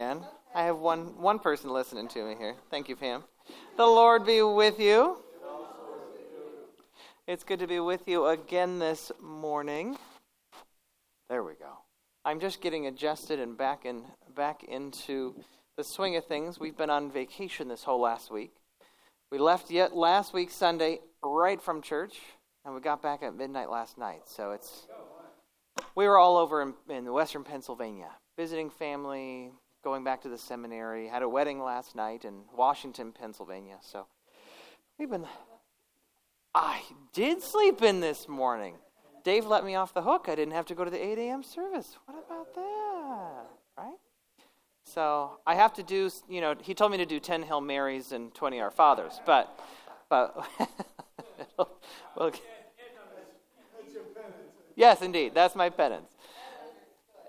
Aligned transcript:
And 0.00 0.22
I 0.54 0.62
have 0.62 0.78
one, 0.78 1.20
one 1.20 1.40
person 1.40 1.70
listening 1.70 2.06
to 2.08 2.24
me 2.24 2.36
here. 2.38 2.54
Thank 2.70 2.88
you, 2.88 2.94
Pam. 2.94 3.24
The 3.76 3.84
Lord 3.84 4.24
be 4.24 4.42
with 4.42 4.78
you. 4.78 5.16
It's 7.26 7.42
good 7.42 7.58
to 7.58 7.66
be 7.66 7.80
with 7.80 8.06
you 8.06 8.26
again 8.26 8.78
this 8.78 9.10
morning. 9.20 9.98
There 11.28 11.42
we 11.42 11.54
go. 11.54 11.78
I'm 12.24 12.38
just 12.38 12.60
getting 12.60 12.86
adjusted 12.86 13.40
and 13.40 13.58
back 13.58 13.84
in 13.84 14.04
back 14.36 14.62
into 14.62 15.34
the 15.76 15.82
swing 15.82 16.14
of 16.14 16.24
things. 16.26 16.60
We've 16.60 16.76
been 16.76 16.90
on 16.90 17.10
vacation 17.10 17.66
this 17.68 17.82
whole 17.82 18.00
last 18.00 18.30
week. 18.30 18.52
We 19.32 19.38
left 19.38 19.70
yet 19.70 19.96
last 19.96 20.32
week 20.32 20.50
Sunday 20.50 21.00
right 21.24 21.60
from 21.60 21.82
church, 21.82 22.18
and 22.64 22.74
we 22.74 22.80
got 22.80 23.02
back 23.02 23.22
at 23.22 23.34
midnight 23.34 23.68
last 23.68 23.98
night. 23.98 24.22
So 24.26 24.52
it's 24.52 24.86
we 25.96 26.06
were 26.06 26.18
all 26.18 26.36
over 26.36 26.62
in, 26.62 26.74
in 26.88 27.12
western 27.12 27.44
Pennsylvania, 27.44 28.10
visiting 28.36 28.70
family, 28.70 29.50
going 29.88 30.04
back 30.04 30.20
to 30.20 30.28
the 30.28 30.36
seminary. 30.36 31.08
Had 31.08 31.22
a 31.22 31.28
wedding 31.28 31.62
last 31.62 31.96
night 31.96 32.26
in 32.26 32.42
Washington, 32.54 33.10
Pennsylvania. 33.10 33.78
So 33.80 34.06
we've 34.98 35.08
been. 35.08 35.24
I 36.54 36.82
did 37.14 37.40
sleep 37.40 37.80
in 37.80 38.00
this 38.00 38.28
morning. 38.28 38.74
Dave 39.24 39.46
let 39.46 39.64
me 39.64 39.76
off 39.76 39.94
the 39.94 40.02
hook. 40.02 40.26
I 40.28 40.34
didn't 40.34 40.52
have 40.52 40.66
to 40.66 40.74
go 40.74 40.84
to 40.84 40.90
the 40.90 41.02
8 41.02 41.16
a.m. 41.16 41.42
service. 41.42 41.96
What 42.04 42.22
about 42.22 42.54
that? 42.54 43.46
Right? 43.78 43.96
So 44.84 45.38
I 45.46 45.54
have 45.54 45.72
to 45.74 45.82
do, 45.82 46.10
you 46.28 46.42
know, 46.42 46.54
he 46.60 46.74
told 46.74 46.92
me 46.92 46.98
to 46.98 47.06
do 47.06 47.18
10 47.18 47.44
Hail 47.44 47.62
Marys 47.62 48.12
and 48.12 48.34
20 48.34 48.60
Our 48.60 48.70
Fathers, 48.70 49.22
but, 49.24 49.58
but, 50.10 50.46
well, 51.56 52.32
yes, 54.76 55.00
indeed, 55.00 55.32
that's 55.34 55.54
my 55.54 55.70
penance. 55.70 56.12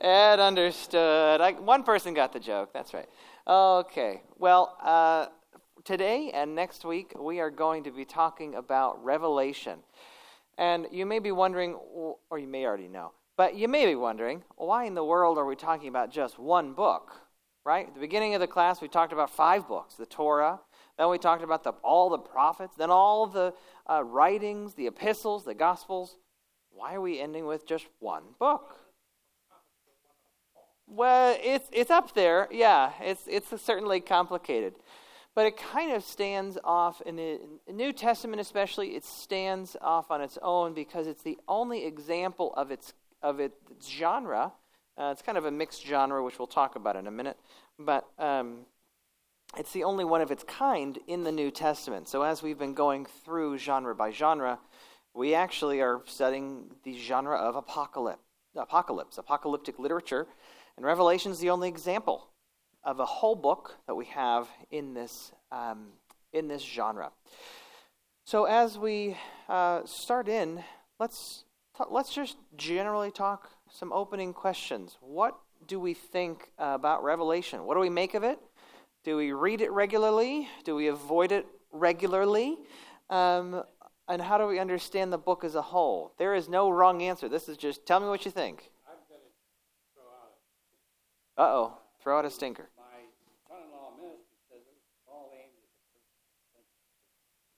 Ed 0.01 0.39
understood. 0.39 1.41
I, 1.41 1.51
one 1.53 1.83
person 1.83 2.13
got 2.13 2.31
the 2.31 2.39
joke. 2.39 2.71
That's 2.73 2.93
right. 2.93 3.07
Okay. 3.45 4.21
Well, 4.37 4.77
uh, 4.81 5.27
today 5.83 6.31
and 6.33 6.55
next 6.55 6.85
week 6.85 7.13
we 7.19 7.41
are 7.41 7.49
going 7.49 7.83
to 7.83 7.91
be 7.91 8.05
talking 8.05 8.55
about 8.55 9.03
Revelation. 9.03 9.79
And 10.57 10.87
you 10.91 11.05
may 11.05 11.19
be 11.19 11.31
wondering, 11.31 11.73
or 11.73 12.39
you 12.39 12.47
may 12.47 12.65
already 12.65 12.87
know, 12.87 13.11
but 13.37 13.55
you 13.55 13.67
may 13.67 13.85
be 13.85 13.95
wondering, 13.95 14.43
why 14.55 14.85
in 14.85 14.93
the 14.93 15.03
world 15.03 15.37
are 15.37 15.45
we 15.45 15.55
talking 15.55 15.87
about 15.89 16.11
just 16.11 16.39
one 16.39 16.73
book? 16.73 17.11
Right? 17.65 17.87
At 17.87 17.93
the 17.93 17.99
beginning 17.99 18.35
of 18.35 18.41
the 18.41 18.47
class, 18.47 18.81
we 18.81 18.87
talked 18.87 19.13
about 19.13 19.29
five 19.29 19.67
books 19.67 19.95
the 19.95 20.05
Torah, 20.05 20.59
then 20.97 21.09
we 21.09 21.17
talked 21.17 21.43
about 21.43 21.63
the, 21.63 21.71
all 21.83 22.09
the 22.09 22.17
prophets, 22.17 22.75
then 22.77 22.89
all 22.89 23.27
the 23.27 23.53
uh, 23.89 24.03
writings, 24.03 24.73
the 24.73 24.87
epistles, 24.87 25.45
the 25.45 25.53
gospels. 25.53 26.17
Why 26.71 26.95
are 26.95 27.01
we 27.01 27.19
ending 27.19 27.45
with 27.45 27.65
just 27.65 27.85
one 27.99 28.23
book? 28.37 28.78
Well, 30.91 31.37
it's 31.43 31.69
it's 31.71 31.91
up 31.91 32.15
there. 32.15 32.47
Yeah, 32.51 32.91
it's 32.99 33.21
it's 33.27 33.61
certainly 33.61 33.99
complicated, 33.99 34.73
but 35.35 35.45
it 35.45 35.55
kind 35.55 35.91
of 35.91 36.03
stands 36.03 36.57
off 36.63 36.99
in 37.01 37.15
the 37.15 37.39
New 37.71 37.93
Testament, 37.93 38.41
especially. 38.41 38.95
It 38.95 39.05
stands 39.05 39.77
off 39.81 40.09
on 40.09 40.19
its 40.21 40.39
own 40.41 40.73
because 40.73 41.05
it's 41.05 41.21
the 41.21 41.37
only 41.47 41.85
example 41.85 42.55
of 42.55 42.71
its 42.71 42.93
of 43.21 43.39
its 43.39 43.55
genre. 43.87 44.51
Uh, 44.97 45.11
it's 45.11 45.21
kind 45.21 45.37
of 45.37 45.45
a 45.45 45.51
mixed 45.51 45.85
genre, 45.85 46.23
which 46.23 46.39
we'll 46.39 46.47
talk 46.47 46.75
about 46.75 46.95
in 46.95 47.05
a 47.05 47.11
minute, 47.11 47.37
but 47.77 48.05
um, 48.17 48.61
it's 49.57 49.71
the 49.71 49.83
only 49.83 50.03
one 50.03 50.21
of 50.21 50.31
its 50.31 50.43
kind 50.43 50.97
in 51.07 51.23
the 51.23 51.31
New 51.31 51.51
Testament. 51.51 52.09
So 52.09 52.23
as 52.23 52.41
we've 52.41 52.57
been 52.57 52.73
going 52.73 53.05
through 53.23 53.59
genre 53.59 53.93
by 53.93 54.09
genre, 54.11 54.59
we 55.13 55.35
actually 55.35 55.81
are 55.81 56.01
studying 56.05 56.71
the 56.83 56.97
genre 56.97 57.37
of 57.37 57.55
apocalypse, 57.55 58.23
apocalypse, 58.55 59.19
apocalyptic 59.19 59.77
literature 59.77 60.27
and 60.79 60.85
Revelation 60.85 61.33
is 61.33 61.39
the 61.39 61.49
only 61.49 61.67
example 61.67 62.29
of 62.85 63.01
a 63.01 63.05
whole 63.05 63.35
book 63.35 63.75
that 63.85 63.95
we 63.95 64.05
have 64.05 64.47
in 64.71 64.93
this, 64.93 65.33
um, 65.51 65.87
in 66.31 66.47
this 66.47 66.61
genre. 66.61 67.11
So 68.23 68.45
as 68.45 68.77
we 68.77 69.17
uh, 69.49 69.81
start 69.83 70.29
in, 70.29 70.63
let's, 70.97 71.43
let's 71.89 72.13
just 72.13 72.37
generally 72.55 73.11
talk 73.11 73.49
some 73.69 73.91
opening 73.91 74.31
questions. 74.31 74.97
What 75.01 75.37
do 75.67 75.81
we 75.81 75.93
think 75.93 76.49
about 76.57 77.03
Revelation? 77.03 77.65
What 77.65 77.73
do 77.73 77.81
we 77.81 77.89
make 77.89 78.13
of 78.13 78.23
it? 78.23 78.39
Do 79.03 79.17
we 79.17 79.33
read 79.33 79.59
it 79.59 79.73
regularly? 79.73 80.47
Do 80.63 80.75
we 80.75 80.87
avoid 80.87 81.33
it 81.33 81.45
regularly? 81.73 82.57
Um, 83.09 83.63
and 84.07 84.21
how 84.21 84.37
do 84.37 84.47
we 84.47 84.59
understand 84.59 85.11
the 85.11 85.17
book 85.17 85.43
as 85.43 85.55
a 85.55 85.61
whole? 85.61 86.13
There 86.17 86.33
is 86.35 86.47
no 86.47 86.69
wrong 86.69 87.01
answer. 87.03 87.27
This 87.27 87.49
is 87.49 87.57
just 87.57 87.85
tell 87.85 87.99
me 87.99 88.07
what 88.07 88.23
you 88.23 88.31
think. 88.31 88.71
Uh 91.39 91.43
oh. 91.43 91.77
Throw 92.03 92.19
out 92.19 92.25
a 92.25 92.29
stinker. 92.29 92.69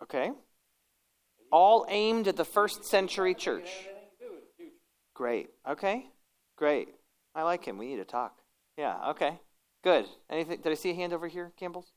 Okay. 0.04 0.32
All 1.52 1.86
aimed 1.90 2.28
at 2.28 2.36
the 2.36 2.46
first 2.46 2.86
century 2.86 3.34
church. 3.34 3.70
Great. 5.16 5.50
Okay. 5.68 6.06
Great. 6.58 6.90
I 7.34 7.42
like 7.42 7.66
him. 7.66 7.80
We 7.80 7.88
need 7.88 7.98
to 7.98 8.06
talk. 8.06 8.38
Yeah. 8.78 9.10
Okay. 9.10 9.40
Good. 9.84 10.06
Anything? 10.30 10.62
Did 10.62 10.72
I 10.72 10.76
see 10.76 10.92
a 10.92 10.96
hand 10.96 11.12
over 11.12 11.28
here, 11.28 11.52
Campbell's? 11.58 11.92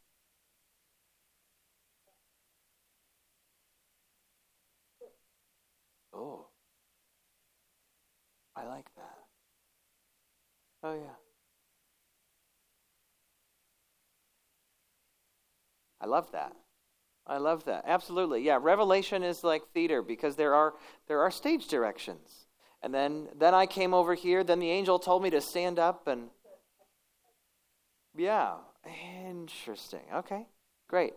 Oh. 6.14 6.46
I 8.56 8.66
like 8.66 8.86
that. 8.96 9.18
Oh, 10.82 10.94
yeah. 10.94 11.23
I 16.04 16.06
love 16.06 16.30
that. 16.32 16.52
I 17.26 17.38
love 17.38 17.64
that. 17.64 17.84
Absolutely. 17.86 18.42
Yeah, 18.42 18.58
Revelation 18.60 19.22
is 19.22 19.42
like 19.42 19.62
theater 19.72 20.02
because 20.02 20.36
there 20.36 20.54
are 20.54 20.74
there 21.08 21.22
are 21.22 21.30
stage 21.30 21.66
directions. 21.66 22.44
And 22.82 22.92
then 22.92 23.28
then 23.34 23.54
I 23.54 23.64
came 23.64 23.94
over 23.94 24.12
here, 24.12 24.44
then 24.44 24.60
the 24.60 24.70
angel 24.70 24.98
told 24.98 25.22
me 25.22 25.30
to 25.30 25.40
stand 25.40 25.78
up 25.78 26.06
and 26.06 26.28
Yeah, 28.14 28.56
interesting. 29.32 30.02
Okay. 30.14 30.46
Great. 30.88 31.14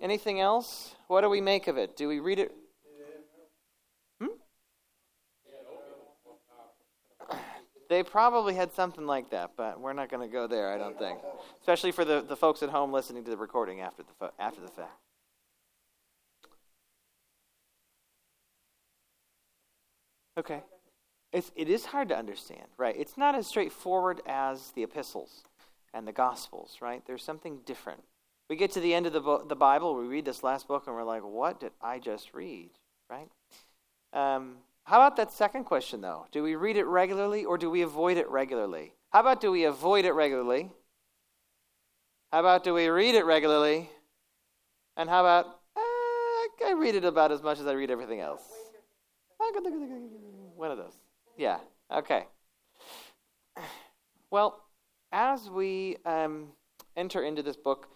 Anything 0.00 0.40
else? 0.40 0.94
What 1.08 1.20
do 1.20 1.28
we 1.28 1.42
make 1.42 1.68
of 1.68 1.76
it? 1.76 1.94
Do 1.94 2.08
we 2.08 2.18
read 2.18 2.38
it 2.38 2.52
They 7.92 8.02
probably 8.02 8.54
had 8.54 8.72
something 8.72 9.06
like 9.06 9.28
that, 9.32 9.50
but 9.54 9.78
we're 9.78 9.92
not 9.92 10.08
going 10.08 10.26
to 10.26 10.32
go 10.32 10.46
there, 10.46 10.72
I 10.72 10.78
don't 10.78 10.98
think. 10.98 11.18
Especially 11.60 11.92
for 11.92 12.06
the, 12.06 12.24
the 12.26 12.36
folks 12.36 12.62
at 12.62 12.70
home 12.70 12.90
listening 12.90 13.22
to 13.24 13.30
the 13.30 13.36
recording 13.36 13.82
after 13.82 14.02
the, 14.02 14.32
after 14.38 14.62
the 14.62 14.68
fact. 14.68 14.98
Okay. 20.38 20.62
It's, 21.34 21.52
it 21.54 21.68
is 21.68 21.84
hard 21.84 22.08
to 22.08 22.16
understand, 22.16 22.64
right? 22.78 22.96
It's 22.98 23.18
not 23.18 23.34
as 23.34 23.46
straightforward 23.46 24.22
as 24.26 24.70
the 24.70 24.84
epistles 24.84 25.44
and 25.92 26.08
the 26.08 26.12
gospels, 26.12 26.78
right? 26.80 27.02
There's 27.06 27.22
something 27.22 27.58
different. 27.66 28.00
We 28.48 28.56
get 28.56 28.72
to 28.72 28.80
the 28.80 28.94
end 28.94 29.04
of 29.04 29.12
the, 29.12 29.20
bo- 29.20 29.44
the 29.44 29.54
Bible, 29.54 29.94
we 29.96 30.06
read 30.06 30.24
this 30.24 30.42
last 30.42 30.66
book, 30.66 30.84
and 30.86 30.96
we're 30.96 31.04
like, 31.04 31.24
what 31.24 31.60
did 31.60 31.72
I 31.82 31.98
just 31.98 32.32
read, 32.32 32.70
right? 33.10 33.28
Um, 34.14 34.54
how 34.84 34.96
about 34.96 35.16
that 35.16 35.32
second 35.32 35.64
question, 35.64 36.00
though? 36.00 36.26
Do 36.32 36.42
we 36.42 36.56
read 36.56 36.76
it 36.76 36.84
regularly 36.84 37.44
or 37.44 37.56
do 37.56 37.70
we 37.70 37.82
avoid 37.82 38.16
it 38.16 38.28
regularly? 38.28 38.94
How 39.10 39.20
about 39.20 39.40
do 39.40 39.52
we 39.52 39.64
avoid 39.64 40.04
it 40.04 40.12
regularly? 40.12 40.70
How 42.32 42.40
about 42.40 42.64
do 42.64 42.74
we 42.74 42.88
read 42.88 43.14
it 43.14 43.24
regularly? 43.24 43.90
And 44.96 45.08
how 45.08 45.20
about 45.20 45.46
uh, 45.76 46.66
I 46.66 46.74
read 46.76 46.94
it 46.94 47.04
about 47.04 47.30
as 47.30 47.42
much 47.42 47.60
as 47.60 47.66
I 47.66 47.72
read 47.72 47.90
everything 47.90 48.20
else? 48.20 48.42
One 50.56 50.70
of 50.70 50.78
those. 50.78 50.94
Yeah. 51.36 51.58
Okay. 51.90 52.26
Well, 54.30 54.64
as 55.12 55.50
we 55.50 55.98
um, 56.06 56.48
enter 56.96 57.22
into 57.22 57.42
this 57.42 57.56
book, 57.56 57.88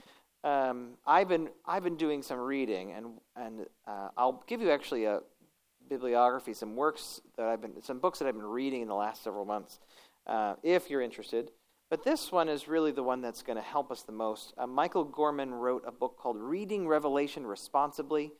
um, 0.44 0.98
I've 1.06 1.28
been 1.28 1.48
I've 1.64 1.82
been 1.82 1.96
doing 1.96 2.22
some 2.22 2.38
reading, 2.38 2.92
and 2.92 3.06
and 3.36 3.66
uh, 3.86 4.08
I'll 4.16 4.44
give 4.46 4.60
you 4.60 4.70
actually 4.70 5.06
a 5.06 5.20
bibliography, 5.88 6.54
some 6.54 6.76
works 6.76 7.20
that 7.36 7.46
I've 7.46 7.60
been, 7.60 7.82
some 7.82 7.98
books 7.98 8.18
that 8.18 8.28
I've 8.28 8.34
been 8.34 8.44
reading 8.44 8.82
in 8.82 8.88
the 8.88 8.94
last 8.94 9.22
several 9.22 9.44
months, 9.44 9.80
uh, 10.26 10.54
if 10.62 10.90
you're 10.90 11.02
interested. 11.02 11.50
But 11.88 12.04
this 12.04 12.32
one 12.32 12.48
is 12.48 12.66
really 12.66 12.90
the 12.90 13.02
one 13.02 13.20
that's 13.20 13.42
going 13.42 13.56
to 13.56 13.62
help 13.62 13.92
us 13.92 14.02
the 14.02 14.12
most. 14.12 14.52
Uh, 14.58 14.66
Michael 14.66 15.04
Gorman 15.04 15.54
wrote 15.54 15.84
a 15.86 15.92
book 15.92 16.16
called 16.18 16.36
Reading 16.36 16.88
Revelation 16.88 17.46
Responsibly. 17.46 18.32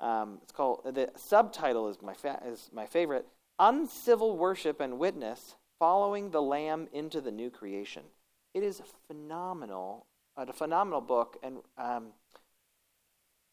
Um, 0.00 0.38
it's 0.42 0.52
called 0.52 0.82
the 0.84 1.10
subtitle 1.16 1.88
is 1.88 2.02
my 2.02 2.14
fa- 2.14 2.42
is 2.46 2.70
my 2.72 2.86
favorite: 2.86 3.26
Uncivil 3.58 4.36
Worship 4.36 4.80
and 4.80 4.98
Witness: 4.98 5.56
Following 5.78 6.30
the 6.30 6.42
Lamb 6.42 6.88
into 6.92 7.20
the 7.20 7.30
New 7.30 7.50
Creation. 7.50 8.02
It 8.54 8.62
is 8.62 8.80
a 8.80 8.84
phenomenal, 9.06 10.06
a 10.36 10.52
phenomenal 10.52 11.00
book, 11.00 11.36
and 11.42 11.58
um, 11.76 12.08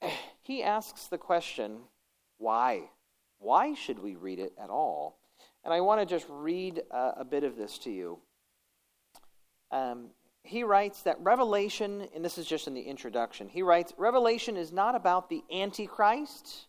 he 0.41 0.63
asks 0.63 1.07
the 1.07 1.17
question, 1.17 1.79
why? 2.37 2.89
Why 3.45 3.75
should 3.75 3.99
we 3.99 4.15
read 4.15 4.39
it 4.39 4.53
at 4.59 4.71
all? 4.71 5.19
And 5.63 5.71
I 5.71 5.79
want 5.81 6.01
to 6.01 6.05
just 6.07 6.25
read 6.27 6.81
uh, 6.89 7.11
a 7.15 7.23
bit 7.23 7.43
of 7.43 7.55
this 7.55 7.77
to 7.79 7.91
you. 7.91 8.17
Um, 9.69 10.07
he 10.41 10.63
writes 10.63 11.03
that 11.03 11.17
Revelation, 11.19 12.07
and 12.15 12.25
this 12.25 12.39
is 12.39 12.47
just 12.47 12.67
in 12.67 12.73
the 12.73 12.81
introduction, 12.81 13.47
he 13.47 13.61
writes, 13.61 13.93
Revelation 13.97 14.57
is 14.57 14.71
not 14.71 14.95
about 14.95 15.29
the 15.29 15.43
Antichrist, 15.53 16.65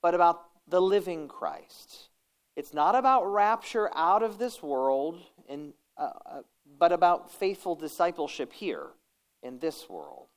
but 0.00 0.14
about 0.14 0.44
the 0.68 0.80
living 0.80 1.26
Christ. 1.26 2.10
It's 2.54 2.72
not 2.72 2.94
about 2.94 3.26
rapture 3.26 3.90
out 3.92 4.22
of 4.22 4.38
this 4.38 4.62
world, 4.62 5.18
and, 5.48 5.72
uh, 5.98 6.10
uh, 6.24 6.42
but 6.78 6.92
about 6.92 7.32
faithful 7.32 7.74
discipleship 7.74 8.52
here 8.52 8.90
in 9.42 9.58
this 9.58 9.88
world. 9.88 10.28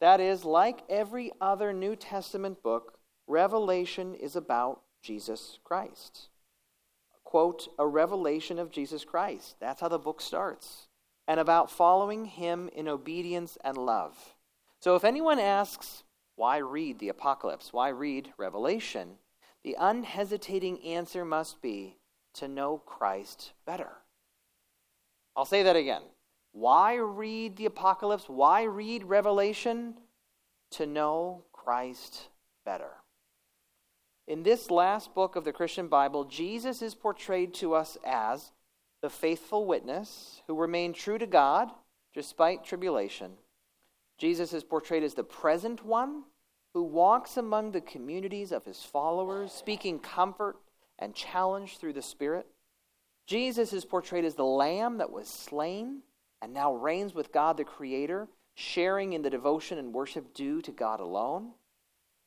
That 0.00 0.20
is, 0.20 0.44
like 0.44 0.84
every 0.88 1.32
other 1.40 1.72
New 1.72 1.96
Testament 1.96 2.62
book, 2.62 2.96
Revelation 3.26 4.14
is 4.14 4.36
about 4.36 4.82
Jesus 5.02 5.58
Christ. 5.64 6.28
Quote, 7.24 7.68
a 7.78 7.86
revelation 7.86 8.58
of 8.58 8.70
Jesus 8.70 9.04
Christ. 9.04 9.56
That's 9.60 9.80
how 9.80 9.88
the 9.88 9.98
book 9.98 10.20
starts. 10.20 10.88
And 11.28 11.38
about 11.38 11.70
following 11.70 12.24
him 12.24 12.68
in 12.74 12.88
obedience 12.88 13.56
and 13.62 13.76
love. 13.76 14.34
So 14.80 14.96
if 14.96 15.04
anyone 15.04 15.38
asks, 15.38 16.02
why 16.34 16.56
read 16.56 16.98
the 16.98 17.10
apocalypse? 17.10 17.72
Why 17.72 17.90
read 17.90 18.32
Revelation? 18.38 19.18
The 19.62 19.76
unhesitating 19.78 20.82
answer 20.82 21.24
must 21.24 21.60
be 21.60 21.98
to 22.34 22.48
know 22.48 22.78
Christ 22.78 23.52
better. 23.66 23.90
I'll 25.36 25.44
say 25.44 25.62
that 25.62 25.76
again. 25.76 26.02
Why 26.52 26.94
read 26.94 27.56
the 27.56 27.66
apocalypse? 27.66 28.28
Why 28.28 28.62
read 28.62 29.04
Revelation? 29.04 29.94
To 30.72 30.86
know 30.86 31.44
Christ 31.52 32.28
better. 32.64 32.90
In 34.30 34.44
this 34.44 34.70
last 34.70 35.12
book 35.12 35.34
of 35.34 35.42
the 35.42 35.52
Christian 35.52 35.88
Bible, 35.88 36.22
Jesus 36.22 36.82
is 36.82 36.94
portrayed 36.94 37.52
to 37.54 37.74
us 37.74 37.98
as 38.06 38.52
the 39.02 39.10
faithful 39.10 39.66
witness 39.66 40.40
who 40.46 40.54
remained 40.54 40.94
true 40.94 41.18
to 41.18 41.26
God 41.26 41.72
despite 42.14 42.62
tribulation. 42.62 43.32
Jesus 44.18 44.52
is 44.52 44.62
portrayed 44.62 45.02
as 45.02 45.14
the 45.14 45.24
present 45.24 45.84
one 45.84 46.22
who 46.74 46.84
walks 46.84 47.36
among 47.38 47.72
the 47.72 47.80
communities 47.80 48.52
of 48.52 48.64
his 48.64 48.84
followers, 48.84 49.50
speaking 49.50 49.98
comfort 49.98 50.58
and 51.00 51.12
challenge 51.12 51.78
through 51.78 51.94
the 51.94 52.00
Spirit. 52.00 52.46
Jesus 53.26 53.72
is 53.72 53.84
portrayed 53.84 54.24
as 54.24 54.36
the 54.36 54.44
lamb 54.44 54.98
that 54.98 55.10
was 55.10 55.26
slain 55.26 56.02
and 56.40 56.54
now 56.54 56.72
reigns 56.72 57.16
with 57.16 57.32
God 57.32 57.56
the 57.56 57.64
Creator, 57.64 58.28
sharing 58.54 59.12
in 59.12 59.22
the 59.22 59.30
devotion 59.30 59.76
and 59.76 59.92
worship 59.92 60.32
due 60.34 60.62
to 60.62 60.70
God 60.70 61.00
alone. 61.00 61.50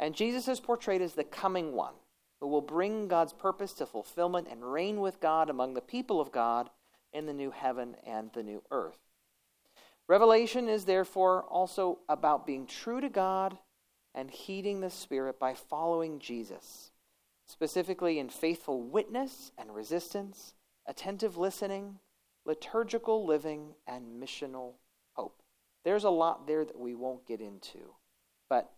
And 0.04 0.14
Jesus 0.14 0.50
is 0.50 0.60
portrayed 0.60 1.02
as 1.02 1.14
the 1.14 1.24
coming 1.24 1.72
one 1.72 1.94
who 2.42 2.48
will 2.48 2.60
bring 2.60 3.08
God's 3.08 3.32
purpose 3.32 3.72
to 3.76 3.86
fulfillment 3.86 4.50
and 4.52 4.74
reign 4.74 5.00
with 5.00 5.22
God 5.22 5.50
among 5.50 5.76
the 5.76 5.82
people 5.82 6.20
of 6.20 6.30
God 6.30 6.70
in 7.14 7.26
the 7.26 7.32
new 7.32 7.52
heaven 7.52 7.96
and 8.06 8.30
the 8.34 8.44
new 8.44 8.62
earth. 8.70 9.00
Revelation 10.10 10.68
is 10.68 10.84
therefore 10.84 11.44
also 11.44 12.00
about 12.10 12.46
being 12.46 12.68
true 12.68 13.00
to 13.00 13.08
God 13.08 13.58
and 14.14 14.30
heeding 14.30 14.82
the 14.82 14.90
Spirit 14.90 15.40
by 15.40 15.54
following 15.54 16.20
Jesus, 16.20 16.92
specifically 17.48 18.20
in 18.20 18.28
faithful 18.28 18.82
witness 18.82 19.54
and 19.58 19.74
resistance, 19.74 20.54
attentive 20.86 21.38
listening, 21.38 22.00
liturgical 22.46 23.26
living, 23.26 23.76
and 23.88 24.22
missional 24.22 24.74
hope. 25.14 25.42
There's 25.86 26.04
a 26.04 26.10
lot 26.10 26.46
there 26.46 26.66
that 26.66 26.78
we 26.78 26.94
won't 26.94 27.26
get 27.26 27.40
into, 27.40 27.96
but 28.50 28.70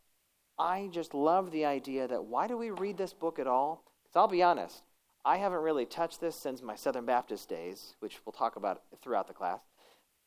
I 0.58 0.90
just 0.92 1.14
love 1.14 1.52
the 1.52 1.66
idea 1.66 2.08
that 2.08 2.26
why 2.26 2.48
do 2.48 2.58
we 2.58 2.70
read 2.70 2.98
this 2.98 3.14
book 3.14 3.40
at 3.40 3.48
all? 3.48 3.84
Because 4.04 4.16
I'll 4.16 4.28
be 4.28 4.44
honest, 4.44 4.84
I 5.26 5.38
haven't 5.38 5.62
really 5.62 5.86
touched 5.86 6.22
this 6.22 6.36
since 6.36 6.62
my 6.62 6.76
Southern 6.76 7.06
Baptist 7.06 7.50
days, 7.50 7.96
which 8.00 8.20
we'll 8.26 8.34
talk 8.34 8.56
about 8.56 8.84
throughout 9.02 9.28
the 9.28 9.34
class, 9.34 9.60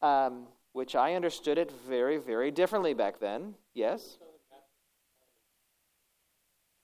um, 0.03 0.47
which 0.73 0.95
I 0.95 1.15
understood 1.15 1.57
it 1.57 1.73
very, 1.89 2.19
very 2.19 2.51
differently 2.51 2.95
back 2.95 3.21
then. 3.21 3.55
Yes? 3.75 4.19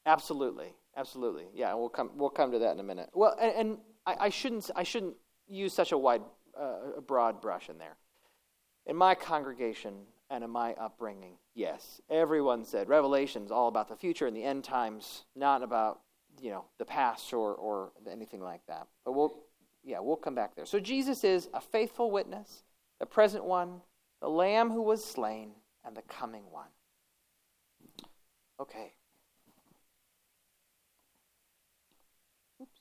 Absolutely, 0.07 0.75
absolutely. 0.97 1.47
Yeah, 1.55 1.75
we'll 1.75 1.89
come. 1.89 2.11
We'll 2.15 2.31
come 2.31 2.53
to 2.53 2.59
that 2.61 2.73
in 2.73 2.81
a 2.81 2.85
minute. 2.85 3.11
Well, 3.15 3.37
and, 3.41 3.53
and 3.57 3.79
I, 4.07 4.17
I, 4.21 4.29
shouldn't. 4.29 4.71
I 4.77 4.83
shouldn't 4.83 5.15
use 5.49 5.73
such 5.73 5.93
a 5.93 5.99
wide, 5.99 6.21
uh, 6.59 6.99
a 6.99 7.01
broad 7.01 7.41
brush 7.41 7.71
in 7.71 7.79
there. 7.79 7.97
In 8.87 8.97
my 8.97 9.15
congregation, 9.15 9.95
and 10.31 10.43
in 10.43 10.51
my 10.51 10.75
upbringing, 10.75 11.35
yes, 11.55 12.01
everyone 12.11 12.65
said 12.65 12.89
Revelation's 12.89 13.51
all 13.51 13.69
about 13.69 13.89
the 13.89 13.97
future 13.97 14.27
and 14.27 14.37
the 14.37 14.45
end 14.45 14.65
times, 14.65 15.25
not 15.37 15.63
about 15.63 16.01
you 16.41 16.51
know 16.51 16.65
the 16.79 16.85
past 16.85 17.33
or 17.33 17.55
or 17.55 17.93
anything 18.11 18.41
like 18.41 18.63
that. 18.67 18.87
But 19.05 19.13
we'll 19.13 19.45
yeah 19.85 20.01
we'll 20.01 20.17
come 20.17 20.35
back 20.35 20.57
there. 20.57 20.67
So 20.67 20.81
Jesus 20.81 21.25
is 21.25 21.49
a 21.53 21.61
faithful 21.61 22.11
witness, 22.11 22.65
the 23.01 23.07
present 23.07 23.45
one, 23.45 23.81
the 24.21 24.29
Lamb 24.29 24.71
who 24.71 24.83
was 24.83 25.05
slain, 25.05 25.53
and 25.85 25.97
the 25.97 26.03
coming 26.03 26.45
one. 26.51 26.69
Okay. 28.61 28.95
Oops. 32.63 32.81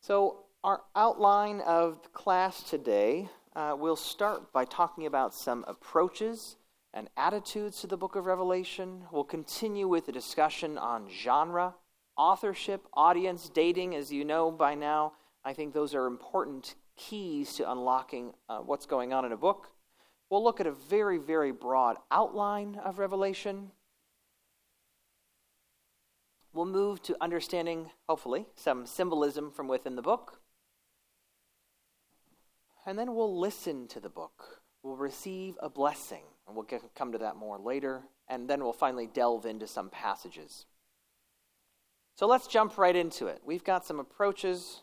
So 0.00 0.44
our 0.62 0.82
outline 0.94 1.60
of 1.60 2.12
class 2.12 2.62
today 2.62 3.28
uh, 3.54 3.76
we'll 3.78 3.96
start 3.96 4.52
by 4.52 4.64
talking 4.64 5.04
about 5.04 5.34
some 5.34 5.64
approaches 5.68 6.56
and 6.94 7.10
attitudes 7.16 7.80
to 7.80 7.86
the 7.86 7.96
book 7.96 8.16
of 8.16 8.24
Revelation. 8.24 9.04
We'll 9.10 9.24
continue 9.24 9.88
with 9.88 10.08
a 10.08 10.12
discussion 10.12 10.78
on 10.78 11.08
genre, 11.10 11.74
authorship, 12.16 12.86
audience, 12.94 13.50
dating. 13.50 13.94
As 13.94 14.10
you 14.10 14.24
know 14.24 14.50
by 14.50 14.74
now, 14.74 15.12
I 15.44 15.52
think 15.52 15.74
those 15.74 15.94
are 15.94 16.06
important 16.06 16.76
keys 16.96 17.54
to 17.54 17.70
unlocking 17.70 18.32
uh, 18.48 18.58
what's 18.58 18.86
going 18.86 19.12
on 19.12 19.24
in 19.24 19.32
a 19.32 19.36
book. 19.36 19.68
We'll 20.30 20.44
look 20.44 20.60
at 20.60 20.66
a 20.66 20.72
very, 20.72 21.18
very 21.18 21.52
broad 21.52 21.96
outline 22.10 22.80
of 22.82 22.98
Revelation. 22.98 23.70
We'll 26.54 26.66
move 26.66 27.02
to 27.02 27.16
understanding, 27.20 27.90
hopefully, 28.08 28.46
some 28.54 28.86
symbolism 28.86 29.50
from 29.50 29.68
within 29.68 29.96
the 29.96 30.02
book 30.02 30.41
and 32.86 32.98
then 32.98 33.14
we'll 33.14 33.38
listen 33.38 33.86
to 33.88 34.00
the 34.00 34.08
book. 34.08 34.62
We'll 34.82 34.96
receive 34.96 35.54
a 35.62 35.68
blessing, 35.68 36.24
and 36.46 36.56
we'll 36.56 36.64
get, 36.64 36.82
come 36.96 37.12
to 37.12 37.18
that 37.18 37.36
more 37.36 37.58
later, 37.58 38.02
and 38.28 38.48
then 38.48 38.62
we'll 38.62 38.72
finally 38.72 39.06
delve 39.06 39.46
into 39.46 39.66
some 39.66 39.90
passages. 39.90 40.66
So 42.16 42.26
let's 42.26 42.46
jump 42.46 42.76
right 42.76 42.94
into 42.94 43.26
it. 43.26 43.40
We've 43.44 43.64
got 43.64 43.86
some 43.86 44.00
approaches. 44.00 44.82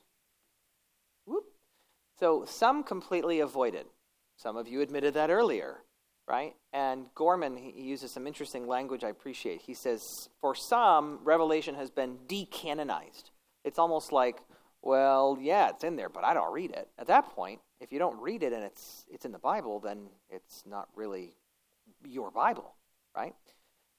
Whoop. 1.25 1.45
So 2.19 2.45
some 2.45 2.83
completely 2.83 3.39
avoided. 3.39 3.85
Some 4.37 4.55
of 4.57 4.67
you 4.67 4.81
admitted 4.81 5.13
that 5.15 5.29
earlier, 5.29 5.81
right? 6.27 6.55
And 6.71 7.07
Gorman 7.13 7.57
he 7.57 7.81
uses 7.81 8.11
some 8.11 8.25
interesting 8.25 8.67
language 8.67 9.03
I 9.03 9.09
appreciate. 9.09 9.61
He 9.61 9.73
says, 9.73 10.29
for 10.39 10.55
some, 10.55 11.19
Revelation 11.23 11.75
has 11.75 11.89
been 11.89 12.17
decanonized. 12.27 13.31
It's 13.65 13.77
almost 13.77 14.11
like, 14.11 14.37
well, 14.81 15.37
yeah, 15.41 15.69
it's 15.69 15.83
in 15.83 15.97
there, 15.97 16.09
but 16.09 16.23
I 16.23 16.33
don't 16.33 16.53
read 16.53 16.71
it. 16.71 16.87
At 16.97 17.07
that 17.07 17.29
point, 17.35 17.59
if 17.79 17.91
you 17.91 17.99
don't 17.99 18.19
read 18.19 18.43
it 18.43 18.53
and 18.53 18.63
it's 18.63 19.05
it's 19.09 19.25
in 19.25 19.31
the 19.31 19.39
Bible, 19.39 19.79
then 19.79 20.07
it's 20.29 20.63
not 20.65 20.89
really 20.95 21.35
your 22.05 22.31
Bible, 22.31 22.75
right? 23.15 23.33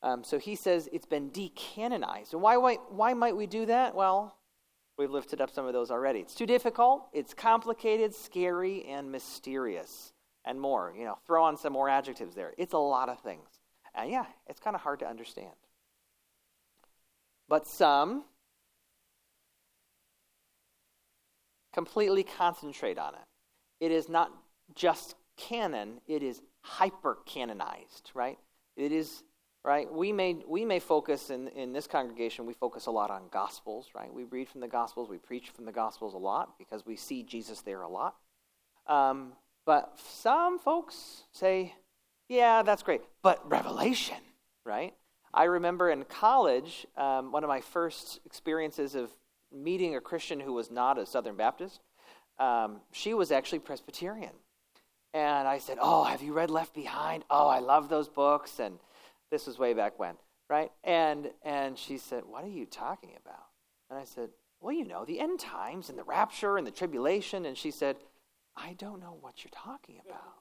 Um, 0.02 0.25
so 0.25 0.38
he 0.38 0.56
says 0.56 0.88
it's 0.92 1.06
been 1.06 1.30
decanonized. 1.30 2.32
And 2.32 2.42
why, 2.42 2.56
why 2.56 2.76
why 2.88 3.14
might 3.14 3.37
we 3.37 3.46
do 3.46 3.66
that? 3.66 3.94
Well, 3.94 4.37
we've 4.99 5.10
lifted 5.10 5.40
up 5.40 5.50
some 5.50 5.66
of 5.66 5.72
those 5.72 5.90
already. 5.90 6.20
It's 6.20 6.34
too 6.34 6.46
difficult. 6.46 7.08
It's 7.12 7.34
complicated, 7.34 8.14
scary, 8.14 8.84
and 8.87 9.10
mysterious, 9.10 10.12
and 10.44 10.60
more. 10.60 10.94
You 10.96 11.04
know, 11.04 11.18
throw 11.26 11.44
on 11.44 11.56
some 11.56 11.72
more 11.72 11.88
adjectives 11.88 12.34
there. 12.34 12.54
It's 12.58 12.75
a 12.75 12.78
lot 12.78 13.08
of 13.08 13.20
things, 13.20 13.49
and 13.94 14.10
yeah, 14.10 14.26
it's 14.46 14.60
kind 14.60 14.75
of 14.76 14.82
hard 14.82 15.00
to 15.00 15.08
understand. 15.08 15.54
But 17.49 17.66
some 17.66 18.25
completely 21.72 22.22
concentrate 22.22 22.99
on 22.99 23.14
it 23.14 23.29
it 23.80 23.90
is 23.90 24.08
not 24.08 24.30
just 24.75 25.16
canon, 25.37 26.00
it 26.06 26.22
is 26.22 26.42
hyper 26.62 27.18
canonized, 27.26 28.12
right? 28.14 28.38
It 28.76 28.92
is 28.92 29.25
right? 29.64 29.92
We 29.92 30.12
may 30.12 30.37
we 30.46 30.64
may 30.64 30.78
focus 30.78 31.30
in 31.30 31.49
in 31.49 31.72
this 31.72 31.87
congregation 31.87 32.46
we 32.46 32.54
focus 32.54 32.87
a 32.87 32.90
lot 32.90 33.10
on 33.10 33.25
gospels 33.30 33.88
right? 33.94 34.12
We 34.12 34.25
read 34.25 34.49
from 34.49 34.60
the 34.60 34.68
gospels 34.68 35.08
we 35.08 35.18
preach 35.18 35.50
from 35.50 35.64
the 35.64 35.72
gospels 35.72 36.14
a 36.14 36.18
lot 36.18 36.58
because 36.58 36.87
we 36.87 36.96
see 36.96 37.22
jesus 37.22 37.60
there 37.60 37.82
a 37.82 37.88
lot. 37.88 38.16
Um, 38.87 39.32
but 39.66 39.99
some 39.99 40.58
folks 40.58 41.25
say 41.32 41.75
yeah 42.28 42.62
that's 42.62 42.82
great. 42.82 43.02
But 43.22 43.49
revelation 43.50 44.16
right? 44.64 44.94
I 45.32 45.44
remember 45.44 45.90
in 45.90 46.04
college 46.04 46.87
um, 46.96 47.30
one 47.30 47.44
of 47.44 47.49
my 47.49 47.60
first 47.60 48.20
experiences 48.25 48.94
of 48.94 49.10
meeting 49.52 49.96
a 49.96 50.00
christian 50.00 50.38
who 50.40 50.52
was 50.52 50.70
not 50.70 50.96
a 50.96 51.04
southern 51.04 51.34
baptist 51.34 51.80
um, 52.40 52.80
she 52.90 53.14
was 53.14 53.30
actually 53.30 53.61
Presbyterian. 53.61 54.32
And 55.12 55.47
I 55.47 55.59
said, 55.59 55.78
Oh, 55.80 56.04
have 56.04 56.23
you 56.23 56.32
read 56.32 56.50
Left 56.50 56.75
Behind? 56.75 57.25
Oh, 57.30 57.49
I 57.49 57.59
love 57.59 57.88
those 57.88 58.09
books. 58.09 58.59
And 58.59 58.78
this 59.30 59.47
was 59.47 59.59
way 59.59 59.75
back 59.75 59.99
when, 59.99 60.14
right? 60.49 60.73
And, 60.82 61.30
and 61.42 61.78
she 61.78 61.99
said, 61.99 62.25
What 62.26 62.44
are 62.44 62.49
you 62.49 62.64
talking 62.66 63.11
about? 63.23 63.47
And 63.90 63.99
I 63.99 64.04
said, 64.04 64.30
Well, 64.61 64.75
you 64.75 64.85
know, 64.85 65.04
the 65.04 65.20
end 65.20 65.40
times 65.40 65.90
and 65.90 65.99
the 65.99 66.04
rapture 66.04 66.56
and 66.56 66.66
the 66.66 66.73
tribulation. 66.73 67.44
And 67.44 67.56
she 67.56 67.70
said, 67.70 67.97
I 68.56 68.75
don't 68.75 69.00
know 69.00 69.16
what 69.20 69.44
you're 69.44 69.50
talking 69.52 69.97
about. 70.06 70.40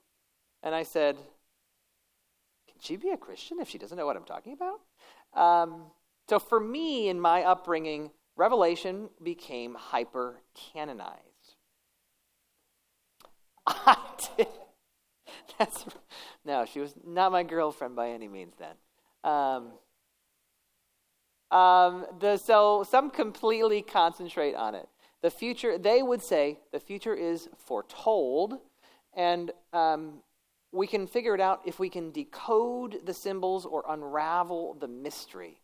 And 0.63 0.73
I 0.73 0.83
said, 0.83 1.15
Can 1.15 2.77
she 2.79 2.95
be 2.95 3.09
a 3.09 3.17
Christian 3.17 3.59
if 3.59 3.69
she 3.69 3.77
doesn't 3.77 3.97
know 3.97 4.05
what 4.05 4.15
I'm 4.15 4.23
talking 4.23 4.53
about? 4.53 4.81
Um, 5.33 5.83
so 6.29 6.37
for 6.37 6.59
me, 6.59 7.09
in 7.09 7.19
my 7.19 7.43
upbringing, 7.43 8.11
Revelation 8.35 9.09
became 9.21 9.73
hyper 9.73 10.41
canonized. 10.53 11.28
I 13.85 13.97
did. 14.37 14.47
That's 15.57 15.85
no, 16.45 16.65
she 16.65 16.79
was 16.79 16.93
not 17.05 17.31
my 17.31 17.43
girlfriend 17.43 17.95
by 17.95 18.09
any 18.09 18.27
means 18.27 18.55
then. 18.57 18.75
Um, 19.23 19.71
um, 21.51 22.05
the, 22.19 22.37
so 22.37 22.83
some 22.89 23.09
completely 23.09 23.81
concentrate 23.81 24.55
on 24.55 24.75
it. 24.75 24.87
The 25.21 25.29
future, 25.29 25.77
they 25.77 26.01
would 26.01 26.21
say, 26.21 26.59
the 26.71 26.79
future 26.79 27.13
is 27.13 27.49
foretold, 27.57 28.55
and 29.13 29.51
um, 29.73 30.23
we 30.71 30.87
can 30.87 31.07
figure 31.07 31.35
it 31.35 31.41
out 31.41 31.61
if 31.65 31.77
we 31.77 31.89
can 31.89 32.11
decode 32.11 33.05
the 33.05 33.13
symbols 33.13 33.65
or 33.65 33.83
unravel 33.87 34.77
the 34.79 34.87
mystery. 34.87 35.59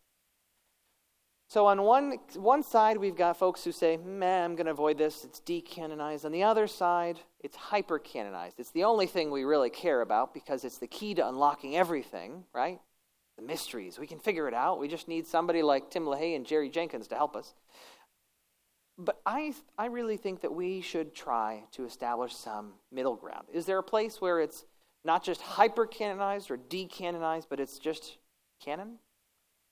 So 1.48 1.66
on 1.66 1.82
one, 1.82 2.18
one 2.34 2.64
side, 2.64 2.96
we've 2.96 3.16
got 3.16 3.36
folks 3.36 3.62
who 3.62 3.70
say, 3.70 3.96
man, 3.96 4.44
I'm 4.44 4.56
going 4.56 4.66
to 4.66 4.72
avoid 4.72 4.98
this. 4.98 5.22
It's 5.22 5.40
decanonized. 5.40 6.24
On 6.24 6.32
the 6.32 6.42
other 6.42 6.66
side, 6.66 7.20
it's 7.38 7.56
hyper-canonized. 7.56 8.58
It's 8.58 8.72
the 8.72 8.82
only 8.82 9.06
thing 9.06 9.30
we 9.30 9.44
really 9.44 9.70
care 9.70 10.00
about 10.00 10.34
because 10.34 10.64
it's 10.64 10.78
the 10.78 10.88
key 10.88 11.14
to 11.14 11.28
unlocking 11.28 11.76
everything, 11.76 12.44
right? 12.52 12.80
The 13.38 13.44
mysteries. 13.44 13.96
We 13.96 14.08
can 14.08 14.18
figure 14.18 14.48
it 14.48 14.54
out. 14.54 14.80
We 14.80 14.88
just 14.88 15.06
need 15.06 15.24
somebody 15.24 15.62
like 15.62 15.88
Tim 15.88 16.04
LaHaye 16.04 16.34
and 16.34 16.44
Jerry 16.44 16.68
Jenkins 16.68 17.06
to 17.08 17.14
help 17.14 17.36
us. 17.36 17.54
But 18.98 19.20
I, 19.24 19.54
I 19.78 19.86
really 19.86 20.16
think 20.16 20.40
that 20.40 20.52
we 20.52 20.80
should 20.80 21.14
try 21.14 21.62
to 21.72 21.84
establish 21.84 22.34
some 22.34 22.72
middle 22.90 23.14
ground. 23.14 23.46
Is 23.52 23.66
there 23.66 23.78
a 23.78 23.84
place 23.84 24.20
where 24.20 24.40
it's 24.40 24.64
not 25.04 25.22
just 25.22 25.42
hyper-canonized 25.42 26.50
or 26.50 26.56
decanonized, 26.56 27.46
but 27.48 27.60
it's 27.60 27.78
just 27.78 28.16
canon? 28.60 28.98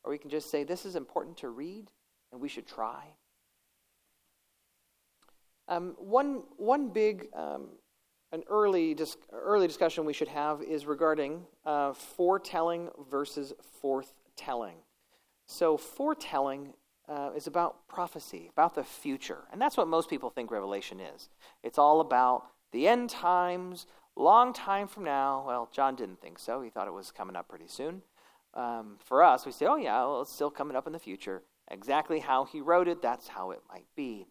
Or 0.04 0.11
we 0.11 0.18
can 0.18 0.30
just 0.30 0.50
say, 0.50 0.64
this 0.64 0.84
is 0.84 0.96
important 0.96 1.38
to 1.38 1.49
read, 1.49 1.90
and 2.30 2.40
we 2.40 2.49
should 2.49 2.66
try. 2.66 3.04
Um, 5.66 5.94
one, 5.99 6.42
one 6.58 6.88
big, 6.88 7.28
um, 7.34 7.68
an 8.32 8.42
early, 8.50 8.92
dis- 8.92 9.16
early 9.32 9.66
discussion 9.66 10.04
we 10.04 10.12
should 10.12 10.28
have 10.28 10.62
is 10.62 10.84
regarding 10.84 11.46
uh, 11.64 11.94
foretelling 11.94 12.90
versus 13.11 13.54
forthtelling. 13.82 14.75
So, 15.46 15.78
foretelling 15.78 16.75
uh, 17.08 17.30
is 17.34 17.46
about 17.46 17.88
prophecy, 17.88 18.50
about 18.52 18.75
the 18.75 18.84
future. 18.84 19.44
And 19.52 19.61
that's 19.61 19.76
what 19.76 19.88
most 19.88 20.11
people 20.11 20.28
think 20.28 20.50
Revelation 20.50 21.00
is. 21.00 21.30
It's 21.62 21.78
all 21.78 22.00
about 22.00 22.46
the 22.73 22.88
end 22.88 23.08
times, 23.08 23.87
long 24.16 24.52
time 24.52 24.87
from 24.87 25.04
now. 25.04 25.44
Well, 25.46 25.70
John 25.73 25.96
didn't 25.96 26.20
think 26.20 26.38
so. 26.38 26.61
He 26.61 26.68
thought 26.68 26.88
it 26.88 26.94
was 26.94 27.11
coming 27.11 27.37
up 27.37 27.49
pretty 27.49 27.68
soon 27.68 28.02
um, 28.54 28.96
for 29.04 29.23
us, 29.23 29.44
we 29.44 29.52
say, 29.52 29.66
oh, 29.66 29.76
yeah, 29.76 29.99
well, 30.00 30.23
it's 30.23 30.32
still 30.32 30.50
coming 30.50 30.76
up 30.76 30.87
in 30.87 30.92
the 30.92 30.99
future. 30.99 31.42
Exactly 31.70 32.20
how 32.20 32.44
he 32.44 32.61
wrote 32.61 32.88
it, 32.88 33.02
that's 33.02 33.28
how 33.28 33.50
it 33.50 33.61
might 33.68 33.87
be. 33.96 34.26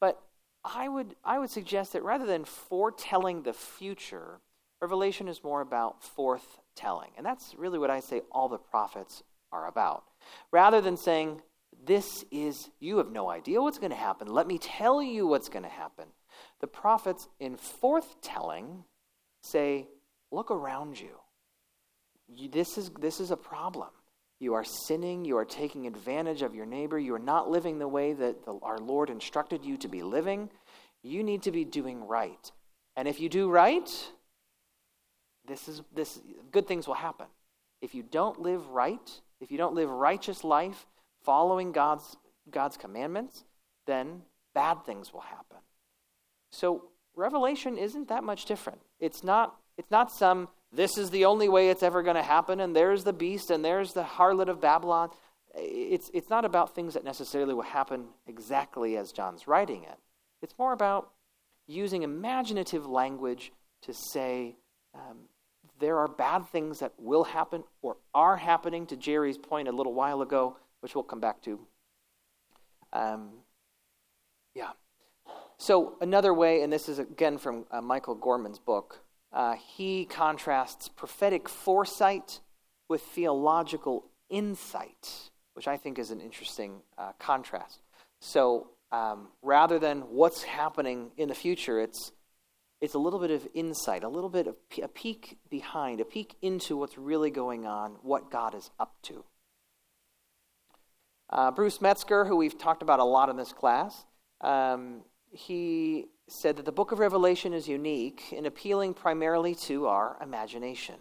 But 0.00 0.20
I 0.64 0.88
would, 0.88 1.16
I 1.24 1.38
would 1.38 1.50
suggest 1.50 1.92
that 1.92 2.02
rather 2.02 2.26
than 2.26 2.44
foretelling 2.44 3.42
the 3.42 3.52
future, 3.52 4.40
Revelation 4.80 5.28
is 5.28 5.42
more 5.42 5.60
about 5.60 6.02
forthtelling. 6.02 7.10
And 7.16 7.26
that's 7.26 7.54
really 7.56 7.78
what 7.78 7.90
I 7.90 8.00
say 8.00 8.22
all 8.30 8.48
the 8.48 8.58
prophets 8.58 9.22
are 9.52 9.66
about. 9.66 10.04
Rather 10.52 10.80
than 10.80 10.96
saying, 10.96 11.42
this 11.84 12.24
is, 12.30 12.70
you 12.80 12.98
have 12.98 13.10
no 13.10 13.28
idea 13.28 13.60
what's 13.60 13.78
going 13.78 13.90
to 13.90 13.96
happen. 13.96 14.28
Let 14.28 14.46
me 14.46 14.58
tell 14.58 15.02
you 15.02 15.26
what's 15.26 15.48
going 15.48 15.62
to 15.64 15.68
happen. 15.68 16.06
The 16.60 16.66
prophets, 16.66 17.28
in 17.40 17.56
forthtelling, 17.56 18.84
say, 19.42 19.88
look 20.30 20.50
around 20.50 21.00
you 21.00 21.18
you, 22.34 22.48
this, 22.48 22.78
is, 22.78 22.90
this 23.00 23.20
is 23.20 23.30
a 23.30 23.36
problem. 23.36 23.88
You 24.40 24.54
are 24.54 24.64
sinning. 24.64 25.24
You 25.24 25.36
are 25.38 25.44
taking 25.44 25.86
advantage 25.86 26.42
of 26.42 26.54
your 26.54 26.66
neighbor. 26.66 26.98
You 26.98 27.14
are 27.14 27.20
not 27.20 27.50
living 27.50 27.78
the 27.78 27.88
way 27.88 28.12
that 28.12 28.44
the, 28.44 28.58
our 28.62 28.78
Lord 28.78 29.10
instructed 29.10 29.64
you 29.64 29.76
to 29.78 29.88
be 29.88 30.02
living. 30.02 30.50
You 31.02 31.22
need 31.22 31.42
to 31.42 31.50
be 31.50 31.64
doing 31.64 32.06
right. 32.06 32.50
And 32.96 33.08
if 33.08 33.20
you 33.20 33.28
do 33.28 33.50
right, 33.50 33.88
this 35.46 35.68
is 35.68 35.82
this 35.94 36.20
good 36.50 36.66
things 36.68 36.86
will 36.86 36.94
happen. 36.94 37.26
If 37.80 37.94
you 37.94 38.02
don't 38.02 38.40
live 38.40 38.68
right, 38.68 39.10
if 39.40 39.50
you 39.50 39.58
don't 39.58 39.74
live 39.74 39.88
righteous 39.88 40.44
life 40.44 40.86
following 41.22 41.72
God's 41.72 42.16
God's 42.50 42.76
commandments, 42.76 43.44
then 43.86 44.22
bad 44.54 44.84
things 44.84 45.12
will 45.12 45.20
happen. 45.20 45.58
So 46.50 46.84
Revelation 47.14 47.78
isn't 47.78 48.08
that 48.08 48.24
much 48.24 48.44
different. 48.44 48.80
It's 49.00 49.24
not 49.24 49.56
it's 49.76 49.90
not 49.90 50.10
some 50.10 50.48
this 50.72 50.98
is 50.98 51.10
the 51.10 51.24
only 51.24 51.48
way 51.48 51.70
it's 51.70 51.82
ever 51.82 52.02
going 52.02 52.16
to 52.16 52.22
happen, 52.22 52.60
and 52.60 52.76
there's 52.76 53.04
the 53.04 53.12
beast, 53.12 53.50
and 53.50 53.64
there's 53.64 53.92
the 53.92 54.02
harlot 54.02 54.48
of 54.48 54.60
Babylon. 54.60 55.10
It's, 55.54 56.10
it's 56.12 56.28
not 56.28 56.44
about 56.44 56.74
things 56.74 56.94
that 56.94 57.04
necessarily 57.04 57.54
will 57.54 57.62
happen 57.62 58.08
exactly 58.26 58.96
as 58.96 59.12
John's 59.12 59.48
writing 59.48 59.84
it. 59.84 59.98
It's 60.42 60.54
more 60.58 60.72
about 60.72 61.10
using 61.66 62.02
imaginative 62.02 62.86
language 62.86 63.52
to 63.82 63.94
say 63.94 64.56
um, 64.94 65.18
there 65.80 65.98
are 65.98 66.08
bad 66.08 66.48
things 66.48 66.80
that 66.80 66.92
will 66.98 67.24
happen 67.24 67.64
or 67.82 67.96
are 68.14 68.36
happening, 68.36 68.86
to 68.86 68.96
Jerry's 68.96 69.38
point 69.38 69.68
a 69.68 69.72
little 69.72 69.94
while 69.94 70.22
ago, 70.22 70.56
which 70.80 70.94
we'll 70.94 71.04
come 71.04 71.20
back 71.20 71.42
to. 71.42 71.60
Um, 72.92 73.30
yeah. 74.54 74.70
So, 75.58 75.96
another 76.00 76.32
way, 76.32 76.62
and 76.62 76.72
this 76.72 76.88
is 76.88 76.98
again 76.98 77.38
from 77.38 77.64
uh, 77.70 77.80
Michael 77.80 78.14
Gorman's 78.14 78.58
book, 78.58 79.00
uh, 79.32 79.54
he 79.54 80.04
contrasts 80.04 80.88
prophetic 80.88 81.48
foresight 81.48 82.40
with 82.88 83.02
theological 83.02 84.06
insight, 84.30 85.30
which 85.54 85.68
I 85.68 85.76
think 85.76 85.98
is 85.98 86.10
an 86.10 86.20
interesting 86.20 86.80
uh, 86.96 87.12
contrast. 87.18 87.82
So 88.20 88.70
um, 88.90 89.28
rather 89.42 89.78
than 89.78 90.00
what's 90.00 90.42
happening 90.42 91.10
in 91.16 91.28
the 91.28 91.34
future, 91.34 91.80
it's 91.80 92.12
it's 92.80 92.94
a 92.94 92.98
little 92.98 93.18
bit 93.18 93.32
of 93.32 93.46
insight, 93.54 94.04
a 94.04 94.08
little 94.08 94.30
bit 94.30 94.46
of 94.46 94.56
a 94.80 94.86
peek 94.86 95.36
behind, 95.50 96.00
a 96.00 96.04
peek 96.04 96.36
into 96.42 96.76
what's 96.76 96.96
really 96.96 97.30
going 97.30 97.66
on, 97.66 97.96
what 98.02 98.30
God 98.30 98.54
is 98.54 98.70
up 98.78 98.94
to. 99.02 99.24
Uh, 101.28 101.50
Bruce 101.50 101.80
Metzger, 101.80 102.24
who 102.24 102.36
we've 102.36 102.56
talked 102.56 102.82
about 102.82 103.00
a 103.00 103.04
lot 103.04 103.30
in 103.30 103.36
this 103.36 103.52
class, 103.52 104.06
um, 104.42 105.02
he 105.32 106.06
said 106.28 106.56
that 106.56 106.64
the 106.64 106.72
book 106.72 106.92
of 106.92 106.98
Revelation 106.98 107.52
is 107.52 107.68
unique 107.68 108.32
in 108.32 108.46
appealing 108.46 108.94
primarily 108.94 109.54
to 109.54 109.86
our 109.86 110.16
imagination. 110.22 110.96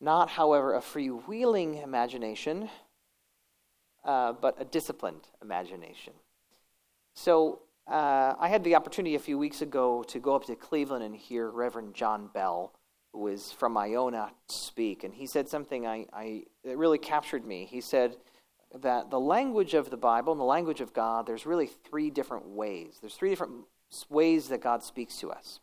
Not, 0.00 0.30
however, 0.30 0.74
a 0.74 0.80
freewheeling 0.80 1.82
imagination, 1.82 2.70
uh, 4.04 4.32
but 4.32 4.54
a 4.60 4.64
disciplined 4.64 5.28
imagination. 5.42 6.12
So, 7.14 7.62
uh, 7.88 8.34
I 8.38 8.48
had 8.48 8.62
the 8.64 8.76
opportunity 8.76 9.16
a 9.16 9.18
few 9.20 9.38
weeks 9.38 9.62
ago 9.62 10.04
to 10.04 10.18
go 10.20 10.36
up 10.36 10.44
to 10.44 10.54
Cleveland 10.54 11.02
and 11.02 11.16
hear 11.16 11.50
Reverend 11.50 11.94
John 11.94 12.28
Bell, 12.32 12.72
who 13.12 13.26
is 13.26 13.50
from 13.50 13.76
Iona, 13.76 14.30
speak. 14.48 15.04
And 15.04 15.14
he 15.14 15.26
said 15.26 15.48
something 15.48 15.86
I, 15.86 16.06
I, 16.12 16.44
that 16.64 16.76
really 16.76 16.98
captured 16.98 17.44
me. 17.44 17.66
He 17.68 17.80
said, 17.80 18.16
that 18.74 19.10
the 19.10 19.18
language 19.18 19.74
of 19.74 19.90
the 19.90 19.96
Bible 19.96 20.32
and 20.32 20.40
the 20.40 20.44
language 20.44 20.80
of 20.80 20.92
God, 20.92 21.26
there's 21.26 21.46
really 21.46 21.66
three 21.66 22.10
different 22.10 22.46
ways. 22.48 22.98
There's 23.00 23.14
three 23.14 23.30
different 23.30 23.64
ways 24.08 24.48
that 24.48 24.60
God 24.60 24.82
speaks 24.82 25.18
to 25.18 25.30
us. 25.30 25.60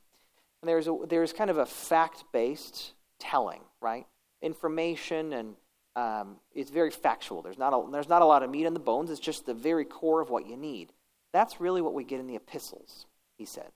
And 0.62 0.70
there's, 0.70 0.88
a, 0.88 0.98
there's 1.08 1.34
kind 1.34 1.50
of 1.50 1.58
a 1.58 1.66
fact 1.66 2.24
based 2.32 2.94
telling, 3.20 3.62
right? 3.82 4.06
Information 4.42 5.34
and 5.34 5.56
um, 5.96 6.38
it's 6.54 6.72
very 6.72 6.92
factual. 6.92 7.42
There's 7.42 7.58
not, 7.58 7.74
a, 7.74 7.92
there's 7.92 8.10
not 8.10 8.22
a 8.22 8.26
lot 8.26 8.44
of 8.44 8.50
meat 8.50 8.66
in 8.66 8.74
the 8.74 8.80
bones. 8.80 9.10
It's 9.10 9.20
just 9.20 9.46
the 9.46 9.54
very 9.54 9.86
core 9.86 10.22
of 10.22 10.30
what 10.30 10.48
you 10.48 10.58
need. 10.58 10.92
That's 11.32 11.62
really 11.62 11.82
what 11.82 11.94
we 11.94 12.04
get 12.04 12.20
in 12.20 12.28
the 12.28 12.36
epistles, 12.36 13.06
he 13.38 13.46
said. 13.46 13.72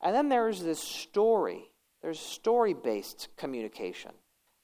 And 0.00 0.14
then 0.14 0.28
there's 0.28 0.62
this 0.62 0.80
story. 0.80 1.70
There's 2.02 2.20
story 2.20 2.74
based 2.74 3.28
communication. 3.36 4.12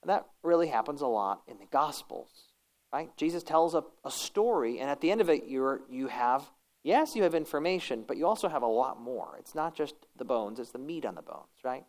And 0.03 0.11
that 0.11 0.27
really 0.43 0.69
happens 0.69 1.01
a 1.01 1.07
lot 1.07 1.43
in 1.49 1.59
the 1.59 1.67
Gospels, 1.67 2.31
right? 2.93 3.11
Jesus 3.17 3.43
tells 3.43 3.75
a, 3.75 3.83
a 4.05 4.11
story, 4.11 4.79
and 4.79 4.89
at 4.89 5.01
the 5.01 5.11
end 5.11 5.21
of 5.21 5.29
it, 5.29 5.45
you're, 5.49 5.81
you 5.91 6.07
have 6.07 6.49
Yes, 6.87 7.17
you 7.17 7.25
have 7.25 7.35
information, 7.35 8.05
but 8.07 8.17
you 8.17 8.29
also 8.29 8.49
have 8.49 8.63
a 8.63 8.69
lot 8.69 9.01
more. 9.01 9.35
It's 9.41 9.57
not 9.57 9.75
just 9.75 9.97
the 10.17 10.25
bones, 10.25 10.61
it's 10.61 10.71
the 10.71 10.79
meat 10.79 11.05
on 11.05 11.17
the 11.17 11.21
bones, 11.21 11.65
right? 11.65 11.85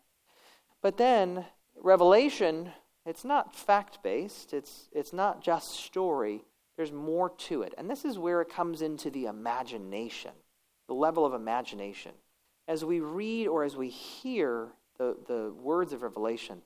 But 0.82 0.96
then, 0.96 1.44
revelation, 1.80 2.72
it's 3.06 3.24
not 3.24 3.54
fact 3.54 4.02
based, 4.02 4.52
it's, 4.52 4.88
it's 4.90 5.12
not 5.12 5.40
just 5.40 5.70
story, 5.70 6.42
there's 6.76 6.90
more 6.90 7.30
to 7.30 7.62
it. 7.62 7.74
And 7.78 7.88
this 7.88 8.04
is 8.04 8.18
where 8.18 8.40
it 8.40 8.52
comes 8.52 8.82
into 8.82 9.08
the 9.08 9.26
imagination, 9.26 10.32
the 10.88 10.94
level 10.94 11.24
of 11.24 11.32
imagination. 11.32 12.10
As 12.66 12.84
we 12.84 12.98
read 12.98 13.46
or 13.46 13.62
as 13.62 13.76
we 13.76 13.90
hear 13.90 14.66
the, 14.98 15.16
the 15.28 15.54
words 15.62 15.92
of 15.92 16.02
Revelation, 16.02 16.60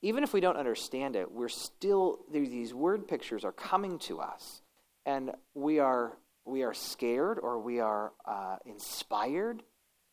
even 0.00 0.24
if 0.24 0.32
we 0.32 0.40
don't 0.40 0.56
understand 0.56 1.16
it, 1.16 1.30
we're 1.30 1.50
still, 1.50 2.20
these 2.32 2.72
word 2.72 3.06
pictures 3.06 3.44
are 3.44 3.52
coming 3.52 3.98
to 3.98 4.20
us, 4.20 4.62
and 5.04 5.32
we 5.52 5.80
are 5.80 6.16
we 6.44 6.62
are 6.62 6.74
scared 6.74 7.38
or 7.40 7.58
we 7.58 7.80
are 7.80 8.12
uh, 8.26 8.56
inspired, 8.66 9.62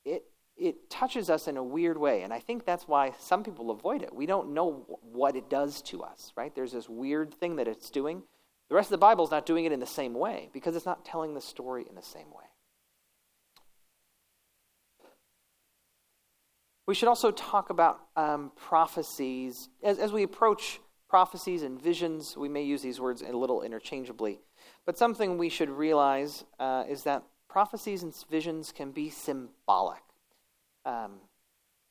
it, 0.05 0.23
it 0.57 0.89
touches 0.89 1.29
us 1.29 1.47
in 1.47 1.57
a 1.57 1.63
weird 1.63 1.97
way. 1.97 2.21
And 2.21 2.33
I 2.33 2.39
think 2.39 2.65
that's 2.65 2.87
why 2.87 3.13
some 3.19 3.43
people 3.43 3.71
avoid 3.71 4.01
it. 4.01 4.13
We 4.13 4.25
don't 4.25 4.53
know 4.53 4.85
what 5.01 5.35
it 5.35 5.49
does 5.49 5.81
to 5.83 6.03
us, 6.03 6.31
right? 6.35 6.53
There's 6.53 6.73
this 6.73 6.89
weird 6.89 7.33
thing 7.33 7.55
that 7.55 7.67
it's 7.67 7.89
doing. 7.89 8.23
The 8.69 8.75
rest 8.75 8.87
of 8.87 8.91
the 8.91 8.97
Bible 8.99 9.25
is 9.25 9.31
not 9.31 9.45
doing 9.45 9.65
it 9.65 9.71
in 9.71 9.79
the 9.79 9.85
same 9.85 10.13
way 10.13 10.49
because 10.53 10.75
it's 10.75 10.85
not 10.85 11.03
telling 11.05 11.33
the 11.33 11.41
story 11.41 11.85
in 11.89 11.95
the 11.95 12.01
same 12.01 12.27
way. 12.27 12.45
We 16.85 16.95
should 16.95 17.07
also 17.07 17.29
talk 17.31 17.69
about 17.69 17.99
um, 18.15 18.51
prophecies. 18.55 19.69
As, 19.83 19.99
as 19.99 20.11
we 20.11 20.23
approach 20.23 20.79
prophecies 21.07 21.61
and 21.61 21.79
visions, 21.79 22.35
we 22.35 22.49
may 22.49 22.63
use 22.63 22.81
these 22.81 22.99
words 22.99 23.21
a 23.21 23.31
little 23.31 23.61
interchangeably. 23.61 24.39
But 24.89 24.97
something 24.97 25.37
we 25.37 25.49
should 25.49 25.69
realize 25.69 26.45
uh, 26.59 26.83
is 26.89 27.03
that 27.03 27.21
prophecies 27.47 28.01
and 28.01 28.11
visions 28.27 28.71
can 28.71 28.89
be 28.89 29.11
symbolic. 29.11 30.01
Um, 30.83 31.19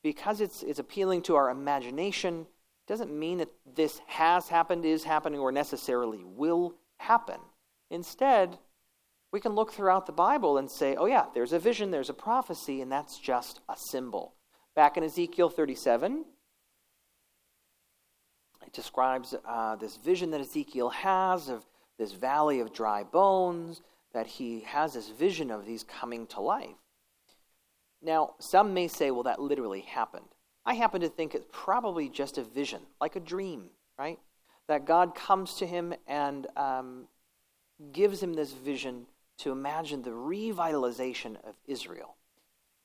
because 0.03 0.41
it's, 0.41 0.65
it's 0.65 0.81
appealing 0.81 1.23
to 1.23 1.37
our 1.37 1.49
imagination, 1.49 2.49
doesn't 2.89 3.17
mean 3.17 3.39
that 3.39 3.51
this 3.77 4.01
has 4.09 4.49
happened, 4.49 4.85
is 4.85 5.05
happening, 5.05 5.39
or 5.39 5.53
necessarily 5.53 6.25
will 6.25 6.75
happen. 6.97 7.39
Instead, 7.89 8.59
we 9.31 9.39
can 9.39 9.53
look 9.53 9.73
throughout 9.73 10.07
the 10.07 10.13
Bible 10.13 10.59
and 10.59 10.69
say, 10.69 10.97
oh, 10.97 11.07
yeah, 11.07 11.27
there's 11.35 11.53
a 11.53 11.61
vision, 11.61 11.93
there's 11.93 12.11
a 12.11 12.15
prophecy, 12.15 12.83
and 12.83 12.91
that's 12.91 13.17
just 13.17 13.61
a 13.69 13.77
symbol. 13.77 14.35
Back 14.75 14.97
in 14.97 15.05
Ezekiel 15.05 15.51
37, 15.51 16.25
it 18.67 18.73
describes 18.73 19.37
uh, 19.47 19.77
this 19.77 19.97
vision 19.99 20.33
that 20.33 20.41
Ezekiel 20.41 20.89
has 20.89 21.49
of 21.49 21.65
this 21.99 22.13
valley 22.13 22.61
of 22.61 22.73
dry 22.73 23.03
bones, 23.03 23.83
that 24.13 24.27
he 24.27 24.61
has 24.61 24.95
this 24.95 25.09
vision 25.09 25.51
of 25.51 25.67
these 25.67 25.85
coming 25.85 26.27
to 26.29 26.41
life. 26.41 26.77
Now, 28.01 28.35
some 28.39 28.73
may 28.75 28.89
say, 28.89 29.11
well, 29.11 29.25
that 29.25 29.41
literally 29.41 29.81
happened. 29.81 30.27
I 30.65 30.75
happen 30.75 31.01
to 31.01 31.09
think 31.09 31.35
it's 31.35 31.47
probably 31.51 32.09
just 32.09 32.39
a 32.39 32.43
vision, 32.43 32.83
like 33.01 33.17
a 33.17 33.21
dream, 33.21 33.71
right? 33.99 34.19
That 34.69 34.87
God 34.87 35.15
comes 35.15 35.55
to 35.55 35.67
him 35.67 35.95
and 36.07 36.47
um, 36.57 37.09
gives 37.93 38.23
him 38.23 38.35
this 38.35 38.53
vision 38.53 39.07
to 39.39 39.51
imagine 39.51 40.03
the 40.03 40.11
revitalization 40.11 41.37
of 41.47 41.55
Israel. 41.67 42.17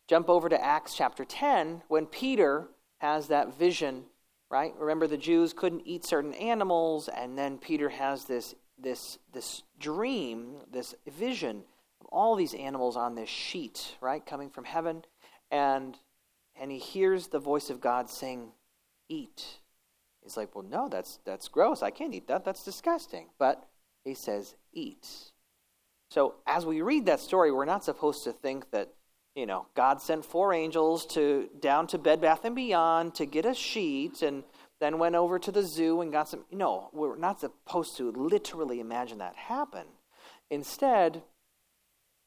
Jump 0.08 0.30
over 0.30 0.50
to 0.50 0.64
Acts 0.64 0.96
chapter 0.96 1.26
10 1.26 1.84
when 1.88 2.06
Peter 2.06 2.68
has 3.00 3.28
that 3.28 3.58
vision, 3.58 4.04
right? 4.50 4.74
Remember, 4.78 5.08
the 5.08 5.18
Jews 5.18 5.54
couldn't 5.54 5.86
eat 5.86 6.06
certain 6.06 6.34
animals, 6.36 7.08
and 7.10 7.38
then 7.38 7.58
Peter 7.58 7.90
has 7.90 8.26
this, 8.26 8.56
this, 8.78 9.20
this 9.32 9.64
dream, 9.80 10.58
this 10.72 10.96
vision 11.08 11.64
of 12.02 12.08
all 12.08 12.36
these 12.36 12.54
animals 12.54 12.98
on 12.98 13.16
this 13.16 13.30
sheet, 13.30 13.96
right, 14.02 14.26
coming 14.26 14.50
from 14.50 14.66
heaven. 14.66 15.04
And, 15.52 15.98
and 16.60 16.72
he 16.72 16.78
hears 16.78 17.28
the 17.28 17.40
voice 17.40 17.70
of 17.70 17.82
God 17.82 18.10
saying, 18.10 18.52
Eat. 19.10 19.60
He's 20.22 20.38
like, 20.38 20.56
Well, 20.56 20.66
no, 20.70 20.90
that's, 20.90 21.20
that's 21.26 21.48
gross. 21.48 21.84
I 21.84 21.92
can't 21.92 22.14
eat 22.14 22.28
that. 22.28 22.46
That's 22.46 22.64
disgusting. 22.64 23.28
But 23.38 23.68
he 24.04 24.14
says, 24.14 24.56
Eat. 24.72 25.08
So 26.10 26.36
as 26.46 26.66
we 26.66 26.82
read 26.82 27.06
that 27.08 27.20
story, 27.20 27.52
we're 27.52 27.66
not 27.66 27.84
supposed 27.84 28.24
to 28.24 28.32
think 28.32 28.72
that 28.72 28.94
you 29.36 29.48
know, 29.48 29.66
God 29.76 30.02
sent 30.02 30.26
four 30.26 30.54
angels 30.54 31.06
to 31.08 31.50
down 31.60 31.88
to 31.88 31.98
Bed 31.98 32.22
Bath 32.22 32.46
and 32.46 32.56
Beyond 32.56 33.16
to 33.16 33.26
get 33.26 33.46
a 33.46 33.54
sheet 33.54 34.22
and 34.22 34.44
then 34.84 35.00
went 35.00 35.16
over 35.16 35.40
to 35.40 35.52
the 35.52 35.64
zoo 35.64 36.02
and 36.02 36.12
got 36.12 36.28
some 36.28 36.44
no, 36.52 36.90
we're 36.92 37.16
not 37.16 37.40
supposed 37.40 37.96
to 37.98 38.12
literally 38.12 38.80
imagine 38.80 39.20
that 39.20 39.36
happen. 39.36 39.86
Instead, 40.50 41.24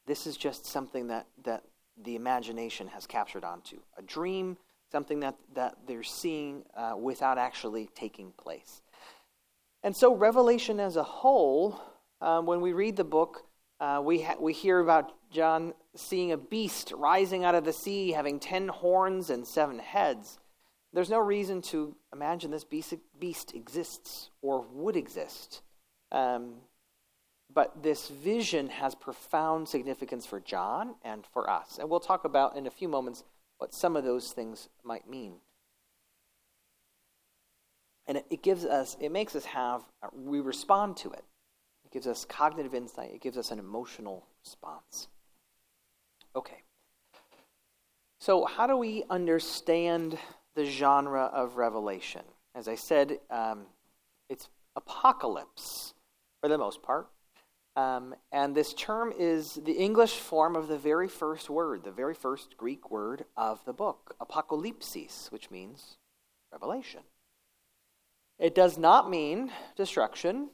this 0.07 0.27
is 0.27 0.37
just 0.37 0.65
something 0.65 1.09
that, 1.09 1.27
that 1.45 1.65
the 2.03 2.17
imagination 2.17 2.89
has 2.89 3.07
captured 3.07 3.45
onto. 3.45 3.79
A 3.99 4.03
dream, 4.03 4.57
something 4.91 5.21
that, 5.21 5.37
that 5.55 5.77
they're 5.87 6.03
seeing 6.03 6.65
uh, 6.77 6.95
without 6.99 7.39
actually 7.39 7.91
taking 7.95 8.33
place. 8.33 8.83
And 9.83 9.97
so, 9.97 10.15
Revelation 10.15 10.81
as 10.81 10.97
a 10.97 11.03
whole, 11.03 11.81
um, 12.21 12.47
when 12.47 12.61
we 12.61 12.73
read 12.73 12.97
the 12.97 13.05
book, 13.05 13.45
uh, 13.79 14.01
we, 14.03 14.23
ha- 14.23 14.37
we 14.41 14.53
hear 14.53 14.81
about 14.81 15.13
John 15.31 15.75
seeing 15.95 16.33
a 16.33 16.37
beast 16.37 16.93
rising 16.97 17.45
out 17.45 17.55
of 17.55 17.65
the 17.65 17.73
sea, 17.73 18.13
having 18.13 18.41
ten 18.41 18.69
horns 18.69 19.31
and 19.31 19.47
seven 19.47 19.79
heads. 19.79 20.39
There's 20.93 21.11
no 21.11 21.19
reason 21.19 21.63
to 21.63 21.95
imagine 22.13 22.51
this 22.51 22.65
beast, 22.65 23.55
exists 23.55 24.31
or 24.41 24.65
would 24.73 24.97
exist. 24.97 25.63
Um, 26.11 26.55
but 27.53 27.83
this 27.83 28.09
vision 28.09 28.69
has 28.69 28.95
profound 28.95 29.69
significance 29.69 30.27
for 30.27 30.41
John 30.41 30.95
and 31.05 31.25
for 31.33 31.49
us. 31.49 31.79
And 31.79 31.89
we'll 31.89 32.01
talk 32.01 32.25
about 32.25 32.57
in 32.57 32.67
a 32.67 32.71
few 32.71 32.89
moments 32.89 33.25
what 33.59 33.75
some 33.75 33.97
of 33.97 34.05
those 34.05 34.33
things 34.33 34.69
might 34.85 35.09
mean. 35.09 35.35
And 38.07 38.19
it, 38.19 38.27
it 38.31 38.43
gives 38.43 38.65
us, 38.65 38.97
it 39.01 39.11
makes 39.11 39.35
us 39.35 39.47
have, 39.47 39.83
we 40.13 40.41
respond 40.41 40.97
to 40.99 41.11
it. 41.11 41.25
It 41.85 41.93
gives 41.93 42.07
us 42.07 42.25
cognitive 42.25 42.75
insight, 42.75 43.13
it 43.13 43.21
gives 43.21 43.39
us 43.39 43.51
an 43.51 43.59
emotional 43.59 44.27
response. 44.45 45.09
Okay. 46.35 46.63
So, 48.19 48.45
how 48.45 48.67
do 48.67 48.77
we 48.77 49.05
understand 49.09 50.19
the 50.57 50.65
genre 50.65 51.31
of 51.33 51.57
Revelation? 51.57 52.23
As 52.57 52.67
I 52.67 52.75
said, 52.75 53.19
um, 53.31 53.67
it's 54.29 54.49
apocalypse 54.75 55.95
for 56.41 56.49
the 56.49 56.59
most 56.59 56.83
part. 56.83 57.09
Um, 57.77 58.15
and 58.33 58.55
this 58.55 58.73
term 58.73 59.13
is 59.17 59.61
the 59.65 59.73
English 59.73 60.15
form 60.15 60.57
of 60.57 60.67
the 60.67 60.79
very 60.79 61.09
first 61.09 61.51
word, 61.51 61.85
the 61.85 61.91
very 61.91 62.15
first 62.15 62.57
Greek 62.57 62.91
word 62.91 63.27
of 63.37 63.63
the 63.67 63.75
book, 63.75 64.17
apocalypsis, 64.21 65.31
which 65.31 65.51
means 65.51 65.99
revelation. 66.51 67.03
It 68.39 68.55
does 68.55 68.79
not 68.79 69.11
mean 69.11 69.53
destruction, 69.77 70.49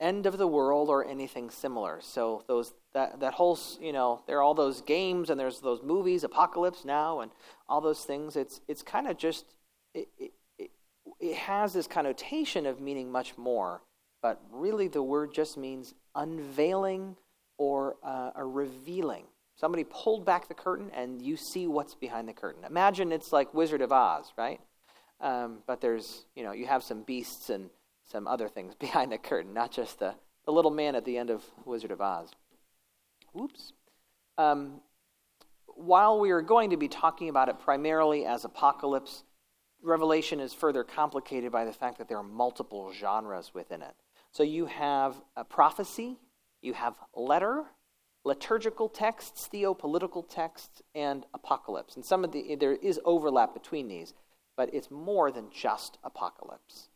end 0.00 0.26
of 0.26 0.38
the 0.38 0.46
world, 0.46 0.88
or 0.88 1.04
anything 1.04 1.50
similar. 1.50 1.98
So 2.00 2.44
those 2.46 2.74
that 2.94 3.20
that 3.20 3.34
whole 3.34 3.58
you 3.80 3.92
know 3.92 4.22
there 4.26 4.38
are 4.38 4.42
all 4.42 4.54
those 4.54 4.80
games 4.80 5.30
and 5.30 5.38
there's 5.38 5.60
those 5.60 5.82
movies 5.82 6.24
apocalypse 6.24 6.84
now 6.84 7.20
and 7.20 7.30
all 7.68 7.80
those 7.80 8.04
things 8.04 8.36
it's 8.36 8.60
it's 8.68 8.82
kind 8.82 9.06
of 9.06 9.16
just 9.16 9.44
it, 9.94 10.08
it, 10.18 10.32
it 11.20 11.36
has 11.36 11.72
this 11.72 11.86
connotation 11.86 12.66
of 12.66 12.80
meaning 12.80 13.10
much 13.10 13.36
more 13.36 13.82
but 14.22 14.40
really 14.50 14.88
the 14.88 15.02
word 15.02 15.32
just 15.32 15.56
means 15.56 15.94
unveiling 16.14 17.16
or 17.56 17.96
uh, 18.02 18.30
a 18.34 18.44
revealing. 18.44 19.24
Somebody 19.56 19.84
pulled 19.84 20.24
back 20.24 20.48
the 20.48 20.54
curtain 20.54 20.90
and 20.94 21.20
you 21.20 21.36
see 21.36 21.66
what's 21.66 21.94
behind 21.94 22.28
the 22.28 22.32
curtain. 22.32 22.64
Imagine 22.64 23.12
it's 23.12 23.32
like 23.32 23.52
wizard 23.54 23.82
of 23.82 23.92
oz 23.92 24.32
right? 24.36 24.60
Um, 25.20 25.58
but 25.66 25.80
there's 25.80 26.24
you 26.34 26.44
know 26.44 26.52
you 26.52 26.66
have 26.66 26.82
some 26.82 27.02
beasts 27.02 27.50
and 27.50 27.70
some 28.10 28.26
other 28.26 28.48
things 28.48 28.74
behind 28.78 29.12
the 29.12 29.18
curtain 29.18 29.52
not 29.52 29.72
just 29.72 29.98
the, 29.98 30.14
the 30.44 30.52
little 30.52 30.70
man 30.70 30.94
at 30.94 31.04
the 31.04 31.18
end 31.18 31.30
of 31.30 31.44
wizard 31.64 31.90
of 31.90 32.00
oz. 32.00 32.30
Whoops. 33.32 33.72
Um, 34.36 34.80
while 35.78 36.18
we 36.18 36.30
are 36.30 36.42
going 36.42 36.70
to 36.70 36.76
be 36.76 36.88
talking 36.88 37.28
about 37.28 37.48
it 37.48 37.58
primarily 37.60 38.26
as 38.26 38.44
apocalypse, 38.44 39.24
Revelation 39.82 40.40
is 40.40 40.52
further 40.52 40.82
complicated 40.82 41.52
by 41.52 41.64
the 41.64 41.72
fact 41.72 41.98
that 41.98 42.08
there 42.08 42.18
are 42.18 42.22
multiple 42.24 42.92
genres 42.92 43.52
within 43.54 43.82
it. 43.82 43.94
So 44.32 44.42
you 44.42 44.66
have 44.66 45.14
a 45.36 45.44
prophecy, 45.44 46.18
you 46.60 46.74
have 46.74 46.96
letter, 47.14 47.64
liturgical 48.24 48.88
texts, 48.88 49.48
theopolitical 49.52 50.28
texts, 50.28 50.82
and 50.94 51.24
apocalypse. 51.32 51.94
And 51.94 52.04
some 52.04 52.24
of 52.24 52.32
the 52.32 52.56
there 52.56 52.74
is 52.74 53.00
overlap 53.04 53.54
between 53.54 53.86
these, 53.88 54.14
but 54.56 54.74
it's 54.74 54.90
more 54.90 55.30
than 55.30 55.46
just 55.52 55.98
apocalypse. 56.02 56.88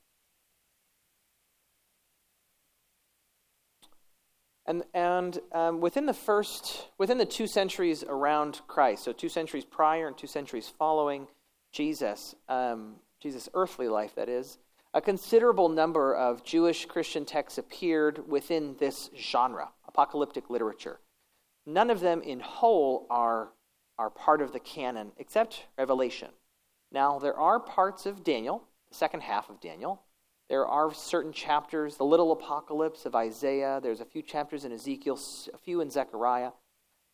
And, 4.66 4.84
and 4.94 5.40
um, 5.52 5.80
within 5.80 6.06
the 6.06 6.14
first, 6.14 6.88
within 6.96 7.18
the 7.18 7.26
two 7.26 7.46
centuries 7.46 8.04
around 8.04 8.60
Christ, 8.68 9.04
so 9.04 9.12
two 9.12 9.28
centuries 9.28 9.64
prior 9.64 10.06
and 10.06 10.16
two 10.16 10.28
centuries 10.28 10.68
following 10.68 11.26
Jesus, 11.72 12.34
um, 12.48 12.96
Jesus' 13.20 13.48
earthly 13.54 13.88
life, 13.88 14.14
that 14.14 14.28
is, 14.28 14.58
a 14.94 15.00
considerable 15.00 15.68
number 15.68 16.14
of 16.14 16.44
Jewish 16.44 16.84
Christian 16.86 17.24
texts 17.24 17.58
appeared 17.58 18.28
within 18.28 18.76
this 18.78 19.10
genre, 19.16 19.70
apocalyptic 19.88 20.50
literature. 20.50 21.00
None 21.66 21.90
of 21.90 22.00
them 22.00 22.20
in 22.22 22.40
whole 22.40 23.06
are, 23.08 23.48
are 23.98 24.10
part 24.10 24.42
of 24.42 24.52
the 24.52 24.60
canon 24.60 25.12
except 25.16 25.64
Revelation. 25.78 26.28
Now, 26.92 27.18
there 27.18 27.36
are 27.36 27.58
parts 27.58 28.04
of 28.04 28.22
Daniel, 28.22 28.64
the 28.90 28.94
second 28.94 29.22
half 29.22 29.48
of 29.48 29.60
Daniel, 29.60 30.02
there 30.52 30.66
are 30.66 30.92
certain 30.92 31.32
chapters, 31.32 31.96
the 31.96 32.04
little 32.04 32.30
apocalypse 32.30 33.06
of 33.06 33.14
Isaiah, 33.14 33.80
there's 33.82 34.02
a 34.02 34.04
few 34.04 34.20
chapters 34.20 34.66
in 34.66 34.72
Ezekiel, 34.72 35.18
a 35.54 35.56
few 35.56 35.80
in 35.80 35.88
Zechariah, 35.88 36.50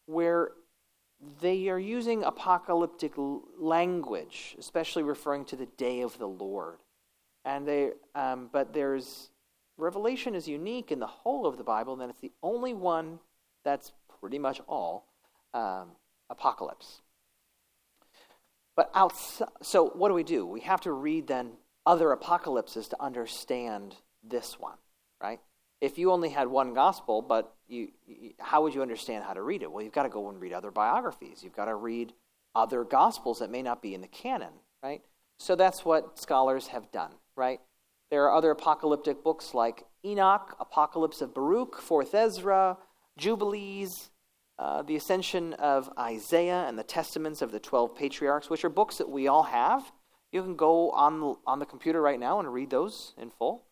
where 0.06 0.50
they 1.40 1.68
are 1.68 1.78
using 1.78 2.24
apocalyptic 2.24 3.12
language, 3.56 4.56
especially 4.58 5.04
referring 5.04 5.44
to 5.44 5.54
the 5.54 5.66
day 5.66 6.00
of 6.00 6.18
the 6.18 6.26
Lord. 6.26 6.78
And 7.44 7.64
they, 7.64 7.92
um, 8.16 8.50
but 8.52 8.74
there's 8.74 9.30
Revelation 9.76 10.34
is 10.34 10.48
unique 10.48 10.90
in 10.90 10.98
the 10.98 11.06
whole 11.06 11.46
of 11.46 11.58
the 11.58 11.62
Bible, 11.62 12.00
and 12.00 12.10
it's 12.10 12.20
the 12.20 12.32
only 12.42 12.74
one 12.74 13.20
that's 13.64 13.92
pretty 14.20 14.40
much 14.40 14.60
all 14.66 15.06
um, 15.54 15.90
apocalypse. 16.28 17.02
But 18.74 18.90
outside, 18.96 19.46
so 19.62 19.90
what 19.90 20.08
do 20.08 20.14
we 20.14 20.24
do? 20.24 20.44
We 20.44 20.62
have 20.62 20.80
to 20.80 20.90
read 20.90 21.28
then 21.28 21.52
other 21.88 22.12
apocalypses 22.12 22.86
to 22.88 23.02
understand 23.02 23.96
this 24.22 24.60
one, 24.60 24.76
right? 25.22 25.40
If 25.80 25.96
you 25.96 26.12
only 26.12 26.28
had 26.28 26.48
one 26.48 26.74
gospel, 26.74 27.22
but 27.22 27.54
you, 27.66 27.88
how 28.38 28.62
would 28.62 28.74
you 28.74 28.82
understand 28.82 29.24
how 29.24 29.32
to 29.32 29.40
read 29.40 29.62
it? 29.62 29.72
Well, 29.72 29.82
you've 29.82 29.94
got 29.94 30.02
to 30.02 30.10
go 30.10 30.28
and 30.28 30.38
read 30.38 30.52
other 30.52 30.70
biographies. 30.70 31.42
You've 31.42 31.56
got 31.56 31.64
to 31.64 31.74
read 31.74 32.12
other 32.54 32.84
gospels 32.84 33.38
that 33.38 33.50
may 33.50 33.62
not 33.62 33.80
be 33.80 33.94
in 33.94 34.02
the 34.02 34.06
canon, 34.08 34.52
right? 34.82 35.00
So 35.38 35.56
that's 35.56 35.82
what 35.82 36.18
scholars 36.18 36.66
have 36.66 36.92
done, 36.92 37.12
right? 37.36 37.60
There 38.10 38.24
are 38.24 38.36
other 38.36 38.50
apocalyptic 38.50 39.24
books 39.24 39.54
like 39.54 39.84
Enoch, 40.04 40.56
Apocalypse 40.60 41.22
of 41.22 41.32
Baruch, 41.32 41.80
Fourth 41.80 42.14
Ezra, 42.14 42.76
Jubilees, 43.16 44.10
uh, 44.58 44.82
the 44.82 44.96
Ascension 44.96 45.54
of 45.54 45.90
Isaiah, 45.98 46.66
and 46.68 46.78
the 46.78 46.82
Testaments 46.82 47.40
of 47.40 47.50
the 47.50 47.60
Twelve 47.60 47.96
Patriarchs, 47.96 48.50
which 48.50 48.64
are 48.64 48.68
books 48.68 48.98
that 48.98 49.08
we 49.08 49.26
all 49.26 49.44
have. 49.44 49.90
You 50.32 50.42
can 50.42 50.56
go 50.56 50.90
on 50.90 51.20
the, 51.20 51.34
on 51.46 51.58
the 51.58 51.66
computer 51.66 52.02
right 52.02 52.20
now 52.20 52.38
and 52.38 52.52
read 52.52 52.70
those 52.70 53.14
in 53.16 53.30
full, 53.30 53.64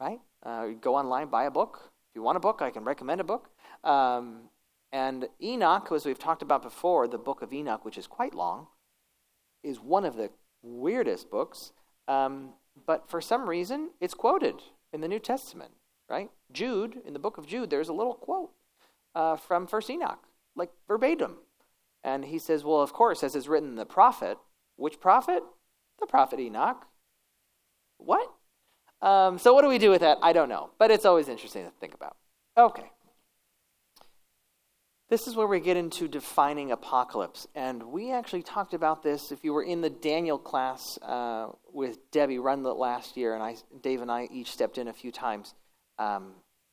right? 0.00 0.20
Uh, 0.42 0.68
go 0.80 0.94
online, 0.94 1.28
buy 1.28 1.44
a 1.44 1.50
book. 1.50 1.92
If 2.10 2.16
you 2.16 2.22
want 2.22 2.36
a 2.36 2.40
book, 2.40 2.62
I 2.62 2.70
can 2.70 2.84
recommend 2.84 3.20
a 3.20 3.24
book. 3.24 3.50
Um, 3.84 4.48
and 4.90 5.28
Enoch, 5.42 5.92
as 5.92 6.06
we've 6.06 6.18
talked 6.18 6.42
about 6.42 6.62
before, 6.62 7.06
the 7.06 7.18
book 7.18 7.42
of 7.42 7.52
Enoch, 7.52 7.84
which 7.84 7.98
is 7.98 8.06
quite 8.06 8.34
long, 8.34 8.68
is 9.62 9.78
one 9.80 10.04
of 10.04 10.16
the 10.16 10.30
weirdest 10.62 11.30
books. 11.30 11.72
Um, 12.06 12.50
but 12.86 13.08
for 13.10 13.20
some 13.20 13.48
reason, 13.48 13.90
it's 14.00 14.14
quoted 14.14 14.62
in 14.92 15.00
the 15.02 15.08
New 15.08 15.18
Testament, 15.18 15.72
right? 16.08 16.30
Jude, 16.50 17.02
in 17.06 17.12
the 17.12 17.18
book 17.18 17.36
of 17.36 17.46
Jude, 17.46 17.68
there's 17.68 17.90
a 17.90 17.92
little 17.94 18.14
quote 18.14 18.50
uh, 19.14 19.36
from 19.36 19.66
First 19.66 19.90
Enoch, 19.90 20.24
like 20.56 20.70
verbatim. 20.86 21.36
And 22.02 22.26
he 22.26 22.38
says, 22.38 22.64
Well, 22.64 22.80
of 22.80 22.92
course, 22.92 23.22
as 23.22 23.34
is 23.34 23.48
written 23.48 23.70
in 23.70 23.76
the 23.76 23.84
prophet, 23.84 24.38
which 24.76 25.00
prophet? 25.00 25.42
The 26.00 26.06
prophet 26.06 26.40
Enoch. 26.40 26.86
What? 27.98 28.30
Um, 29.00 29.38
so, 29.38 29.54
what 29.54 29.62
do 29.62 29.68
we 29.68 29.78
do 29.78 29.90
with 29.90 30.00
that? 30.00 30.18
I 30.22 30.32
don't 30.32 30.48
know. 30.48 30.70
But 30.78 30.90
it's 30.90 31.04
always 31.04 31.28
interesting 31.28 31.64
to 31.64 31.70
think 31.80 31.94
about. 31.94 32.16
Okay. 32.56 32.90
This 35.10 35.26
is 35.26 35.34
where 35.34 35.46
we 35.46 35.60
get 35.60 35.78
into 35.78 36.06
defining 36.06 36.70
apocalypse. 36.70 37.46
And 37.54 37.82
we 37.84 38.12
actually 38.12 38.42
talked 38.42 38.74
about 38.74 39.02
this 39.02 39.32
if 39.32 39.42
you 39.42 39.54
were 39.54 39.62
in 39.62 39.80
the 39.80 39.88
Daniel 39.88 40.38
class 40.38 40.98
uh, 41.00 41.48
with 41.72 42.10
Debbie 42.10 42.36
Rundlet 42.36 42.76
last 42.76 43.16
year, 43.16 43.34
and 43.34 43.42
I, 43.42 43.56
Dave 43.80 44.02
and 44.02 44.10
I 44.10 44.28
each 44.30 44.50
stepped 44.50 44.76
in 44.76 44.86
a 44.86 44.92
few 44.92 45.10
times. 45.10 45.54
Um, 45.98 46.32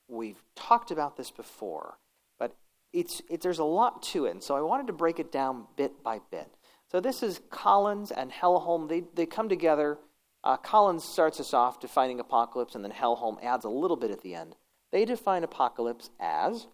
we've 0.09 0.41
talked 0.55 0.91
about 0.91 1.15
this 1.15 1.31
before, 1.31 1.97
but 2.37 2.53
it's, 2.91 3.21
it, 3.29 3.39
there's 3.39 3.59
a 3.59 3.63
lot 3.63 4.03
to 4.03 4.25
it. 4.25 4.31
And 4.31 4.43
so 4.43 4.55
I 4.57 4.61
wanted 4.61 4.87
to 4.87 4.93
break 4.93 5.19
it 5.19 5.31
down 5.31 5.65
bit 5.77 6.03
by 6.03 6.19
bit. 6.29 6.49
So 6.91 6.99
this 6.99 7.23
is 7.23 7.41
Collins 7.49 8.11
and 8.11 8.31
Hellholm. 8.31 8.87
They, 8.87 9.03
they 9.13 9.25
come 9.25 9.49
together. 9.49 9.97
Uh, 10.43 10.57
Collins 10.57 11.03
starts 11.03 11.39
us 11.39 11.53
off 11.53 11.79
defining 11.79 12.19
apocalypse, 12.19 12.75
and 12.75 12.83
then 12.83 12.91
Hellholm 12.91 13.43
adds 13.43 13.65
a 13.65 13.69
little 13.69 13.97
bit 13.97 14.11
at 14.11 14.21
the 14.21 14.35
end. 14.35 14.55
They 14.91 15.03
define 15.05 15.43
apocalypse 15.43 16.09
as 16.19 16.67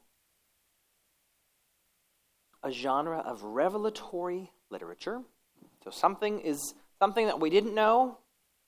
a 2.63 2.71
genre 2.71 3.19
of 3.19 3.43
revelatory 3.43 4.52
literature. 4.69 5.21
So 5.84 5.89
something 5.89 6.41
is 6.41 6.76
something 7.00 7.26
that 7.28 7.39
we 7.39 7.50
didn't 7.50 7.74
know, 7.74 8.17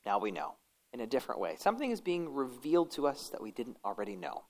now 0.06 0.20
we 0.20 0.32
know 0.32 0.56
in 0.94 1.02
a 1.02 1.08
different 1.08 1.42
way. 1.42 1.56
Something 1.60 1.92
is 1.92 2.02
being 2.02 2.34
revealed 2.34 2.92
to 2.92 3.08
us 3.08 3.30
that 3.30 3.42
we 3.42 3.52
didn't 3.52 3.78
already 3.84 4.16
know. 4.16 4.44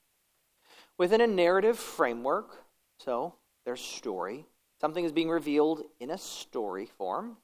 Within 0.98 1.22
a 1.22 1.28
narrative 1.28 1.78
framework, 1.78 2.64
so 2.98 3.36
there's 3.66 3.82
story, 3.82 4.46
something 4.84 5.06
is 5.06 5.14
being 5.14 5.30
revealed 5.30 5.82
in 6.02 6.10
a 6.10 6.18
story 6.18 6.90
form. 6.98 7.38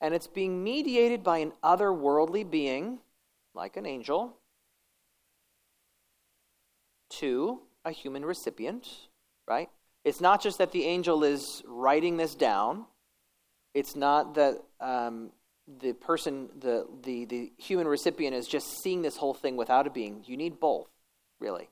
And 0.00 0.14
it's 0.14 0.28
being 0.28 0.62
mediated 0.62 1.24
by 1.24 1.38
an 1.38 1.50
otherworldly 1.60 2.48
being, 2.48 3.00
like 3.52 3.76
an 3.76 3.84
angel, 3.84 4.36
to 7.18 7.62
a 7.84 7.90
human 7.90 8.24
recipient, 8.24 8.86
right? 9.48 9.68
It's 10.04 10.20
not 10.20 10.40
just 10.40 10.58
that 10.58 10.70
the 10.70 10.84
angel 10.84 11.24
is 11.24 11.64
writing 11.66 12.16
this 12.16 12.36
down. 12.36 12.84
It's 13.74 13.96
not 13.96 14.36
that 14.36 14.62
um, 14.80 15.32
the 15.80 15.94
person, 15.94 16.48
the, 16.60 16.86
the, 17.02 17.24
the 17.24 17.52
human 17.56 17.88
recipient, 17.88 18.36
is 18.36 18.46
just 18.46 18.68
seeing 18.84 19.02
this 19.02 19.16
whole 19.16 19.34
thing 19.34 19.56
without 19.56 19.88
a 19.88 19.90
being. 19.90 20.22
You 20.26 20.36
need 20.36 20.60
both, 20.60 20.86
really, 21.40 21.70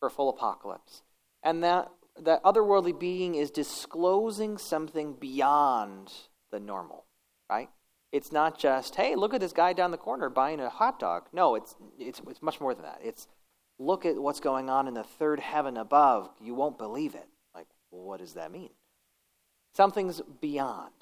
for 0.00 0.08
a 0.08 0.10
full 0.10 0.28
apocalypse. 0.28 1.00
And 1.42 1.64
that, 1.64 1.90
that 2.24 2.42
otherworldly 2.42 2.98
being 2.98 3.34
is 3.34 3.50
disclosing 3.50 4.58
something 4.58 5.14
beyond 5.14 6.12
the 6.50 6.60
normal, 6.60 7.04
right? 7.50 7.68
It's 8.12 8.32
not 8.32 8.58
just, 8.58 8.96
hey, 8.96 9.14
look 9.14 9.34
at 9.34 9.40
this 9.40 9.52
guy 9.52 9.72
down 9.72 9.90
the 9.90 9.96
corner 9.96 10.28
buying 10.28 10.60
a 10.60 10.68
hot 10.68 10.98
dog. 10.98 11.28
No, 11.32 11.54
it's, 11.54 11.76
it's, 11.98 12.20
it's 12.28 12.42
much 12.42 12.60
more 12.60 12.74
than 12.74 12.84
that. 12.84 13.00
It's 13.04 13.28
look 13.78 14.04
at 14.04 14.16
what's 14.16 14.40
going 14.40 14.68
on 14.68 14.88
in 14.88 14.94
the 14.94 15.02
third 15.02 15.40
heaven 15.40 15.76
above, 15.76 16.30
you 16.40 16.54
won't 16.54 16.78
believe 16.78 17.14
it. 17.14 17.28
Like, 17.54 17.66
what 17.90 18.18
does 18.18 18.34
that 18.34 18.52
mean? 18.52 18.70
Something's 19.74 20.20
beyond. 20.40 20.92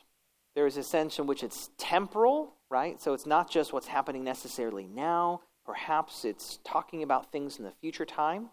There 0.54 0.66
is 0.66 0.76
a 0.76 0.82
sense 0.82 1.18
in 1.18 1.26
which 1.26 1.42
it's 1.42 1.70
temporal, 1.78 2.54
right? 2.70 3.00
So 3.00 3.14
it's 3.14 3.26
not 3.26 3.50
just 3.50 3.72
what's 3.72 3.86
happening 3.88 4.24
necessarily 4.24 4.86
now. 4.86 5.40
Perhaps 5.64 6.24
it's 6.24 6.58
talking 6.64 7.02
about 7.02 7.32
things 7.32 7.58
in 7.58 7.64
the 7.64 7.72
future 7.80 8.06
time. 8.06 8.50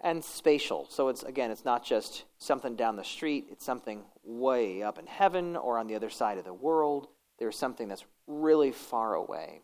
And 0.00 0.22
spatial. 0.22 0.86
So 0.90 1.08
it's 1.08 1.22
again, 1.22 1.50
it's 1.50 1.64
not 1.64 1.84
just 1.84 2.24
something 2.38 2.76
down 2.76 2.96
the 2.96 3.04
street, 3.04 3.46
it's 3.50 3.64
something 3.64 4.04
way 4.22 4.82
up 4.82 4.98
in 4.98 5.06
heaven 5.06 5.56
or 5.56 5.78
on 5.78 5.86
the 5.86 5.94
other 5.94 6.10
side 6.10 6.38
of 6.38 6.44
the 6.44 6.54
world. 6.54 7.08
There's 7.38 7.56
something 7.56 7.88
that's 7.88 8.04
really 8.26 8.72
far 8.72 9.14
away. 9.14 9.62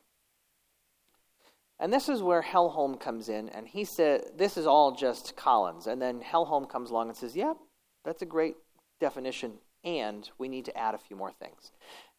And 1.82 1.92
this 1.92 2.08
is 2.08 2.22
where 2.22 2.42
Hellholm 2.42 3.00
comes 3.00 3.28
in, 3.28 3.48
and 3.48 3.66
he 3.66 3.84
said, 3.84 4.22
This 4.36 4.56
is 4.56 4.66
all 4.66 4.92
just 4.92 5.34
Collins. 5.36 5.88
And 5.88 6.00
then 6.00 6.20
Hellholm 6.20 6.68
comes 6.68 6.90
along 6.90 7.08
and 7.08 7.16
says, 7.16 7.34
Yep, 7.34 7.56
that's 8.04 8.22
a 8.22 8.26
great 8.26 8.54
definition, 9.00 9.54
and 9.84 10.30
we 10.38 10.48
need 10.48 10.64
to 10.66 10.78
add 10.78 10.94
a 10.94 10.98
few 10.98 11.16
more 11.16 11.32
things. 11.32 11.72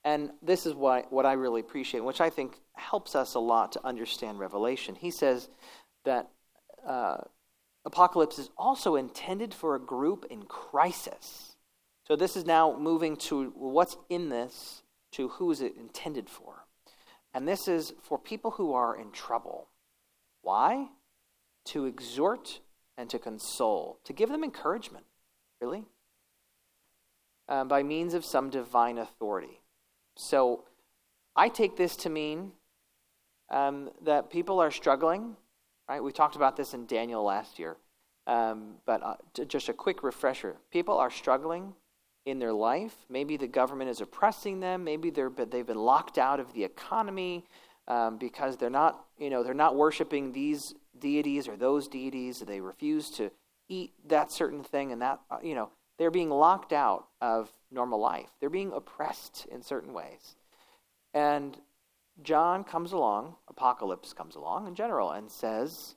And 0.03 0.31
this 0.41 0.65
is 0.65 0.73
what, 0.73 1.11
what 1.13 1.25
I 1.25 1.33
really 1.33 1.61
appreciate, 1.61 2.01
which 2.01 2.19
I 2.19 2.29
think 2.29 2.59
helps 2.73 3.15
us 3.15 3.35
a 3.35 3.39
lot 3.39 3.71
to 3.71 3.85
understand 3.85 4.37
Revelation. 4.37 4.95
He 4.95 5.11
says 5.11 5.47
that 6.03 6.29
uh, 6.85 7.19
Apocalypse 7.85 8.39
is 8.39 8.49
also 8.57 8.95
intended 8.95 9.53
for 9.53 9.75
a 9.75 9.79
group 9.79 10.25
in 10.29 10.43
crisis. 10.43 11.55
So 12.07 12.15
this 12.15 12.35
is 12.35 12.45
now 12.45 12.77
moving 12.77 13.15
to 13.17 13.51
what's 13.55 13.97
in 14.09 14.29
this 14.29 14.83
to 15.11 15.29
who 15.29 15.51
is 15.51 15.61
it 15.61 15.75
intended 15.77 16.29
for. 16.29 16.65
And 17.33 17.47
this 17.47 17.67
is 17.67 17.93
for 18.01 18.17
people 18.17 18.51
who 18.51 18.73
are 18.73 18.95
in 18.95 19.11
trouble. 19.11 19.69
Why? 20.41 20.87
To 21.65 21.85
exhort 21.85 22.59
and 22.97 23.09
to 23.09 23.19
console, 23.19 23.99
to 24.03 24.13
give 24.13 24.29
them 24.29 24.43
encouragement, 24.43 25.05
really, 25.61 25.85
um, 27.49 27.67
by 27.67 27.83
means 27.83 28.13
of 28.13 28.25
some 28.25 28.49
divine 28.49 28.97
authority. 28.97 29.61
So 30.15 30.65
I 31.35 31.49
take 31.49 31.75
this 31.75 31.95
to 31.97 32.09
mean 32.09 32.51
um, 33.49 33.89
that 34.03 34.29
people 34.29 34.59
are 34.59 34.71
struggling, 34.71 35.35
right? 35.87 36.03
We 36.03 36.11
talked 36.11 36.35
about 36.35 36.55
this 36.55 36.73
in 36.73 36.85
Daniel 36.85 37.23
last 37.23 37.59
year, 37.59 37.77
um, 38.27 38.75
but 38.85 39.03
uh, 39.03 39.15
just 39.47 39.69
a 39.69 39.73
quick 39.73 40.03
refresher. 40.03 40.55
People 40.71 40.97
are 40.97 41.11
struggling 41.11 41.73
in 42.25 42.39
their 42.39 42.53
life. 42.53 42.95
Maybe 43.09 43.37
the 43.37 43.47
government 43.47 43.89
is 43.89 44.01
oppressing 44.01 44.59
them. 44.59 44.83
Maybe 44.83 45.09
they're, 45.09 45.29
they've 45.29 45.65
been 45.65 45.77
locked 45.77 46.17
out 46.17 46.39
of 46.39 46.53
the 46.53 46.63
economy 46.63 47.45
um, 47.87 48.17
because 48.17 48.57
they're 48.57 48.69
not, 48.69 49.05
you 49.17 49.29
know, 49.29 49.43
they're 49.43 49.53
not 49.53 49.75
worshiping 49.75 50.31
these 50.31 50.73
deities 50.97 51.47
or 51.47 51.57
those 51.57 51.87
deities. 51.87 52.39
They 52.39 52.61
refuse 52.61 53.09
to 53.11 53.29
eat 53.67 53.93
that 54.07 54.31
certain 54.31 54.63
thing, 54.63 54.91
and 54.91 55.01
that, 55.01 55.19
uh, 55.29 55.37
you 55.43 55.55
know, 55.55 55.69
they're 55.97 56.11
being 56.11 56.29
locked 56.29 56.73
out 56.73 57.07
of 57.21 57.49
normal 57.71 57.99
life. 57.99 58.29
They're 58.39 58.49
being 58.49 58.71
oppressed 58.73 59.45
in 59.51 59.61
certain 59.61 59.93
ways. 59.93 60.35
And 61.13 61.57
John 62.21 62.63
comes 62.63 62.91
along, 62.91 63.35
Apocalypse 63.47 64.13
comes 64.13 64.35
along 64.35 64.67
in 64.67 64.75
general, 64.75 65.11
and 65.11 65.31
says, 65.31 65.95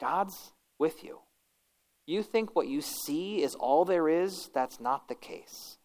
God's 0.00 0.52
with 0.78 1.04
you. 1.04 1.20
You 2.06 2.22
think 2.22 2.54
what 2.54 2.68
you 2.68 2.80
see 2.80 3.42
is 3.42 3.54
all 3.54 3.84
there 3.84 4.08
is? 4.08 4.48
That's 4.54 4.80
not 4.80 5.08
the 5.08 5.14
case. 5.14 5.78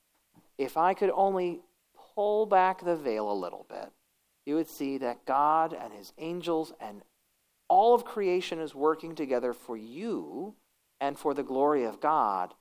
If 0.58 0.78
I 0.78 0.93
could 0.93 1.12
only 1.13 1.62
pull 2.15 2.45
back 2.45 2.84
the 2.84 2.95
veil 2.95 3.32
a 3.32 3.34
little 3.34 3.65
bit, 3.69 3.91
you 4.45 4.56
would 4.56 4.69
see 4.69 4.97
that 5.00 5.26
God 5.26 5.74
and 5.74 5.93
his 5.93 6.13
angels 6.17 6.74
and 6.80 7.02
all 7.67 7.95
of 7.95 8.06
creation 8.06 8.60
is 8.60 8.76
working 8.76 9.15
together 9.15 9.54
for 9.54 9.78
you 9.78 10.56
and 11.00 11.17
for 11.17 11.34
the 11.34 11.43
glory 11.43 11.84
of 11.86 12.00
God. 12.00 12.54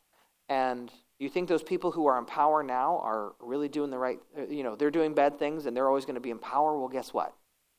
And 0.48 0.90
you 1.24 1.28
think 1.30 1.48
those 1.48 1.62
people 1.62 1.90
who 1.90 2.06
are 2.06 2.18
in 2.18 2.24
power 2.24 2.62
now 2.62 2.98
are 3.02 3.33
really 3.40 3.68
doing 3.68 3.90
the 3.90 3.98
right, 3.98 4.18
uh, 4.38 4.46
you 4.46 4.62
know, 4.62 4.74
they're 4.74 4.90
doing 4.90 5.14
bad 5.14 5.38
things 5.38 5.66
and 5.66 5.76
they're 5.76 5.88
always 5.88 6.06
going 6.06 6.14
to 6.14 6.20
be 6.20 6.30
in 6.30 6.38
power? 6.38 6.78
Well, 6.78 6.88
guess 6.88 7.12
what? 7.12 7.35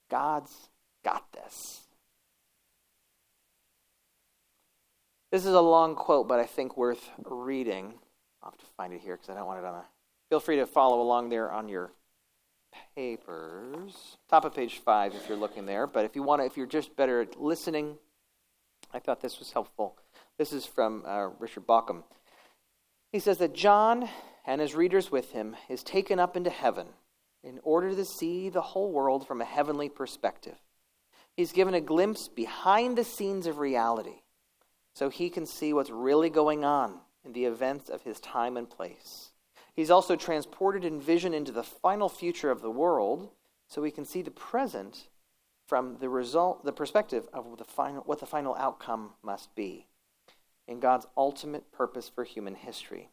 God's 0.10 0.70
got 1.04 1.26
this. 1.34 1.82
This 5.32 5.46
is 5.46 5.54
a 5.54 5.62
long 5.62 5.96
quote, 5.96 6.28
but 6.28 6.40
I 6.40 6.46
think 6.46 6.78
worth 6.78 7.10
reading. 7.26 7.94
I'll 8.44 8.52
have 8.52 8.60
to 8.60 8.66
find 8.78 8.94
it 8.94 9.02
here 9.02 9.16
because 9.16 9.30
I 9.30 9.36
don't 9.36 9.48
want 9.48 9.60
it 9.60 9.66
on 9.66 9.76
a. 9.76 9.86
Feel 10.30 10.40
free 10.40 10.58
to 10.58 10.66
follow 10.66 11.02
along 11.02 11.30
there 11.30 11.52
on 11.52 11.70
your 11.70 11.92
papers. 12.96 14.18
Top 14.30 14.46
of 14.46 14.54
page 14.54 14.80
five 14.80 15.16
if 15.16 15.28
you're 15.28 15.38
looking 15.38 15.66
there. 15.66 15.88
But 15.88 16.06
if 16.06 16.16
you 16.16 16.24
want 16.24 16.42
to, 16.42 16.46
if 16.46 16.58
you're 16.58 16.68
just 16.68 16.96
better 16.96 17.22
at 17.22 17.42
listening, 17.42 17.98
I 18.94 19.00
thought 19.00 19.22
this 19.22 19.40
was 19.40 19.52
helpful. 19.52 19.98
This 20.38 20.54
is 20.54 20.66
from 20.66 21.04
uh, 21.08 21.30
Richard 21.40 21.66
Bauckham. 21.66 22.04
He 23.12 23.20
says 23.20 23.40
that 23.40 23.54
John 23.54 24.08
and 24.46 24.62
his 24.62 24.74
readers 24.74 25.12
with 25.12 25.32
him 25.32 25.56
is 25.70 25.84
taken 25.84 26.20
up 26.20 26.38
into 26.38 26.50
heaven 26.50 26.88
in 27.44 27.60
order 27.64 27.94
to 27.94 28.06
see 28.06 28.50
the 28.50 28.62
whole 28.62 28.92
world 28.92 29.28
from 29.28 29.42
a 29.42 29.46
heavenly 29.46 29.90
perspective. 29.90 30.56
He's 31.36 31.52
given 31.52 31.74
a 31.74 31.82
glimpse 31.82 32.28
behind 32.28 32.98
the 32.98 33.04
scenes 33.04 33.48
of 33.48 33.58
reality 33.58 34.22
so 34.94 35.10
he 35.10 35.30
can 35.30 35.46
see 35.46 35.74
what's 35.74 35.90
really 35.90 36.30
going 36.30 36.64
on 36.64 37.00
in 37.26 37.34
the 37.34 37.46
events 37.46 37.90
of 37.90 38.04
his 38.04 38.20
time 38.20 38.58
and 38.58 38.70
place. 38.70 39.32
He's 39.74 39.92
also 39.92 40.16
transported 40.16 40.84
in 40.84 41.02
vision 41.02 41.34
into 41.34 41.52
the 41.52 41.64
final 41.64 42.10
future 42.10 42.52
of 42.52 42.62
the 42.62 42.72
world 42.72 43.30
so 43.68 43.82
we 43.82 43.92
can 43.92 44.06
see 44.06 44.22
the 44.22 44.32
present 44.32 45.08
from 45.66 45.98
the 46.00 46.10
result 46.10 46.66
the 46.66 46.74
perspective 46.74 47.28
of 47.34 47.58
the 47.58 47.64
final 47.64 48.02
what 48.02 48.20
the 48.20 48.26
final 48.26 48.56
outcome 48.56 49.12
must 49.24 49.56
be 49.56 49.88
in 50.72 50.80
God's 50.80 51.06
ultimate 51.18 51.72
purpose 51.72 52.10
for 52.10 52.24
human 52.24 52.56
history. 52.56 53.10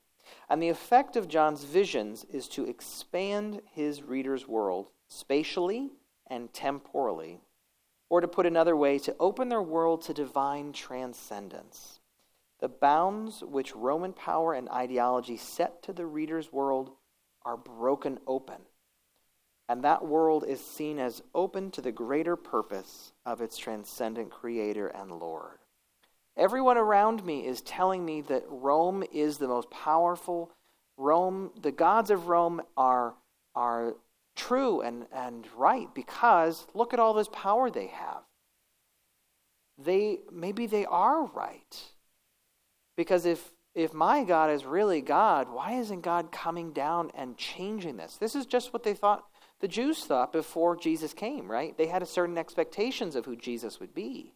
And 0.48 0.62
the 0.62 0.68
effect 0.68 1.16
of 1.16 1.28
John's 1.28 1.64
visions 1.64 2.24
is 2.30 2.48
to 2.50 2.64
expand 2.64 3.60
his 3.72 4.02
reader's 4.02 4.46
world 4.46 4.88
spatially 5.08 5.90
and 6.28 6.52
temporally, 6.52 7.40
or 8.08 8.20
to 8.20 8.28
put 8.28 8.46
another 8.46 8.76
way, 8.76 8.98
to 9.00 9.16
open 9.18 9.48
their 9.48 9.62
world 9.62 10.02
to 10.02 10.14
divine 10.14 10.72
transcendence. 10.72 12.00
The 12.60 12.68
bounds 12.68 13.42
which 13.42 13.74
Roman 13.74 14.12
power 14.12 14.54
and 14.54 14.68
ideology 14.68 15.36
set 15.36 15.82
to 15.82 15.92
the 15.92 16.06
reader's 16.06 16.52
world 16.52 16.92
are 17.44 17.56
broken 17.56 18.18
open. 18.26 18.62
And 19.68 19.82
that 19.82 20.06
world 20.06 20.44
is 20.46 20.64
seen 20.64 20.98
as 20.98 21.22
open 21.34 21.70
to 21.72 21.80
the 21.80 21.92
greater 21.92 22.36
purpose 22.36 23.12
of 23.26 23.40
its 23.40 23.58
transcendent 23.58 24.30
creator 24.30 24.88
and 24.88 25.12
Lord. 25.12 25.58
Everyone 26.38 26.78
around 26.78 27.24
me 27.26 27.44
is 27.44 27.60
telling 27.60 28.04
me 28.04 28.20
that 28.22 28.44
Rome 28.48 29.02
is 29.12 29.38
the 29.38 29.48
most 29.48 29.70
powerful. 29.70 30.52
Rome, 30.96 31.50
the 31.60 31.72
gods 31.72 32.10
of 32.10 32.28
Rome 32.28 32.62
are, 32.76 33.14
are 33.56 33.96
true 34.36 34.80
and, 34.80 35.06
and 35.12 35.48
right 35.56 35.92
because 35.94 36.66
look 36.74 36.94
at 36.94 37.00
all 37.00 37.12
this 37.12 37.28
power 37.32 37.70
they 37.70 37.88
have. 37.88 38.22
They 39.76 40.20
maybe 40.32 40.66
they 40.66 40.86
are 40.86 41.24
right. 41.26 41.82
Because 42.96 43.26
if 43.26 43.52
if 43.74 43.92
my 43.92 44.24
God 44.24 44.50
is 44.50 44.64
really 44.64 45.00
God, 45.00 45.48
why 45.52 45.74
isn't 45.74 46.00
God 46.00 46.32
coming 46.32 46.72
down 46.72 47.10
and 47.14 47.36
changing 47.36 47.96
this? 47.96 48.16
This 48.16 48.34
is 48.34 48.46
just 48.46 48.72
what 48.72 48.82
they 48.82 48.94
thought 48.94 49.24
the 49.60 49.68
Jews 49.68 50.04
thought 50.04 50.32
before 50.32 50.76
Jesus 50.76 51.12
came, 51.12 51.50
right? 51.50 51.76
They 51.76 51.86
had 51.86 52.02
a 52.02 52.06
certain 52.06 52.38
expectations 52.38 53.16
of 53.16 53.24
who 53.24 53.36
Jesus 53.36 53.80
would 53.80 53.94
be. 53.94 54.34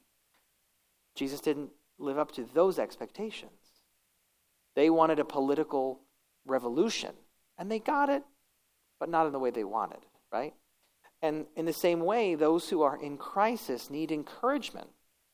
Jesus 1.15 1.41
didn't 1.41 1.71
live 2.03 2.19
up 2.19 2.33
to 2.33 2.47
those 2.55 2.79
expectations. 2.79 3.51
They 4.75 4.91
wanted 4.91 5.19
a 5.19 5.25
political 5.25 6.01
revolution, 6.47 7.13
and 7.59 7.71
they 7.71 7.79
got 7.79 8.09
it, 8.09 8.23
but 8.99 9.09
not 9.09 9.27
in 9.27 9.33
the 9.33 9.39
way 9.39 9.51
they 9.51 9.65
wanted, 9.65 10.01
right? 10.33 10.55
And 11.21 11.47
in 11.57 11.67
the 11.67 11.73
same 11.73 12.01
way, 12.01 12.35
those 12.35 12.69
who 12.69 12.83
are 12.83 13.01
in 13.01 13.17
crisis 13.17 13.91
need 13.91 14.11
encouragement. 14.11 14.89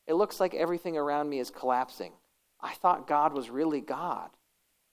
It 0.05 0.13
looks 0.13 0.39
like 0.39 0.53
everything 0.53 0.97
around 0.97 1.29
me 1.29 1.39
is 1.39 1.49
collapsing. 1.49 2.13
I 2.61 2.73
thought 2.73 3.07
God 3.07 3.33
was 3.33 3.49
really 3.49 3.81
God. 3.81 4.29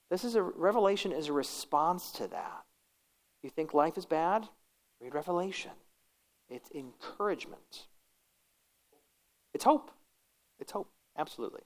This 0.09 0.23
is 0.23 0.35
a 0.35 0.41
revelation 0.41 1.11
is 1.11 1.27
a 1.27 1.33
response 1.33 2.11
to 2.13 2.27
that. 2.27 2.63
You 3.43 3.49
think 3.49 3.73
life 3.73 3.97
is 3.97 4.05
bad? 4.05 4.47
Read 4.99 5.13
Revelation. 5.13 5.71
It's 6.49 6.71
encouragement. 6.71 7.87
It's 9.53 9.63
hope. 9.63 9.91
It's 10.59 10.71
hope. 10.71 10.89
Absolutely. 11.17 11.61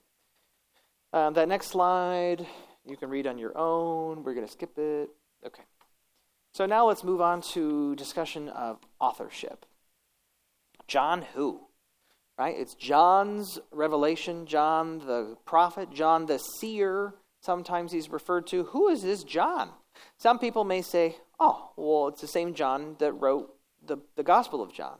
Um, 1.12 1.34
that 1.34 1.48
next 1.48 1.68
slide, 1.68 2.46
you 2.86 2.96
can 2.96 3.10
read 3.10 3.26
on 3.26 3.38
your 3.38 3.56
own. 3.56 4.24
We're 4.24 4.34
going 4.34 4.46
to 4.46 4.52
skip 4.52 4.78
it. 4.78 5.10
Okay. 5.46 5.62
So 6.54 6.66
now 6.66 6.86
let's 6.86 7.04
move 7.04 7.20
on 7.20 7.42
to 7.52 7.94
discussion 7.96 8.48
of 8.48 8.78
authorship. 9.00 9.66
John 10.86 11.22
who? 11.34 11.60
Right? 12.38 12.56
It's 12.58 12.74
John's 12.74 13.58
revelation, 13.70 14.46
John 14.46 15.00
the 15.00 15.36
prophet, 15.44 15.92
John 15.92 16.26
the 16.26 16.38
seer. 16.38 17.14
Sometimes 17.42 17.92
he's 17.92 18.08
referred 18.08 18.46
to. 18.48 18.64
Who 18.64 18.88
is 18.88 19.02
this 19.02 19.22
John? 19.22 19.70
Some 20.16 20.38
people 20.38 20.64
may 20.64 20.80
say, 20.80 21.16
oh, 21.38 21.72
well, 21.76 22.08
it's 22.08 22.20
the 22.20 22.26
same 22.26 22.54
John 22.54 22.96
that 23.00 23.12
wrote 23.12 23.54
the, 23.84 23.98
the 24.16 24.22
Gospel 24.22 24.62
of 24.62 24.72
John. 24.72 24.96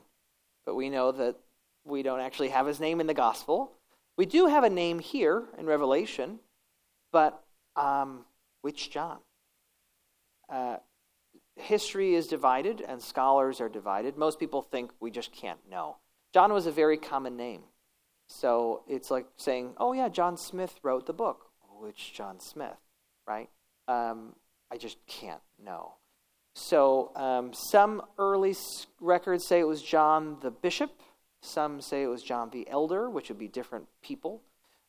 But 0.65 0.75
we 0.75 0.89
know 0.89 1.11
that 1.11 1.37
we 1.85 2.03
don't 2.03 2.19
actually 2.19 2.49
have 2.49 2.67
his 2.67 2.79
name 2.79 2.99
in 3.01 3.07
the 3.07 3.13
Gospel. 3.13 3.71
We 4.17 4.25
do 4.25 4.47
have 4.47 4.63
a 4.63 4.69
name 4.69 4.99
here 4.99 5.43
in 5.57 5.65
Revelation, 5.65 6.39
but 7.11 7.43
um, 7.75 8.25
which 8.61 8.91
John? 8.91 9.19
Uh, 10.49 10.77
history 11.55 12.15
is 12.15 12.27
divided 12.27 12.81
and 12.81 13.01
scholars 13.01 13.59
are 13.59 13.69
divided. 13.69 14.17
Most 14.17 14.39
people 14.39 14.61
think 14.61 14.91
we 14.99 15.11
just 15.11 15.31
can't 15.31 15.59
know. 15.69 15.97
John 16.33 16.53
was 16.53 16.65
a 16.65 16.71
very 16.71 16.97
common 16.97 17.37
name. 17.37 17.61
So 18.27 18.83
it's 18.87 19.11
like 19.11 19.25
saying, 19.37 19.73
oh, 19.77 19.93
yeah, 19.93 20.09
John 20.09 20.37
Smith 20.37 20.79
wrote 20.83 21.05
the 21.05 21.13
book. 21.13 21.49
Which 21.79 22.13
John 22.13 22.39
Smith, 22.39 22.77
right? 23.27 23.49
Um, 23.87 24.35
I 24.71 24.77
just 24.77 24.97
can't 25.05 25.41
know. 25.61 25.95
So 26.55 27.11
um, 27.15 27.51
some 27.53 28.01
early 28.17 28.55
records 29.01 29.45
say 29.47 29.59
it 29.59 29.67
was 29.67 29.81
John 29.81 30.37
the 30.41 30.51
bishop. 30.51 30.91
Some 31.45 31.81
say 31.81 32.03
it 32.03 32.07
was 32.07 32.23
John 32.23 32.49
the 32.51 32.65
elder, 32.69 33.09
which 33.09 33.27
would 33.27 33.37
be 33.37 33.49
different 33.49 33.85
people. 34.01 34.41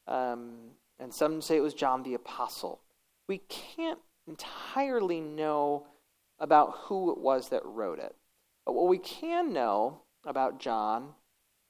Um, 0.07 0.53
and 1.01 1.13
some 1.13 1.43
say 1.43 1.57
it 1.57 1.63
was 1.63 1.75
John 1.75 2.05
the 2.05 2.15
apostle. 2.15 2.81
We 3.27 3.39
can't 3.49 3.99
entirely 4.29 5.21
know 5.21 5.89
about 6.39 6.77
who 6.85 7.11
it 7.11 7.19
was 7.19 7.49
that 7.49 7.65
wrote 7.65 7.99
it. 7.99 8.15
But 8.65 8.75
what 8.75 8.87
we 8.87 8.99
can 8.99 9.53
know 9.53 10.03
about 10.25 10.61
John 10.61 11.15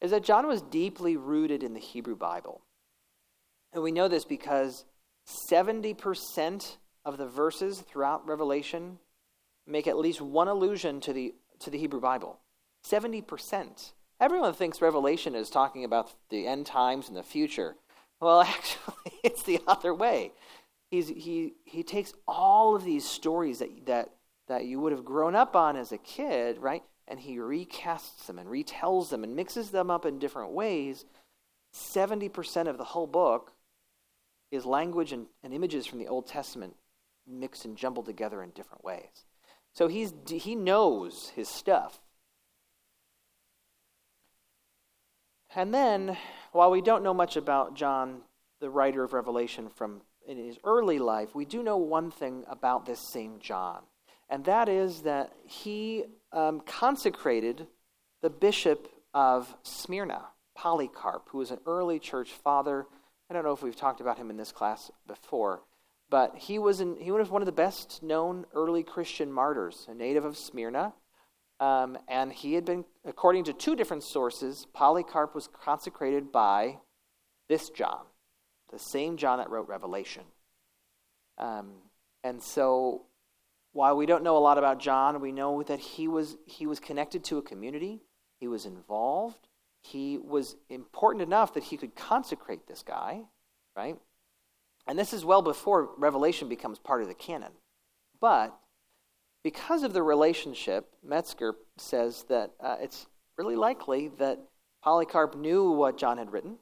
is 0.03 0.11
that 0.11 0.23
John 0.23 0.47
was 0.47 0.61
deeply 0.61 1.17
rooted 1.17 1.63
in 1.63 1.73
the 1.73 1.81
Hebrew 1.81 2.15
Bible. 2.15 2.61
And 3.73 3.83
we 3.83 3.91
know 3.91 4.07
this 4.07 4.27
because 4.27 4.85
70% 5.51 6.77
of 7.07 7.17
the 7.17 7.27
verses 7.27 7.81
throughout 7.81 8.29
Revelation 8.29 8.99
make 9.67 9.87
at 9.87 9.97
least 9.97 10.21
one 10.21 10.49
allusion 10.49 11.01
to 11.01 11.15
the, 11.15 11.35
to 11.61 11.71
the 11.71 11.79
Hebrew 11.79 12.01
Bible. 12.01 12.39
70%. 12.87 13.93
Everyone 14.21 14.55
thinks 14.55 14.81
Revelation 14.81 15.35
is 15.35 15.51
talking 15.51 15.85
about 15.85 16.13
the 16.31 16.47
end 16.47 16.67
times 16.67 17.09
and 17.09 17.17
the 17.17 17.23
future. 17.23 17.77
Well, 18.21 18.41
actually, 18.43 19.13
it's 19.23 19.43
the 19.43 19.61
other 19.67 19.95
way. 19.95 20.33
He's, 20.91 21.09
he, 21.09 21.55
he 21.65 21.83
takes 21.83 22.15
all 22.29 22.77
of 22.77 22.85
these 22.85 23.05
stories 23.05 23.59
that, 23.59 23.87
that, 23.87 24.11
that 24.49 24.67
you 24.67 24.79
would 24.81 24.93
have 24.93 25.05
grown 25.05 25.35
up 25.35 25.57
on 25.57 25.77
as 25.77 25.93
a 25.93 25.99
kid, 25.99 26.59
right? 26.59 26.83
And 27.09 27.21
he 27.21 27.37
recasts 27.37 28.27
them 28.27 28.39
and 28.39 28.49
retells 28.49 29.11
them 29.11 29.25
and 29.25 29.35
mixes 29.35 29.71
them 29.71 29.91
up 29.91 30.07
in 30.07 30.19
different 30.19 30.53
ways. 30.53 31.05
70% 31.75 32.69
of 32.69 32.79
the 32.79 32.85
whole 32.85 33.09
book 33.09 33.53
is 34.53 34.65
language 34.65 35.13
and, 35.13 35.27
and 35.43 35.53
images 35.53 35.87
from 35.87 35.99
the 35.99 36.07
Old 36.07 36.29
Testament 36.29 36.77
mixed 37.27 37.65
and 37.65 37.77
jumbled 37.77 38.07
together 38.07 38.43
in 38.43 38.51
different 38.51 38.85
ways. 38.85 39.25
So 39.73 39.89
he's, 39.89 40.15
he 40.29 40.55
knows 40.55 41.33
his 41.35 41.49
stuff. 41.49 42.01
And 45.57 45.73
then, 45.73 46.17
while 46.53 46.71
we 46.71 46.81
don't 46.81 47.05
know 47.05 47.15
much 47.15 47.37
about 47.37 47.75
John, 47.75 48.23
the 48.61 48.71
writer 48.71 49.05
of 49.05 49.13
Revelation, 49.13 49.69
from 49.69 50.03
in 50.27 50.37
his 50.37 50.59
early 50.65 50.99
life, 50.99 51.35
we 51.35 51.45
do 51.45 51.63
know 51.63 51.77
one 51.77 52.11
thing 52.11 52.45
about 52.49 52.87
this 52.87 52.99
same 52.99 53.39
John, 53.39 53.83
and 54.29 54.45
that 54.47 54.69
is 54.69 55.03
that 55.03 55.33
he 55.47 56.05
um, 56.33 56.61
consecrated 56.61 57.69
the 58.21 58.31
bishop 58.31 58.89
of 59.13 59.55
Smyrna, 59.63 60.25
Polycarp, 60.57 61.29
who 61.29 61.39
was 61.39 61.51
an 61.51 61.61
early 61.67 61.99
church 61.99 62.33
father. 62.33 62.87
I 63.31 63.35
don't 63.35 63.45
know 63.45 63.53
if 63.53 63.63
we've 63.63 63.77
talked 63.77 64.01
about 64.01 64.19
him 64.19 64.31
in 64.31 64.37
this 64.37 64.51
class 64.51 64.91
before, 65.07 65.63
but 66.11 66.37
he 66.37 66.59
was, 66.59 66.81
in, 66.81 66.97
he 66.97 67.13
was 67.13 67.31
one 67.31 67.43
of 67.43 67.47
the 67.47 67.53
best 67.53 68.03
known 68.03 68.47
early 68.55 68.83
Christian 68.83 69.31
martyrs, 69.31 69.87
a 69.89 69.95
native 69.95 70.25
of 70.25 70.37
Smyrna. 70.37 70.95
Um, 71.65 71.97
and 72.09 72.31
he 72.31 72.53
had 72.53 72.67
been, 72.67 72.85
according 73.07 73.45
to 73.45 73.55
two 73.55 73.75
different 73.75 74.03
sources, 74.03 74.67
Polycarp 74.75 75.35
was 75.35 75.49
consecrated 75.49 76.31
by 76.31 76.77
this 77.49 77.71
John, 77.71 78.03
the 78.71 78.79
same 78.79 79.17
John 79.17 79.39
that 79.39 79.49
wrote 79.49 79.67
Revelation. 79.67 80.25
Um, 81.39 81.71
and 82.23 82.43
so, 82.43 83.07
while 83.73 83.97
we 83.97 84.05
don't 84.05 84.23
know 84.23 84.37
a 84.37 84.45
lot 84.45 84.59
about 84.59 84.79
John, 84.79 85.23
we 85.23 85.33
know 85.33 85.63
that 85.63 85.81
he 85.81 86.07
was, 86.07 86.37
he 86.45 86.67
was 86.67 86.81
connected 86.81 87.25
to 87.25 87.39
a 87.39 87.43
community, 87.43 88.03
he 88.41 88.47
was 88.47 88.67
involved, 88.67 89.49
he 89.81 90.19
was 90.19 90.57
important 90.69 91.23
enough 91.23 91.55
that 91.55 91.65
he 91.65 91.79
could 91.79 91.97
consecrate 91.97 92.67
this 92.67 92.83
guy, 92.83 93.23
right? 93.75 93.97
And 94.87 94.99
this 94.99 95.15
is 95.15 95.25
well 95.25 95.41
before 95.41 95.95
Revelation 95.97 96.47
becomes 96.47 96.79
part 96.79 97.01
of 97.01 97.09
the 97.09 97.15
canon. 97.15 97.53
But 98.21 98.55
because 99.45 99.83
of 99.83 99.93
the 99.93 100.03
relationship, 100.03 100.89
Metzger 101.05 101.55
says 101.77 102.25
that 102.31 102.53
uh, 102.59 102.77
it's 102.81 103.07
really 103.37 103.57
likely 103.57 104.09
that 104.19 104.41
Polycarp 104.83 105.37
knew 105.37 105.71
what 105.71 105.99
John 105.99 106.17
had 106.17 106.33
written 106.33 106.57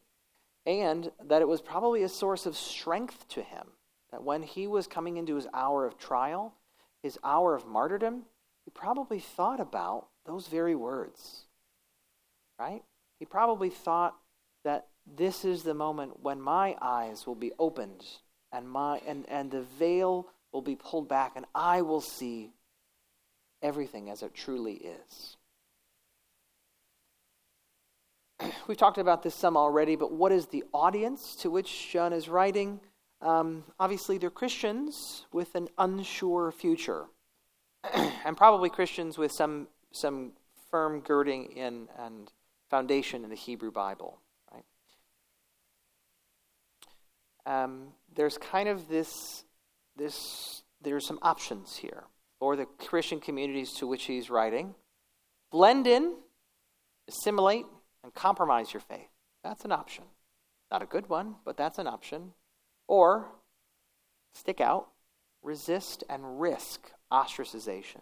and 0.67 1.11
that 1.25 1.43
it 1.43 1.49
was 1.49 1.63
probably 1.63 2.03
a 2.03 2.09
source 2.09 2.45
of 2.45 2.57
strength 2.57 3.29
to 3.29 3.43
him. 3.43 3.69
That 4.11 4.25
when 4.25 4.43
he 4.43 4.67
was 4.67 4.87
coming 4.87 5.17
into 5.17 5.37
his 5.37 5.47
hour 5.55 5.87
of 5.87 5.97
trial, 5.97 6.55
his 7.03 7.19
hour 7.25 7.55
of 7.55 7.67
martyrdom, 7.67 8.25
he 8.65 8.71
probably 8.71 9.21
thought 9.21 9.61
about 9.61 10.09
those 10.27 10.49
very 10.49 10.75
words. 10.75 11.47
Right? 12.59 12.83
He 13.19 13.25
probably 13.25 13.71
thought 13.71 14.17
that 14.65 14.89
this 15.07 15.45
is 15.45 15.63
the 15.63 15.75
moment 15.75 16.21
when 16.21 16.41
my 16.41 16.77
eyes 16.81 17.27
will 17.27 17.35
be 17.37 17.53
opened 17.59 18.05
and 18.53 18.69
my 18.69 19.01
and, 19.07 19.29
and 19.29 19.51
the 19.51 19.63
veil 19.63 20.29
will 20.53 20.63
be 20.63 20.77
pulled 20.77 21.09
back 21.09 21.33
and 21.37 21.47
I 21.55 21.83
will 21.83 22.01
see 22.01 22.53
everything 23.63 24.11
as 24.11 24.23
it 24.23 24.35
truly 24.35 24.75
is. 24.75 25.37
We've 28.67 28.77
talked 28.77 28.99
about 28.99 29.23
this 29.23 29.35
some 29.35 29.57
already, 29.57 29.97
but 29.97 30.13
what 30.13 30.33
is 30.33 30.47
the 30.47 30.65
audience 30.73 31.37
to 31.37 31.51
which 31.51 31.91
John 31.91 32.13
is 32.13 32.29
writing? 32.29 32.81
Um, 33.21 33.65
obviously, 33.79 34.19
they're 34.19 34.31
Christians 34.31 35.27
with 35.33 35.55
an 35.55 35.69
unsure 35.79 36.51
future, 36.51 37.05
and 37.95 38.37
probably 38.37 38.69
Christians 38.69 39.17
with 39.17 39.33
some 39.33 39.69
some 39.93 40.33
firm 40.71 41.01
girding 41.01 41.53
in 41.53 41.89
and 41.99 42.33
foundation 42.69 43.25
in 43.25 43.31
the 43.31 43.37
Hebrew 43.37 43.71
Bible. 43.71 44.19
Right? 44.53 44.65
Um, 47.47 47.89
there's 48.15 48.39
kind 48.39 48.69
of 48.69 48.89
this 48.89 49.45
this 49.97 50.63
there's 50.81 51.07
some 51.07 51.21
options 51.23 51.77
here 51.77 52.05
for 52.43 52.57
the 52.57 52.67
Christian 52.67 53.21
communities 53.21 53.73
to 53.75 53.87
which 53.87 54.07
he's 54.07 54.29
writing. 54.29 54.75
Blend 55.53 55.87
in, 55.87 56.17
assimilate, 57.07 57.67
and 58.03 58.13
compromise 58.15 58.75
your 58.75 58.81
faith. 58.81 59.11
That's 59.45 59.65
an 59.65 59.71
option. 59.71 60.03
Not 60.69 60.83
a 60.83 60.87
good 60.87 61.09
one, 61.09 61.37
but 61.45 61.57
that's 61.57 61.79
an 61.79 61.87
option. 61.87 62.33
Or 62.89 63.29
stick 64.35 64.61
out, 64.61 64.89
resist, 65.41 66.03
and 66.11 66.41
risk 66.41 66.91
ostracization. 67.13 68.01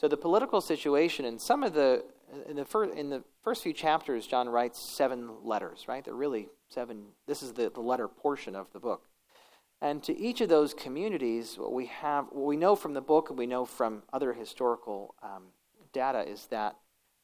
So 0.00 0.08
the 0.08 0.16
political 0.16 0.62
situation 0.62 1.26
in 1.26 1.38
some 1.38 1.62
of 1.62 1.74
the 1.74 2.02
in 2.48 2.56
the 2.56 2.64
first 2.64 2.96
in 2.96 3.10
the 3.10 3.24
first 3.44 3.62
few 3.62 3.74
chapters, 3.74 4.26
John 4.26 4.48
writes 4.48 4.80
seven 4.80 5.44
letters. 5.44 5.84
Right? 5.86 6.02
They're 6.02 6.14
really 6.14 6.48
seven. 6.70 7.08
This 7.26 7.42
is 7.42 7.52
the, 7.52 7.68
the 7.68 7.82
letter 7.82 8.08
portion 8.08 8.56
of 8.56 8.72
the 8.72 8.80
book. 8.80 9.02
And 9.82 10.02
to 10.04 10.18
each 10.18 10.40
of 10.40 10.48
those 10.48 10.72
communities, 10.72 11.56
what 11.58 11.72
we 11.72 11.86
have, 11.86 12.26
what 12.30 12.46
we 12.46 12.56
know 12.56 12.76
from 12.76 12.94
the 12.94 13.00
book, 13.00 13.28
and 13.28 13.38
we 13.38 13.46
know 13.46 13.64
from 13.64 14.02
other 14.12 14.32
historical 14.32 15.14
um, 15.22 15.44
data, 15.92 16.26
is 16.26 16.46
that 16.46 16.76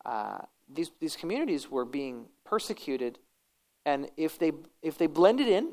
uh, 0.04 0.38
these, 0.72 0.90
these 1.00 1.16
communities 1.16 1.70
were 1.70 1.84
being 1.84 2.26
persecuted, 2.44 3.18
and 3.86 4.08
if 4.16 4.38
they, 4.38 4.52
if 4.82 4.98
they 4.98 5.06
blended 5.06 5.48
in, 5.48 5.70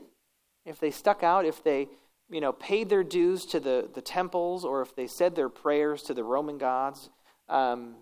if 0.65 0.79
they 0.79 0.91
stuck 0.91 1.21
out, 1.21 1.45
if 1.45 1.63
they 1.63 1.89
you 2.29 2.41
know, 2.41 2.51
paid 2.53 2.89
their 2.89 3.03
dues 3.03 3.45
to 3.47 3.59
the, 3.59 3.89
the 3.93 4.01
temples, 4.01 4.63
or 4.63 4.81
if 4.81 4.95
they 4.95 5.07
said 5.07 5.35
their 5.35 5.49
prayers 5.49 6.03
to 6.03 6.13
the 6.13 6.23
Roman 6.23 6.57
gods, 6.57 7.09
um, 7.49 7.95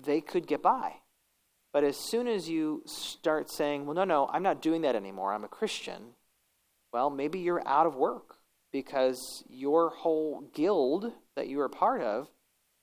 they 0.00 0.20
could 0.20 0.46
get 0.46 0.62
by. 0.62 0.92
But 1.72 1.84
as 1.84 1.96
soon 1.96 2.28
as 2.28 2.48
you 2.48 2.82
start 2.86 3.50
saying, 3.50 3.84
well, 3.84 3.94
no, 3.94 4.04
no, 4.04 4.30
I'm 4.32 4.42
not 4.42 4.62
doing 4.62 4.82
that 4.82 4.94
anymore, 4.94 5.32
I'm 5.32 5.44
a 5.44 5.48
Christian, 5.48 6.14
well, 6.92 7.10
maybe 7.10 7.38
you're 7.38 7.66
out 7.66 7.86
of 7.86 7.96
work 7.96 8.36
because 8.72 9.44
your 9.48 9.90
whole 9.90 10.42
guild 10.54 11.12
that 11.36 11.48
you 11.48 11.60
are 11.60 11.68
part 11.68 12.02
of, 12.02 12.28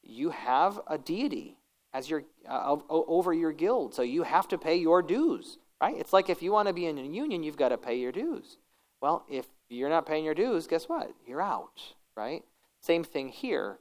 you 0.03 0.29
have 0.29 0.79
a 0.87 0.97
deity 0.97 1.57
as 1.93 2.09
your 2.09 2.23
uh, 2.47 2.75
over 2.89 3.33
your 3.33 3.53
guild, 3.53 3.93
so 3.93 4.01
you 4.01 4.23
have 4.23 4.47
to 4.49 4.57
pay 4.57 4.75
your 4.75 5.01
dues, 5.01 5.57
right? 5.81 5.95
It's 5.97 6.13
like 6.13 6.29
if 6.29 6.41
you 6.41 6.51
want 6.51 6.67
to 6.67 6.73
be 6.73 6.85
in 6.85 6.97
a 6.97 7.03
union, 7.03 7.43
you've 7.43 7.57
got 7.57 7.69
to 7.69 7.77
pay 7.77 7.97
your 7.97 8.11
dues. 8.11 8.57
Well, 9.01 9.25
if 9.29 9.45
you're 9.69 9.89
not 9.89 10.05
paying 10.05 10.25
your 10.25 10.33
dues, 10.33 10.67
guess 10.67 10.89
what? 10.89 11.13
You're 11.25 11.41
out, 11.41 11.81
right? 12.17 12.43
Same 12.81 13.03
thing 13.03 13.29
here. 13.29 13.79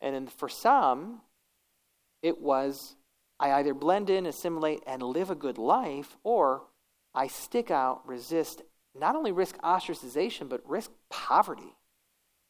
And 0.00 0.14
then 0.14 0.26
for 0.26 0.48
some, 0.48 1.22
it 2.22 2.40
was 2.40 2.96
I 3.38 3.52
either 3.52 3.74
blend 3.74 4.10
in, 4.10 4.26
assimilate, 4.26 4.82
and 4.86 5.02
live 5.02 5.30
a 5.30 5.34
good 5.34 5.58
life, 5.58 6.16
or 6.22 6.62
I 7.14 7.26
stick 7.26 7.70
out, 7.70 8.06
resist, 8.06 8.62
not 8.98 9.16
only 9.16 9.32
risk 9.32 9.58
ostracization, 9.62 10.48
but 10.48 10.68
risk 10.68 10.90
poverty, 11.10 11.74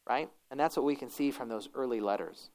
right? 0.08 0.30
And 0.50 0.58
that's 0.58 0.76
what 0.76 0.84
we 0.84 0.96
can 0.96 1.10
see 1.10 1.30
from 1.30 1.48
those 1.48 1.68
early 1.74 2.00
letters. 2.00 2.50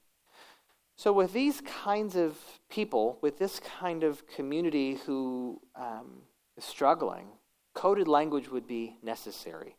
So, 0.95 1.11
with 1.11 1.33
these 1.33 1.61
kinds 1.61 2.15
of 2.15 2.37
people, 2.69 3.17
with 3.21 3.39
this 3.39 3.59
kind 3.59 4.03
of 4.03 4.27
community 4.27 4.95
who 5.05 5.59
um, 5.75 6.21
is 6.57 6.63
struggling, 6.63 7.27
coded 7.73 8.07
language 8.07 8.49
would 8.49 8.67
be 8.67 8.97
necessary 9.01 9.77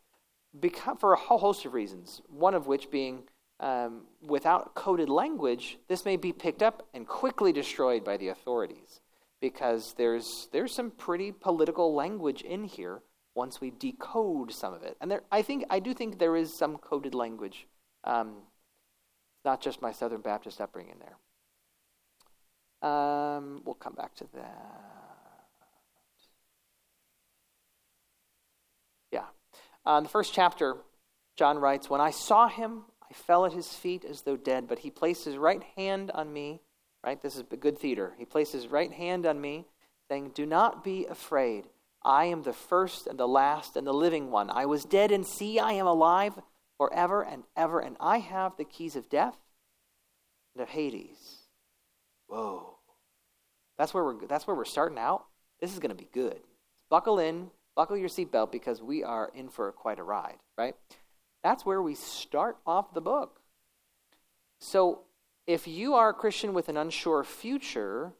because, 0.59 0.97
for 0.99 1.13
a 1.13 1.17
whole 1.17 1.37
host 1.37 1.65
of 1.65 1.73
reasons. 1.73 2.21
One 2.27 2.53
of 2.53 2.67
which 2.67 2.91
being 2.91 3.23
um, 3.59 4.01
without 4.21 4.75
coded 4.75 5.09
language, 5.09 5.77
this 5.87 6.05
may 6.05 6.17
be 6.17 6.33
picked 6.33 6.61
up 6.61 6.87
and 6.93 7.07
quickly 7.07 7.53
destroyed 7.53 8.03
by 8.03 8.17
the 8.17 8.29
authorities 8.29 8.99
because 9.39 9.93
there's, 9.97 10.49
there's 10.51 10.73
some 10.73 10.91
pretty 10.91 11.31
political 11.31 11.93
language 11.93 12.41
in 12.41 12.63
here 12.63 13.01
once 13.35 13.59
we 13.59 13.71
decode 13.71 14.51
some 14.51 14.73
of 14.73 14.83
it. 14.83 14.97
And 15.01 15.09
there, 15.09 15.23
I 15.31 15.41
think 15.41 15.65
I 15.69 15.79
do 15.79 15.93
think 15.93 16.19
there 16.19 16.35
is 16.35 16.53
some 16.53 16.77
coded 16.77 17.15
language 17.15 17.67
um, 18.03 18.33
not 19.45 19.61
just 19.61 19.81
my 19.81 19.91
Southern 19.91 20.21
Baptist 20.21 20.61
upbringing 20.61 20.95
there. 20.99 22.89
Um, 22.89 23.61
we'll 23.65 23.75
come 23.75 23.93
back 23.93 24.15
to 24.15 24.25
that. 24.33 25.45
Yeah. 29.11 29.25
Uh, 29.85 29.97
in 29.97 30.03
the 30.03 30.09
first 30.09 30.33
chapter, 30.33 30.77
John 31.35 31.57
writes, 31.57 31.89
When 31.89 32.01
I 32.01 32.11
saw 32.11 32.47
him, 32.47 32.83
I 33.09 33.13
fell 33.13 33.45
at 33.45 33.53
his 33.53 33.73
feet 33.73 34.03
as 34.03 34.21
though 34.21 34.37
dead, 34.37 34.67
but 34.67 34.79
he 34.79 34.89
placed 34.89 35.25
his 35.25 35.37
right 35.37 35.63
hand 35.75 36.11
on 36.11 36.31
me. 36.31 36.61
Right? 37.03 37.21
This 37.21 37.35
is 37.35 37.43
good 37.59 37.77
theater. 37.77 38.13
He 38.17 38.25
placed 38.25 38.53
his 38.53 38.67
right 38.67 38.91
hand 38.91 39.25
on 39.25 39.39
me, 39.39 39.65
saying, 40.09 40.31
Do 40.33 40.45
not 40.45 40.83
be 40.83 41.05
afraid. 41.05 41.65
I 42.05 42.25
am 42.25 42.43
the 42.43 42.53
first 42.53 43.07
and 43.07 43.17
the 43.17 43.27
last 43.27 43.75
and 43.75 43.87
the 43.87 43.93
living 43.93 44.31
one. 44.31 44.49
I 44.49 44.65
was 44.65 44.83
dead, 44.85 45.11
and 45.11 45.25
see, 45.25 45.59
I 45.59 45.73
am 45.73 45.87
alive 45.87 46.33
forever 46.77 47.23
and 47.23 47.43
ever, 47.55 47.79
and 47.79 47.95
I 47.99 48.19
have 48.19 48.57
the 48.57 48.65
keys 48.65 48.95
of 48.95 49.09
death 49.09 49.37
and 50.53 50.61
of 50.61 50.69
Hades. 50.69 51.37
Whoa. 52.27 52.77
That's 53.77 53.93
where 53.93 54.03
we're, 54.03 54.25
that's 54.27 54.45
where 54.47 54.55
we're 54.55 54.65
starting 54.65 54.97
out. 54.97 55.25
This 55.59 55.73
is 55.73 55.79
going 55.79 55.89
to 55.89 55.95
be 55.95 56.09
good. 56.11 56.39
Buckle 56.89 57.19
in, 57.19 57.51
buckle 57.75 57.97
your 57.97 58.09
seatbelt 58.09 58.51
because 58.51 58.81
we 58.81 59.03
are 59.03 59.31
in 59.33 59.49
for 59.49 59.71
quite 59.71 59.99
a 59.99 60.03
ride, 60.03 60.37
right? 60.57 60.75
That's 61.43 61.65
where 61.65 61.81
we 61.81 61.95
start 61.95 62.57
off 62.65 62.93
the 62.93 63.01
book. 63.01 63.39
So 64.59 65.01
if 65.47 65.67
you 65.67 65.93
are 65.95 66.09
a 66.09 66.13
Christian 66.13 66.53
with 66.53 66.69
an 66.69 66.77
unsure 66.77 67.23
future, 67.23 68.13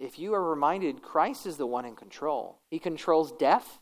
if 0.00 0.18
you 0.18 0.34
are 0.34 0.42
reminded 0.42 1.02
Christ 1.02 1.46
is 1.46 1.58
the 1.58 1.66
one 1.66 1.84
in 1.84 1.94
control, 1.94 2.58
He 2.70 2.80
controls 2.80 3.30
death, 3.30 3.78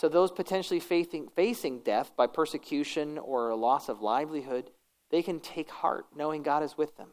so, 0.00 0.08
those 0.08 0.30
potentially 0.30 0.80
facing, 0.80 1.28
facing 1.28 1.80
death 1.80 2.12
by 2.16 2.26
persecution 2.26 3.18
or 3.18 3.50
a 3.50 3.54
loss 3.54 3.90
of 3.90 4.00
livelihood, 4.00 4.70
they 5.10 5.22
can 5.22 5.40
take 5.40 5.68
heart 5.68 6.06
knowing 6.16 6.42
God 6.42 6.62
is 6.62 6.78
with 6.78 6.96
them, 6.96 7.08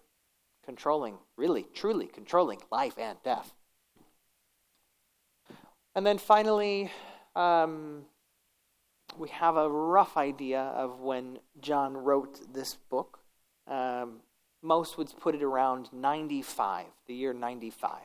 controlling, 0.64 1.18
really, 1.36 1.66
truly 1.74 2.08
controlling 2.08 2.62
life 2.72 2.98
and 2.98 3.18
death. 3.26 3.54
And 5.96 6.06
then 6.06 6.18
finally, 6.18 6.90
um, 7.36 8.06
we 9.18 9.28
have 9.30 9.58
a 9.58 9.70
rough 9.70 10.16
idea 10.16 10.62
of 10.62 11.02
when 11.02 11.40
John 11.60 11.98
wrote 11.98 12.54
this 12.54 12.78
book. 12.90 13.20
Um, 13.68 14.22
most 14.62 14.98
would 14.98 15.12
put 15.20 15.36
it 15.36 15.44
around 15.44 15.90
95, 15.94 16.86
the 17.08 17.14
year 17.14 17.34
95. 17.34 18.00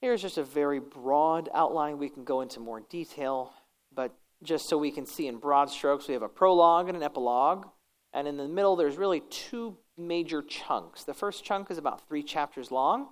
Here's 0.00 0.20
just 0.20 0.38
a 0.38 0.42
very 0.42 0.80
broad 0.80 1.48
outline. 1.54 1.98
We 1.98 2.08
can 2.08 2.24
go 2.24 2.40
into 2.40 2.58
more 2.58 2.80
detail, 2.80 3.52
but 3.94 4.12
just 4.42 4.68
so 4.68 4.76
we 4.76 4.90
can 4.90 5.06
see 5.06 5.28
in 5.28 5.36
broad 5.36 5.70
strokes, 5.70 6.08
we 6.08 6.14
have 6.14 6.22
a 6.22 6.28
prologue 6.28 6.88
and 6.88 6.96
an 6.96 7.02
epilogue. 7.02 7.66
And 8.12 8.26
in 8.26 8.36
the 8.36 8.48
middle, 8.48 8.76
there's 8.76 8.96
really 8.96 9.20
two 9.30 9.76
major 9.96 10.42
chunks. 10.42 11.04
The 11.04 11.14
first 11.14 11.44
chunk 11.44 11.70
is 11.70 11.78
about 11.78 12.06
three 12.08 12.22
chapters 12.22 12.70
long, 12.70 13.08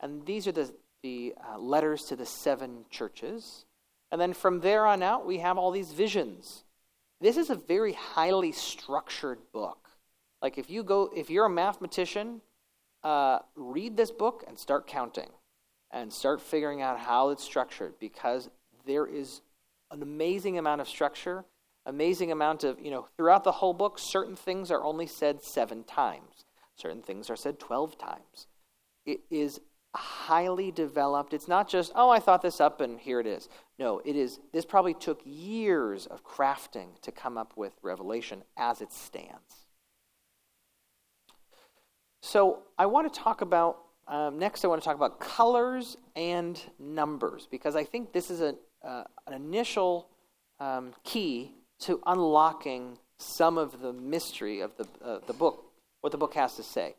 and 0.00 0.24
these 0.26 0.46
are 0.46 0.52
the, 0.52 0.72
the 1.02 1.34
uh, 1.48 1.58
letters 1.58 2.02
to 2.04 2.16
the 2.16 2.26
seven 2.26 2.84
churches. 2.90 3.64
And 4.12 4.20
then 4.20 4.32
from 4.32 4.60
there 4.60 4.86
on 4.86 5.02
out, 5.02 5.26
we 5.26 5.38
have 5.38 5.58
all 5.58 5.70
these 5.70 5.92
visions. 5.92 6.64
This 7.24 7.38
is 7.38 7.48
a 7.48 7.54
very 7.54 7.94
highly 7.94 8.52
structured 8.52 9.38
book. 9.50 9.88
Like 10.42 10.58
if 10.58 10.68
you 10.68 10.82
go, 10.82 11.10
if 11.16 11.30
you're 11.30 11.46
a 11.46 11.50
mathematician, 11.50 12.42
uh, 13.02 13.38
read 13.56 13.96
this 13.96 14.10
book 14.10 14.44
and 14.46 14.58
start 14.58 14.86
counting 14.86 15.30
and 15.90 16.12
start 16.12 16.42
figuring 16.42 16.82
out 16.82 16.98
how 16.98 17.30
it's 17.30 17.42
structured 17.42 17.94
because 17.98 18.50
there 18.84 19.06
is 19.06 19.40
an 19.90 20.02
amazing 20.02 20.58
amount 20.58 20.82
of 20.82 20.86
structure, 20.86 21.46
amazing 21.86 22.30
amount 22.30 22.62
of, 22.62 22.78
you 22.78 22.90
know, 22.90 23.08
throughout 23.16 23.42
the 23.42 23.52
whole 23.52 23.72
book, 23.72 23.98
certain 23.98 24.36
things 24.36 24.70
are 24.70 24.84
only 24.84 25.06
said 25.06 25.42
seven 25.42 25.82
times, 25.82 26.44
certain 26.76 27.00
things 27.00 27.30
are 27.30 27.36
said 27.36 27.58
12 27.58 27.96
times. 27.96 28.48
It 29.06 29.20
is 29.30 29.60
highly 29.96 30.70
developed. 30.70 31.32
It's 31.32 31.48
not 31.48 31.70
just, 31.70 31.90
oh, 31.94 32.10
I 32.10 32.18
thought 32.18 32.42
this 32.42 32.60
up 32.60 32.82
and 32.82 33.00
here 33.00 33.18
it 33.18 33.26
is. 33.26 33.48
No, 33.78 34.00
it 34.04 34.14
is, 34.14 34.38
this 34.52 34.64
probably 34.64 34.94
took 34.94 35.20
years 35.24 36.06
of 36.06 36.24
crafting 36.24 37.00
to 37.02 37.10
come 37.10 37.36
up 37.36 37.54
with 37.56 37.72
Revelation 37.82 38.42
as 38.56 38.80
it 38.80 38.92
stands. 38.92 39.66
So 42.22 42.62
I 42.78 42.86
want 42.86 43.12
to 43.12 43.20
talk 43.20 43.40
about, 43.40 43.78
um, 44.06 44.38
next, 44.38 44.64
I 44.64 44.68
want 44.68 44.80
to 44.80 44.84
talk 44.84 44.96
about 44.96 45.18
colors 45.18 45.96
and 46.14 46.60
numbers 46.78 47.48
because 47.50 47.74
I 47.74 47.84
think 47.84 48.12
this 48.12 48.30
is 48.30 48.40
a, 48.40 48.54
uh, 48.82 49.04
an 49.26 49.34
initial 49.34 50.08
um, 50.60 50.92
key 51.02 51.52
to 51.80 52.00
unlocking 52.06 52.98
some 53.18 53.58
of 53.58 53.80
the 53.80 53.92
mystery 53.92 54.60
of 54.60 54.76
the, 54.76 54.86
uh, 55.04 55.18
the 55.26 55.32
book, 55.32 55.64
what 56.00 56.12
the 56.12 56.18
book 56.18 56.34
has 56.34 56.54
to 56.56 56.62
say. 56.62 56.94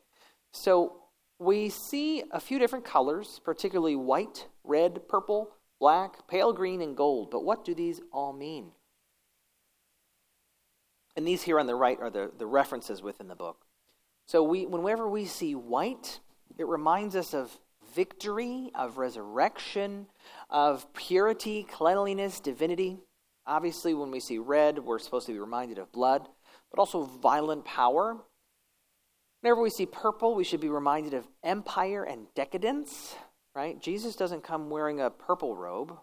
So 0.52 0.96
we 1.38 1.70
see 1.70 2.22
a 2.30 2.40
few 2.40 2.58
different 2.58 2.84
colors, 2.84 3.40
particularly 3.44 3.96
white, 3.96 4.46
red, 4.64 5.08
purple, 5.08 5.50
black, 5.78 6.26
pale 6.28 6.52
green, 6.52 6.80
and 6.80 6.96
gold. 6.96 7.30
But 7.30 7.44
what 7.44 7.64
do 7.64 7.74
these 7.74 8.00
all 8.12 8.32
mean? 8.32 8.72
And 11.16 11.26
these 11.26 11.42
here 11.42 11.58
on 11.58 11.66
the 11.66 11.74
right 11.74 11.98
are 12.00 12.10
the, 12.10 12.30
the 12.36 12.46
references 12.46 13.02
within 13.02 13.28
the 13.28 13.34
book. 13.34 13.64
So 14.26 14.42
we, 14.42 14.66
whenever 14.66 15.08
we 15.08 15.24
see 15.24 15.54
white, 15.54 16.20
it 16.58 16.66
reminds 16.66 17.16
us 17.16 17.32
of 17.32 17.58
victory, 17.94 18.70
of 18.74 18.98
resurrection, 18.98 20.06
of 20.50 20.92
purity, 20.92 21.62
cleanliness, 21.62 22.40
divinity. 22.40 22.98
Obviously, 23.46 23.94
when 23.94 24.10
we 24.10 24.20
see 24.20 24.38
red, 24.38 24.80
we're 24.80 24.98
supposed 24.98 25.26
to 25.26 25.32
be 25.32 25.38
reminded 25.38 25.78
of 25.78 25.92
blood, 25.92 26.28
but 26.70 26.80
also 26.80 27.04
violent 27.04 27.64
power. 27.64 28.18
Whenever 29.40 29.62
we 29.62 29.70
see 29.70 29.86
purple, 29.86 30.34
we 30.34 30.44
should 30.44 30.60
be 30.60 30.68
reminded 30.68 31.14
of 31.14 31.26
empire 31.44 32.02
and 32.02 32.26
decadence, 32.34 33.14
right? 33.56 33.80
Jesus 33.80 34.14
doesn't 34.16 34.44
come 34.44 34.68
wearing 34.68 35.00
a 35.00 35.08
purple 35.08 35.56
robe, 35.56 35.96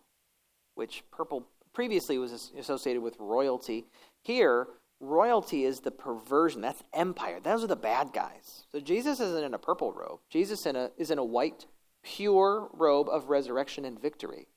which 0.74 1.04
purple 1.12 1.48
previously 1.72 2.18
was 2.18 2.52
associated 2.58 3.04
with 3.04 3.16
royalty. 3.20 3.86
Here, 4.24 4.68
royalty 5.00 5.64
is 5.64 5.82
the 5.82 5.92
perversion. 5.92 6.62
That's 6.62 6.82
empire. 6.94 7.40
Those 7.40 7.64
are 7.64 7.68
the 7.68 7.76
bad 7.76 8.12
guys. 8.12 8.64
So 8.72 8.80
Jesus 8.80 9.20
isn't 9.20 9.44
in 9.44 9.54
a 9.54 9.60
purple 9.60 9.92
robe. 9.92 10.20
Jesus 10.32 10.66
in 10.66 10.76
a, 10.76 10.90
is 10.98 11.12
in 11.12 11.20
a 11.20 11.24
white, 11.24 11.68
pure 12.04 12.70
robe 12.74 13.08
of 13.08 13.30
resurrection 13.30 13.86
and 13.86 14.02
victory. 14.02 14.48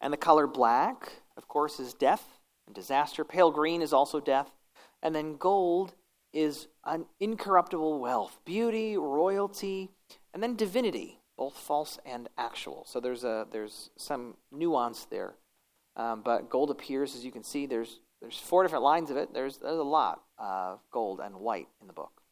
And 0.00 0.14
the 0.14 0.18
color 0.18 0.46
black, 0.46 1.12
of 1.36 1.46
course, 1.46 1.78
is 1.78 1.92
death 1.92 2.38
and 2.66 2.74
disaster. 2.74 3.22
Pale 3.22 3.50
green 3.50 3.82
is 3.82 3.92
also 3.92 4.18
death. 4.18 4.50
And 5.02 5.14
then 5.14 5.36
gold 5.36 5.94
is 6.32 6.68
an 6.84 7.04
incorruptible 7.20 8.00
wealth, 8.00 8.38
beauty, 8.46 8.96
royalty, 8.96 9.90
and 10.32 10.42
then 10.42 10.56
divinity, 10.56 11.20
both 11.36 11.56
false 11.56 11.98
and 12.04 12.28
actual. 12.38 12.84
So 12.86 13.00
there's 13.00 13.24
a 13.24 13.46
there's 13.50 13.90
some 13.96 14.36
nuance 14.52 15.06
there. 15.06 15.34
Um, 15.96 16.22
but 16.22 16.50
gold 16.50 16.70
appears, 16.70 17.14
as 17.14 17.24
you 17.24 17.30
can 17.30 17.44
see, 17.44 17.66
there's 17.66 18.00
there's 18.24 18.38
four 18.38 18.62
different 18.62 18.84
lines 18.84 19.10
of 19.10 19.18
it. 19.18 19.34
There's, 19.34 19.58
there's 19.58 19.78
a 19.78 19.82
lot 19.82 20.22
of 20.38 20.80
gold 20.90 21.20
and 21.22 21.36
white 21.36 21.68
in 21.82 21.86
the 21.86 21.92
book. 21.92 22.22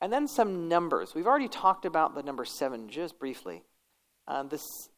And 0.00 0.10
then 0.10 0.26
some 0.26 0.66
numbers. 0.66 1.14
We've 1.14 1.26
already 1.26 1.48
talked 1.48 1.84
about 1.84 2.14
the 2.14 2.22
number 2.22 2.46
seven 2.46 2.88
just 2.88 3.18
briefly. 3.18 3.64
Uh, 4.26 4.44
this, 4.44 4.88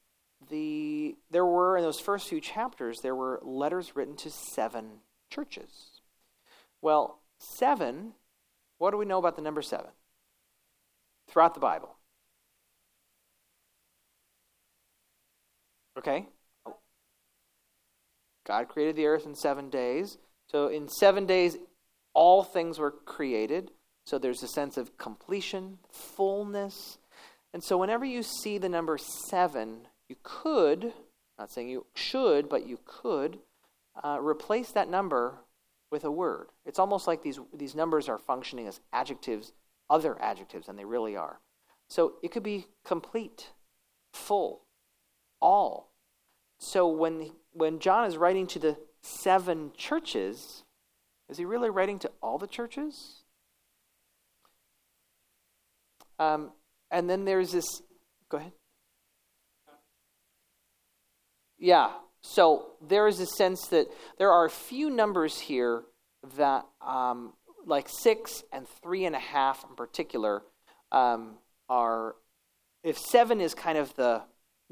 the, 0.49 1.17
there 1.33 1.45
were, 1.45 1.77
in 1.77 1.83
those 1.83 1.99
first 1.99 2.29
few 2.29 2.41
chapters, 2.41 3.01
there 3.01 3.17
were 3.17 3.41
letters 3.43 3.97
written 3.97 4.15
to 4.19 4.31
seven 4.31 5.01
churches. 5.29 6.01
Well, 6.81 7.19
seven, 7.39 8.13
what 8.79 8.93
do 8.93 8.97
we 8.97 9.07
know 9.07 9.19
about 9.19 9.35
the 9.35 9.43
number 9.43 9.61
seven? 9.61 9.91
Throughout 11.27 11.55
the 11.55 11.61
Bible. 11.61 11.97
Okay? 15.99 16.27
God 18.47 18.69
created 18.69 18.97
the 18.97 19.07
earth 19.07 19.27
in 19.27 19.35
seven 19.35 19.71
days. 19.71 20.19
So 20.51 20.69
in 20.69 20.89
seven 20.89 21.27
days, 21.27 21.57
all 22.13 22.43
things 22.43 22.79
were 22.79 22.91
created. 22.91 23.71
So 24.05 24.19
there's 24.19 24.43
a 24.43 24.49
sense 24.49 24.77
of 24.77 24.97
completion, 24.99 25.79
fullness. 25.91 26.99
And 27.53 27.65
so 27.65 27.79
whenever 27.79 28.05
you 28.05 28.23
see 28.23 28.59
the 28.59 28.69
number 28.69 28.99
seven, 28.99 29.89
you 30.09 30.17
could, 30.23 30.93
not 31.39 31.51
saying 31.51 31.69
you 31.69 31.87
should, 31.95 32.49
but 32.49 32.67
you 32.67 32.79
could, 32.85 33.39
uh, 34.03 34.19
replace 34.21 34.73
that 34.73 34.91
number 34.91 35.39
with 35.91 36.05
a 36.05 36.11
word. 36.11 36.49
It's 36.67 36.79
almost 36.79 37.07
like 37.07 37.23
these, 37.23 37.39
these 37.55 37.75
numbers 37.75 38.09
are 38.09 38.19
functioning 38.19 38.67
as 38.67 38.81
adjectives, 38.93 39.53
other 39.89 40.21
adjectives, 40.21 40.67
than 40.67 40.77
they 40.77 40.85
really 40.85 41.17
are. 41.17 41.41
So 41.89 42.15
it 42.23 42.33
could 42.33 42.43
be 42.43 42.67
complete, 42.85 43.53
full, 44.13 44.64
all. 45.41 45.93
So 46.59 46.89
when 46.89 47.31
when 47.53 47.79
John 47.79 48.07
is 48.07 48.17
writing 48.17 48.47
to 48.49 48.59
the 48.59 48.77
seven 49.03 49.73
churches, 49.77 50.65
is 51.29 51.39
he 51.39 51.45
really 51.45 51.71
writing 51.71 51.99
to 52.01 52.11
all 52.23 52.39
the 52.39 52.47
churches? 52.47 53.23
Um, 56.19 56.53
and 56.91 57.09
then 57.09 57.25
there's 57.25 57.53
this. 57.53 57.83
Go 58.29 58.39
ahead. 58.39 58.53
Yeah. 61.59 61.91
So 62.23 62.73
there 62.87 63.07
is 63.07 63.21
a 63.21 63.27
sense 63.27 63.67
that 63.69 63.87
there 64.19 64.33
are 64.33 64.47
a 64.47 64.51
few 64.51 64.89
numbers 64.89 65.39
here 65.39 65.83
that, 66.37 66.65
um, 66.81 67.35
like 67.67 67.89
six 67.89 68.43
and 68.53 68.67
three 68.83 69.05
and 69.05 69.15
a 69.15 69.21
half 69.21 69.65
in 69.69 69.77
particular, 69.77 70.43
um, 70.93 71.37
are. 71.69 72.17
If 72.83 72.99
seven 72.99 73.41
is 73.41 73.55
kind 73.55 73.79
of 73.79 73.95
the 73.95 74.23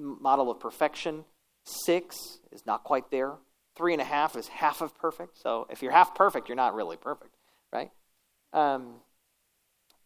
model 0.03 0.51
of 0.51 0.61
perfection, 0.61 1.25
Six 1.65 2.41
is 2.51 2.67
not 2.67 2.85
quite 2.85 3.11
there. 3.11 3.35
Three 3.77 3.93
and 3.93 4.03
a 4.03 4.05
half 4.05 4.37
is 4.37 4.49
half 4.49 4.81
of 4.81 4.99
perfect. 4.99 5.39
So 5.39 5.67
if 5.71 5.83
you're 5.83 5.93
half 5.93 6.15
perfect, 6.15 6.49
you're 6.49 6.57
not 6.57 6.75
really 6.75 6.97
perfect, 6.97 7.35
right? 7.73 7.91
Um, 8.53 8.97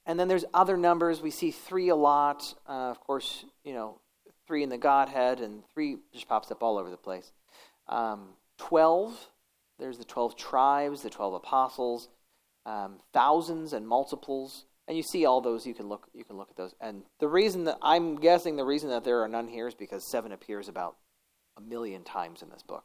and 0.05 0.21
then 0.21 0.29
there's 0.29 0.45
other 0.55 0.77
numbers. 0.77 1.21
We 1.21 1.31
see 1.31 1.51
three 1.51 1.89
a 1.89 1.97
lot. 1.97 2.55
Uh, 2.69 2.91
of 2.91 3.01
course, 3.01 3.45
you 3.65 3.73
know, 3.73 4.01
three 4.47 4.63
in 4.63 4.69
the 4.69 4.79
Godhead, 4.79 5.41
and 5.41 5.63
three 5.73 5.97
just 6.13 6.29
pops 6.29 6.51
up 6.51 6.63
all 6.63 6.79
over 6.79 6.91
the 6.91 6.97
place. 6.97 7.33
Um, 7.89 8.29
Twelve, 8.59 9.29
there's 9.79 9.99
the 9.99 10.05
12 10.05 10.37
tribes, 10.37 11.03
the 11.03 11.11
12 11.11 11.35
apostles, 11.35 12.09
um, 12.65 13.01
thousands 13.13 13.75
and 13.75 13.87
multiples. 13.87 14.65
And 14.89 14.97
you 14.97 15.03
see 15.03 15.25
all 15.27 15.41
those. 15.41 15.67
You 15.67 15.75
can 15.75 15.89
look. 15.89 16.09
You 16.15 16.25
can 16.25 16.37
look 16.37 16.51
at 16.51 16.57
those. 16.57 16.75
And 16.81 17.03
the 17.19 17.29
reason 17.29 17.65
that 17.65 17.79
I'm 17.83 18.17
guessing 18.17 18.57
the 18.57 18.65
reason 18.65 18.91
that 18.91 19.05
there 19.05 19.23
are 19.23 19.29
none 19.29 19.49
here 19.49 19.67
is 19.67 19.75
because 19.75 20.09
seven 20.11 20.33
appears 20.33 20.69
about 20.69 20.97
a 21.57 21.61
million 21.61 22.05
times 22.05 22.43
in 22.43 22.51
this 22.51 22.63
book. 22.63 22.85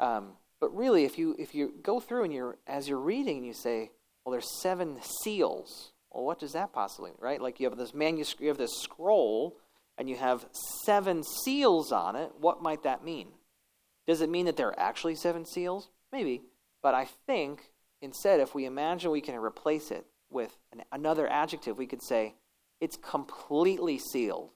Um, 0.00 0.32
but 0.60 0.74
really, 0.74 1.04
if 1.04 1.18
you 1.18 1.36
if 1.38 1.54
you 1.54 1.72
go 1.82 2.00
through 2.00 2.24
and 2.24 2.32
you're 2.32 2.58
as 2.66 2.88
you're 2.88 2.98
reading 2.98 3.38
and 3.38 3.46
you 3.46 3.54
say, 3.54 3.90
well, 4.24 4.32
there's 4.32 4.60
seven 4.60 4.98
seals. 5.22 5.92
Well, 6.10 6.24
what 6.24 6.40
does 6.40 6.52
that 6.52 6.72
possibly 6.72 7.10
mean, 7.10 7.18
right? 7.20 7.40
Like 7.40 7.60
you 7.60 7.68
have 7.68 7.78
this 7.78 7.94
manuscript, 7.94 8.42
you 8.42 8.48
have 8.48 8.58
this 8.58 8.82
scroll, 8.82 9.56
and 9.96 10.08
you 10.08 10.16
have 10.16 10.46
seven 10.84 11.22
seals 11.22 11.92
on 11.92 12.16
it. 12.16 12.32
What 12.40 12.62
might 12.62 12.82
that 12.82 13.04
mean? 13.04 13.28
Does 14.06 14.20
it 14.20 14.28
mean 14.30 14.46
that 14.46 14.56
there 14.56 14.68
are 14.68 14.80
actually 14.80 15.14
seven 15.14 15.46
seals? 15.46 15.88
Maybe. 16.12 16.42
But 16.82 16.94
I 16.94 17.06
think 17.26 17.70
instead, 18.02 18.40
if 18.40 18.54
we 18.54 18.64
imagine 18.64 19.10
we 19.10 19.20
can 19.20 19.36
replace 19.36 19.90
it 19.90 20.06
with 20.30 20.56
an, 20.72 20.82
another 20.92 21.28
adjective, 21.28 21.76
we 21.76 21.86
could 21.86 22.02
say 22.02 22.34
it's 22.80 22.96
completely 22.96 23.98
sealed. 23.98 24.50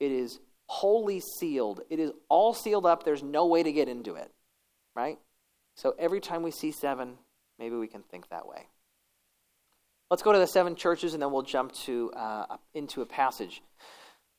It 0.00 0.12
is 0.12 0.38
wholly 0.66 1.20
sealed. 1.20 1.80
It 1.90 1.98
is 1.98 2.12
all 2.28 2.54
sealed 2.54 2.86
up. 2.86 3.04
There's 3.04 3.22
no 3.22 3.46
way 3.46 3.62
to 3.62 3.72
get 3.72 3.88
into 3.88 4.14
it, 4.14 4.30
right? 4.94 5.18
So 5.76 5.94
every 5.98 6.20
time 6.20 6.42
we 6.42 6.50
see 6.50 6.72
seven, 6.72 7.18
maybe 7.58 7.76
we 7.76 7.88
can 7.88 8.02
think 8.02 8.28
that 8.28 8.46
way. 8.46 8.68
Let's 10.10 10.22
go 10.22 10.32
to 10.32 10.38
the 10.38 10.46
seven 10.46 10.76
churches 10.76 11.14
and 11.14 11.22
then 11.22 11.32
we'll 11.32 11.42
jump 11.42 11.72
to, 11.84 12.12
uh, 12.12 12.56
into 12.74 13.02
a 13.02 13.06
passage. 13.06 13.62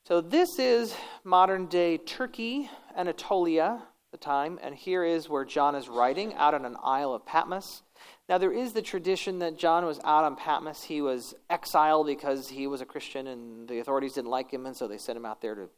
So 0.05 0.21
this 0.21 0.59
is 0.59 0.95
modern 1.23 1.65
day 1.65 1.97
Turkey, 1.97 2.69
Anatolia, 2.95 3.81
the 4.11 4.17
time, 4.17 4.59
and 4.61 4.75
here 4.75 5.03
is 5.03 5.27
where 5.27 5.43
John 5.43 5.75
is 5.75 5.89
writing 5.89 6.33
out 6.35 6.53
on 6.53 6.63
an 6.63 6.77
Isle 6.81 7.13
of 7.13 7.25
Patmos. 7.25 7.81
Now, 8.27 8.37
there 8.37 8.51
is 8.51 8.73
the 8.73 8.81
tradition 8.81 9.39
that 9.39 9.57
John 9.57 9.85
was 9.85 9.99
out 10.03 10.23
on 10.23 10.35
Patmos. 10.35 10.83
He 10.83 11.01
was 11.01 11.35
exiled 11.49 12.07
because 12.07 12.49
he 12.49 12.67
was 12.67 12.81
a 12.81 12.85
Christian 12.85 13.27
and 13.27 13.67
the 13.67 13.79
authorities 13.79 14.13
didn't 14.13 14.31
like 14.31 14.51
him, 14.51 14.65
and 14.65 14.75
so 14.75 14.87
they 14.87 14.97
sent 14.97 15.17
him 15.17 15.25
out 15.25 15.41
there 15.41 15.55
to 15.55 15.69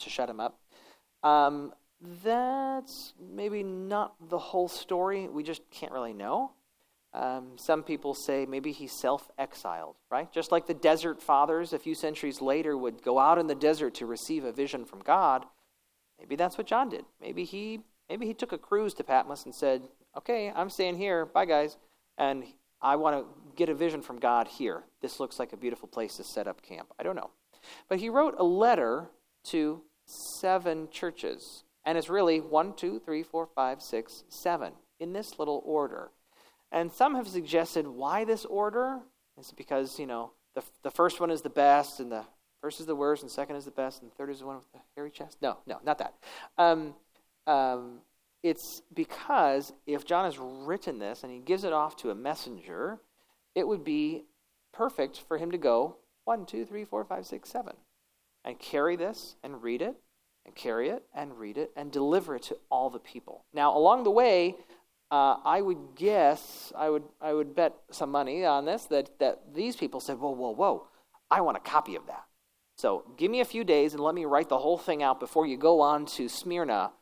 to 0.00 0.10
shut 0.10 0.28
him 0.28 0.40
up. 0.40 0.58
Um, 1.22 1.72
that's 2.24 3.12
maybe 3.20 3.62
not 3.62 4.14
the 4.28 4.38
whole 4.38 4.68
story. 4.68 5.28
We 5.28 5.42
just 5.42 5.62
can't 5.70 5.92
really 5.92 6.14
know. 6.14 6.52
Um, 7.12 7.52
some 7.56 7.82
people 7.82 8.14
say 8.14 8.46
maybe 8.46 8.72
he 8.72 8.86
self 8.86 9.30
exiled, 9.38 9.96
right? 10.10 10.32
Just 10.32 10.52
like 10.52 10.66
the 10.66 10.74
desert 10.74 11.20
fathers 11.22 11.72
a 11.72 11.78
few 11.78 11.94
centuries 11.94 12.40
later 12.40 12.76
would 12.76 13.02
go 13.02 13.18
out 13.18 13.38
in 13.38 13.48
the 13.48 13.54
desert 13.54 13.94
to 13.96 14.06
receive 14.06 14.44
a 14.44 14.52
vision 14.52 14.84
from 14.84 15.00
God. 15.00 15.44
maybe 16.18 16.36
that's 16.36 16.56
what 16.56 16.66
John 16.66 16.88
did. 16.88 17.04
Maybe 17.20 17.44
he 17.44 17.80
maybe 18.08 18.26
he 18.26 18.34
took 18.34 18.52
a 18.52 18.58
cruise 18.58 18.94
to 18.94 19.04
Patmos 19.04 19.44
and 19.44 19.54
said, 19.54 19.82
"Okay, 20.16 20.52
I'm 20.54 20.70
staying 20.70 20.96
here. 20.96 21.26
Bye, 21.26 21.46
guys." 21.46 21.76
And 22.18 22.44
I 22.82 22.96
want 22.96 23.16
to 23.16 23.26
get 23.56 23.68
a 23.68 23.74
vision 23.74 24.02
from 24.02 24.18
God 24.18 24.48
here. 24.48 24.84
This 25.00 25.20
looks 25.20 25.38
like 25.38 25.52
a 25.52 25.56
beautiful 25.56 25.88
place 25.88 26.16
to 26.16 26.24
set 26.24 26.46
up 26.46 26.62
camp. 26.62 26.88
I 26.98 27.02
don't 27.02 27.16
know. 27.16 27.30
But 27.88 27.98
he 27.98 28.08
wrote 28.08 28.34
a 28.38 28.44
letter 28.44 29.10
to 29.44 29.82
seven 30.06 30.88
churches. 30.90 31.64
And 31.84 31.96
it's 31.96 32.10
really 32.10 32.40
one, 32.40 32.74
two, 32.74 32.98
three, 32.98 33.22
four, 33.22 33.48
five, 33.54 33.80
six, 33.82 34.24
seven 34.28 34.72
in 34.98 35.12
this 35.12 35.38
little 35.38 35.62
order. 35.64 36.10
And 36.70 36.92
some 36.92 37.14
have 37.14 37.28
suggested 37.28 37.86
why 37.86 38.24
this 38.24 38.44
order? 38.44 39.00
is 39.38 39.52
because, 39.52 39.98
you 39.98 40.06
know, 40.06 40.32
the, 40.54 40.62
the 40.82 40.90
first 40.90 41.20
one 41.20 41.30
is 41.30 41.42
the 41.42 41.50
best, 41.50 42.00
and 42.00 42.12
the 42.12 42.24
first 42.60 42.80
is 42.80 42.86
the 42.86 42.94
worst, 42.94 43.22
and 43.22 43.30
second 43.30 43.56
is 43.56 43.64
the 43.64 43.70
best, 43.70 44.02
and 44.02 44.12
third 44.12 44.30
is 44.30 44.40
the 44.40 44.46
one 44.46 44.56
with 44.56 44.70
the 44.72 44.78
hairy 44.94 45.10
chest. 45.10 45.38
No, 45.40 45.58
no, 45.66 45.78
not 45.84 45.98
that. 45.98 46.14
Um, 46.58 46.94
um, 47.46 48.00
it's 48.42 48.82
because 48.92 49.72
if 49.86 50.04
John 50.04 50.24
has 50.24 50.38
written 50.38 50.98
this 50.98 51.22
and 51.22 51.32
he 51.32 51.38
gives 51.40 51.64
it 51.64 51.72
off 51.72 51.96
to 51.98 52.10
a 52.10 52.14
messenger, 52.14 52.98
it 53.54 53.66
would 53.66 53.84
be 53.84 54.24
perfect 54.72 55.22
for 55.28 55.36
him 55.38 55.50
to 55.50 55.58
go 55.58 55.96
one, 56.24 56.46
two, 56.46 56.64
three, 56.64 56.84
four, 56.84 57.04
five, 57.04 57.26
six, 57.26 57.50
seven, 57.50 57.74
and 58.44 58.58
carry 58.58 58.96
this 58.96 59.36
and 59.42 59.62
read 59.62 59.82
it, 59.82 59.96
and 60.46 60.54
carry 60.54 60.88
it 60.88 61.02
and 61.14 61.38
read 61.38 61.58
it 61.58 61.70
and 61.76 61.90
deliver 61.90 62.36
it 62.36 62.42
to 62.42 62.56
all 62.70 62.88
the 62.88 62.98
people. 62.98 63.44
Now, 63.52 63.76
along 63.76 64.04
the 64.04 64.10
way, 64.10 64.56
uh, 65.10 65.36
I 65.44 65.60
would 65.60 65.96
guess, 65.96 66.72
I 66.76 66.88
would, 66.88 67.02
I 67.20 67.32
would 67.32 67.54
bet 67.54 67.74
some 67.90 68.10
money 68.10 68.44
on 68.44 68.64
this 68.64 68.84
that, 68.86 69.18
that 69.18 69.54
these 69.54 69.76
people 69.76 70.00
said, 70.00 70.18
whoa, 70.18 70.30
whoa, 70.30 70.50
whoa, 70.50 70.86
I 71.30 71.40
want 71.40 71.56
a 71.56 71.60
copy 71.60 71.96
of 71.96 72.06
that. 72.06 72.24
So 72.76 73.04
give 73.18 73.30
me 73.30 73.40
a 73.40 73.44
few 73.44 73.64
days 73.64 73.92
and 73.92 74.02
let 74.02 74.14
me 74.14 74.24
write 74.24 74.48
the 74.48 74.58
whole 74.58 74.78
thing 74.78 75.02
out 75.02 75.20
before 75.20 75.46
you 75.46 75.58
go 75.58 75.80
on 75.80 76.06
to 76.06 76.28
Smyrna 76.28 76.92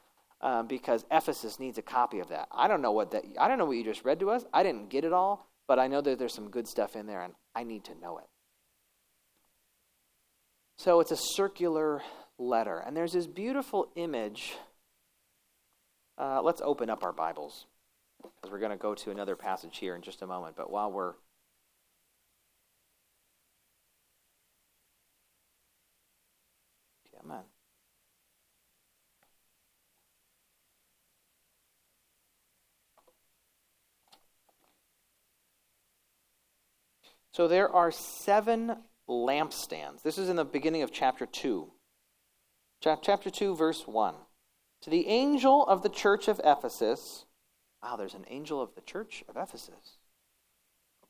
um, 0.40 0.66
because 0.66 1.04
Ephesus 1.10 1.58
needs 1.58 1.78
a 1.78 1.82
copy 1.82 2.20
of 2.20 2.28
that. 2.28 2.48
I 2.52 2.68
don't 2.68 2.82
know 2.82 2.92
what 2.92 3.10
that. 3.12 3.24
I 3.38 3.48
don't 3.48 3.58
know 3.58 3.64
what 3.64 3.76
you 3.76 3.84
just 3.84 4.04
read 4.04 4.20
to 4.20 4.30
us. 4.30 4.44
I 4.52 4.62
didn't 4.62 4.88
get 4.90 5.04
it 5.04 5.12
all, 5.12 5.48
but 5.66 5.78
I 5.78 5.88
know 5.88 6.00
that 6.00 6.18
there's 6.18 6.34
some 6.34 6.50
good 6.50 6.68
stuff 6.68 6.96
in 6.96 7.06
there, 7.06 7.22
and 7.22 7.34
I 7.54 7.64
need 7.64 7.84
to 7.84 7.98
know 8.00 8.18
it. 8.18 8.26
So 10.76 11.00
it's 11.00 11.10
a 11.10 11.16
circular 11.16 12.02
letter, 12.38 12.78
and 12.78 12.96
there's 12.96 13.12
this 13.12 13.26
beautiful 13.26 13.88
image. 13.96 14.54
Uh, 16.16 16.40
let's 16.42 16.60
open 16.64 16.90
up 16.90 17.02
our 17.02 17.12
Bibles 17.12 17.66
because 18.22 18.50
we're 18.50 18.58
going 18.58 18.72
to 18.72 18.76
go 18.76 18.94
to 18.94 19.10
another 19.10 19.36
passage 19.36 19.78
here 19.78 19.94
in 19.94 20.02
just 20.02 20.22
a 20.22 20.26
moment. 20.26 20.56
But 20.56 20.70
while 20.70 20.90
we're 20.90 21.14
Amen. 27.24 27.44
So 37.38 37.46
there 37.46 37.72
are 37.72 37.92
seven 37.92 38.78
lampstands. 39.08 40.02
This 40.02 40.18
is 40.18 40.28
in 40.28 40.34
the 40.34 40.44
beginning 40.44 40.82
of 40.82 40.90
chapter 40.90 41.24
2. 41.24 41.70
Chapter 42.82 43.30
2, 43.30 43.54
verse 43.54 43.86
1. 43.86 44.14
To 44.82 44.90
the 44.90 45.06
angel 45.06 45.64
of 45.64 45.84
the 45.84 45.88
church 45.88 46.26
of 46.26 46.40
Ephesus. 46.42 47.26
Wow, 47.80 47.94
there's 47.94 48.14
an 48.14 48.24
angel 48.26 48.60
of 48.60 48.74
the 48.74 48.80
church 48.80 49.22
of 49.28 49.36
Ephesus. 49.36 49.98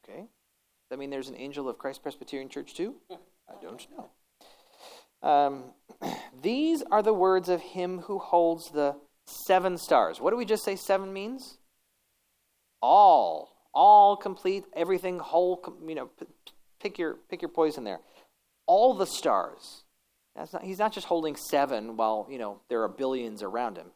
Okay. 0.05 0.19
Does 0.19 0.91
that 0.91 0.99
mean 0.99 1.09
there's 1.09 1.31
an 1.31 1.37
angel 1.39 1.67
of 1.67 1.79
Christ 1.79 2.03
Presbyterian 2.03 2.51
Church 2.51 2.75
too? 2.75 2.97
I 3.11 3.63
don't 3.63 3.87
know. 3.97 5.27
Um, 5.27 5.65
these 6.43 6.83
are 6.91 7.03
the 7.03 7.15
words 7.15 7.49
of 7.49 7.63
him 7.63 8.01
who 8.01 8.19
holds 8.19 8.71
the 8.71 8.97
seven 9.27 9.79
stars. 9.79 10.21
What 10.21 10.33
do 10.33 10.37
we 10.37 10.45
just 10.45 10.63
say 10.63 10.77
seven 10.77 11.11
means? 11.11 11.57
All 12.83 13.58
all 13.79 14.17
complete, 14.17 14.65
everything 14.75 15.21
whole. 15.21 15.63
You 15.87 15.95
know, 15.95 16.11
pick 16.81 16.99
your 16.99 17.15
pick 17.31 17.41
your 17.41 17.49
poison 17.49 17.85
there. 17.85 18.01
All 18.67 18.93
the 18.93 19.07
stars. 19.07 19.85
Not, 20.37 20.63
he's 20.63 20.79
not 20.79 20.93
just 20.93 21.07
holding 21.07 21.37
seven 21.37 21.97
while 21.97 22.27
you 22.29 22.39
know 22.39 22.61
there 22.69 22.83
are 22.83 22.89
billions 22.89 23.43
around 23.43 23.77
him. 23.77 23.87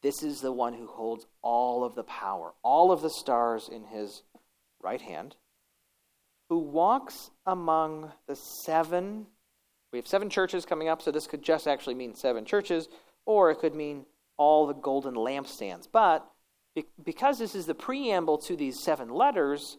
This 0.00 0.22
is 0.22 0.40
the 0.40 0.52
one 0.52 0.74
who 0.74 0.86
holds 0.86 1.26
all 1.42 1.84
of 1.84 1.94
the 1.96 2.04
power, 2.04 2.54
all 2.62 2.92
of 2.92 3.02
the 3.02 3.10
stars 3.10 3.68
in 3.70 3.84
his 3.84 4.22
right 4.80 5.00
hand, 5.00 5.36
who 6.48 6.58
walks 6.58 7.30
among 7.44 8.12
the 8.28 8.36
seven. 8.36 9.26
We 9.92 9.98
have 9.98 10.08
seven 10.08 10.30
churches 10.30 10.64
coming 10.64 10.88
up, 10.88 11.02
so 11.02 11.10
this 11.10 11.26
could 11.26 11.42
just 11.42 11.66
actually 11.66 11.94
mean 11.94 12.14
seven 12.14 12.44
churches, 12.44 12.88
or 13.26 13.50
it 13.50 13.58
could 13.58 13.74
mean 13.74 14.06
all 14.36 14.66
the 14.66 14.72
golden 14.72 15.14
lampstands. 15.14 15.86
But 15.90 16.28
because 17.02 17.38
this 17.38 17.54
is 17.54 17.66
the 17.66 17.74
preamble 17.74 18.38
to 18.38 18.56
these 18.56 18.80
seven 18.80 19.10
letters, 19.10 19.78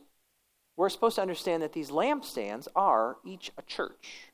we're 0.76 0.90
supposed 0.90 1.16
to 1.16 1.22
understand 1.22 1.64
that 1.64 1.74
these 1.74 1.90
lampstands 1.90 2.68
are 2.76 3.18
each 3.26 3.52
a 3.58 3.62
church. 3.62 4.32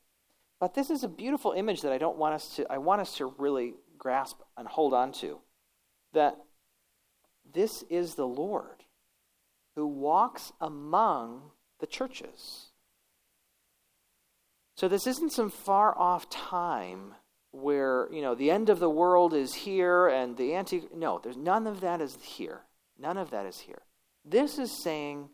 But 0.60 0.74
this 0.74 0.90
is 0.90 1.04
a 1.04 1.08
beautiful 1.08 1.54
image 1.54 1.82
that 1.82 1.92
I 1.92 1.98
don't 1.98 2.18
want 2.18 2.36
us 2.36 2.56
to 2.56 2.70
I 2.70 2.78
want 2.78 3.02
us 3.02 3.16
to 3.18 3.34
really 3.38 3.76
grasp 3.98 4.42
and 4.58 4.68
hold 4.68 4.94
on 4.94 5.12
to. 5.14 5.40
That 6.14 6.38
this 7.52 7.84
is 7.90 8.16
the 8.16 8.28
Lord 8.28 8.84
who 9.76 9.88
walks 9.88 10.52
among 10.60 11.52
the 11.80 11.88
churches. 11.88 12.68
So 14.76 14.88
this 14.88 15.08
isn't 15.08 15.32
some 15.32 15.50
far 15.50 15.98
off 15.98 16.30
time 16.30 17.16
where 17.52 18.08
you 18.12 18.22
know 18.22 18.36
the 18.36 18.52
end 18.52 18.70
of 18.70 18.80
the 18.80 18.90
world 18.90 19.34
is 19.34 19.54
here 19.54 20.08
and 20.08 20.38
the 20.38 20.54
anti 20.54 20.84
no 20.96 21.20
there's 21.22 21.38
none 21.38 21.68
of 21.68 21.82
that 21.82 22.02
is 22.02 22.18
here. 22.22 22.62
None 22.98 23.18
of 23.18 23.32
that 23.32 23.46
is 23.46 23.60
here. 23.60 23.82
This 24.26 24.60
is 24.60 24.84
saying 24.84 25.30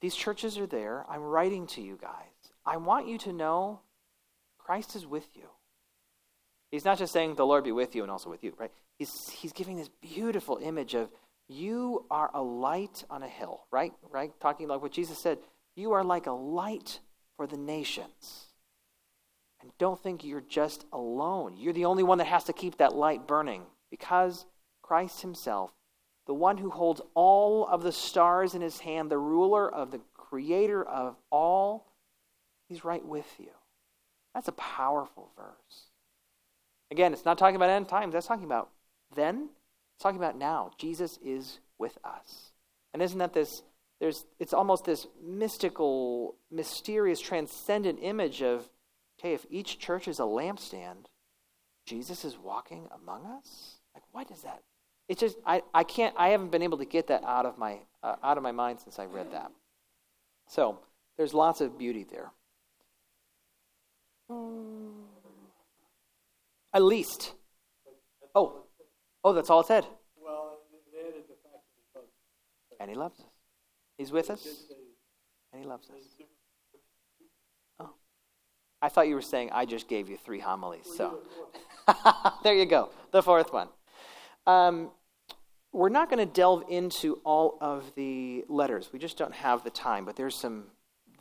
these 0.00 0.14
churches 0.14 0.58
are 0.58 0.66
there. 0.66 1.04
I'm 1.08 1.22
writing 1.22 1.66
to 1.68 1.80
you 1.80 1.98
guys. 2.00 2.52
I 2.64 2.76
want 2.76 3.08
you 3.08 3.18
to 3.18 3.32
know 3.32 3.80
christ 4.58 4.94
is 4.94 5.06
with 5.06 5.28
you. 5.34 5.48
He's 6.70 6.84
not 6.84 6.98
just 6.98 7.12
saying 7.12 7.34
the 7.34 7.46
lord 7.46 7.64
be 7.64 7.72
with 7.72 7.94
you 7.94 8.02
and 8.02 8.10
also 8.10 8.30
with 8.30 8.44
you 8.44 8.54
right? 8.58 8.70
He's 8.98 9.12
he's 9.30 9.52
giving 9.52 9.76
this 9.76 9.90
beautiful 10.00 10.58
image 10.62 10.94
of 10.94 11.10
you 11.48 12.06
are 12.10 12.30
a 12.32 12.42
light 12.42 13.04
on 13.10 13.22
a 13.22 13.28
hill 13.28 13.64
right? 13.72 13.92
Right? 14.08 14.32
Talking 14.40 14.68
like 14.68 14.80
what 14.82 14.92
jesus 14.92 15.20
said 15.20 15.38
you 15.74 15.92
are 15.92 16.04
like 16.04 16.26
a 16.26 16.32
light 16.32 17.00
for 17.36 17.46
the 17.46 17.56
nations 17.56 18.49
and 19.60 19.70
don't 19.78 20.00
think 20.02 20.24
you're 20.24 20.40
just 20.40 20.84
alone. 20.92 21.56
You're 21.56 21.72
the 21.72 21.84
only 21.84 22.02
one 22.02 22.18
that 22.18 22.26
has 22.26 22.44
to 22.44 22.52
keep 22.52 22.78
that 22.78 22.94
light 22.94 23.26
burning 23.26 23.62
because 23.90 24.46
Christ 24.82 25.22
Himself, 25.22 25.72
the 26.26 26.34
one 26.34 26.58
who 26.58 26.70
holds 26.70 27.00
all 27.14 27.66
of 27.66 27.82
the 27.82 27.92
stars 27.92 28.54
in 28.54 28.62
His 28.62 28.80
hand, 28.80 29.10
the 29.10 29.18
ruler 29.18 29.72
of 29.72 29.90
the 29.90 30.00
creator 30.14 30.82
of 30.82 31.16
all, 31.30 31.86
He's 32.68 32.84
right 32.84 33.04
with 33.04 33.26
you. 33.38 33.50
That's 34.34 34.48
a 34.48 34.52
powerful 34.52 35.30
verse. 35.36 35.86
Again, 36.90 37.12
it's 37.12 37.24
not 37.24 37.38
talking 37.38 37.56
about 37.56 37.70
end 37.70 37.88
times, 37.88 38.12
that's 38.12 38.26
talking 38.26 38.44
about 38.44 38.70
then. 39.14 39.48
It's 39.94 40.02
talking 40.02 40.18
about 40.18 40.38
now. 40.38 40.70
Jesus 40.78 41.18
is 41.24 41.58
with 41.78 41.98
us. 42.04 42.52
And 42.92 43.02
isn't 43.02 43.18
that 43.18 43.32
this? 43.32 43.62
There's, 44.00 44.24
it's 44.38 44.54
almost 44.54 44.86
this 44.86 45.06
mystical, 45.22 46.36
mysterious, 46.50 47.20
transcendent 47.20 47.98
image 48.00 48.42
of 48.42 48.68
okay, 49.20 49.34
if 49.34 49.44
each 49.50 49.78
church 49.78 50.08
is 50.08 50.18
a 50.18 50.22
lampstand, 50.22 51.06
Jesus 51.86 52.24
is 52.24 52.38
walking 52.38 52.88
among 52.94 53.26
us? 53.26 53.76
Like, 53.94 54.04
what 54.12 54.30
is 54.30 54.42
that? 54.42 54.62
It's 55.08 55.20
just, 55.20 55.36
I, 55.44 55.62
I 55.74 55.84
can't, 55.84 56.14
I 56.16 56.28
haven't 56.28 56.50
been 56.50 56.62
able 56.62 56.78
to 56.78 56.84
get 56.84 57.08
that 57.08 57.24
out 57.24 57.44
of 57.44 57.58
my, 57.58 57.78
uh, 58.02 58.16
out 58.22 58.36
of 58.36 58.42
my 58.42 58.52
mind 58.52 58.80
since 58.80 58.98
I 58.98 59.06
read 59.06 59.32
that. 59.32 59.50
So, 60.46 60.78
there's 61.18 61.34
lots 61.34 61.60
of 61.60 61.78
beauty 61.78 62.06
there. 62.08 62.30
At 66.72 66.82
least. 66.82 67.34
Oh, 68.34 68.62
oh, 69.24 69.32
that's 69.32 69.50
all 69.50 69.60
it 69.60 69.66
said. 69.66 69.86
And 72.78 72.88
he 72.88 72.96
loves 72.96 73.20
us. 73.20 73.26
He's 73.98 74.12
with 74.12 74.30
us, 74.30 74.46
and 75.52 75.62
he 75.62 75.68
loves 75.68 75.90
us. 75.90 75.96
I 78.82 78.88
thought 78.88 79.08
you 79.08 79.14
were 79.14 79.22
saying 79.22 79.50
I 79.52 79.64
just 79.66 79.88
gave 79.88 80.08
you 80.08 80.16
three 80.16 80.40
homilies. 80.40 80.88
So 80.96 81.18
there 82.42 82.54
you 82.54 82.66
go, 82.66 82.90
the 83.12 83.22
fourth 83.22 83.52
one. 83.52 83.68
Um, 84.46 84.90
we're 85.72 85.88
not 85.88 86.10
going 86.10 86.26
to 86.26 86.32
delve 86.32 86.64
into 86.68 87.20
all 87.24 87.58
of 87.60 87.92
the 87.94 88.44
letters. 88.48 88.90
We 88.92 88.98
just 88.98 89.16
don't 89.16 89.34
have 89.34 89.62
the 89.62 89.70
time, 89.70 90.04
but 90.04 90.16
there's 90.16 90.34
some, 90.34 90.64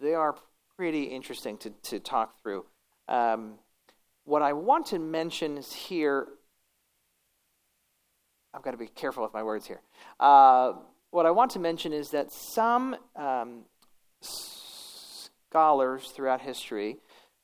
they 0.01 0.16
are 0.16 0.36
pretty 0.76 1.03
interesting 1.03 1.57
to, 1.57 1.70
to 1.84 1.99
talk 1.99 2.41
through. 2.41 2.66
Um, 3.07 3.55
what 4.24 4.41
I 4.41 4.53
want 4.53 4.88
to 4.88 4.99
mention 4.99 5.57
is 5.57 5.72
here, 5.74 6.28
I've 8.53 8.64
got 8.64 8.72
to 8.72 8.78
be 8.78 8.88
careful 8.88 9.24
with 9.24 9.34
my 9.34 9.43
words 9.43 9.68
here. 9.68 9.82
Uh, 10.20 10.74
what 11.12 11.26
I 11.26 11.32
want 11.32 11.51
to 11.51 11.60
mention 11.60 11.93
is 11.93 12.10
that 12.12 12.32
some 12.32 12.95
um, 13.16 13.66
scholars 14.22 16.12
throughout 16.16 16.41
history 16.41 16.97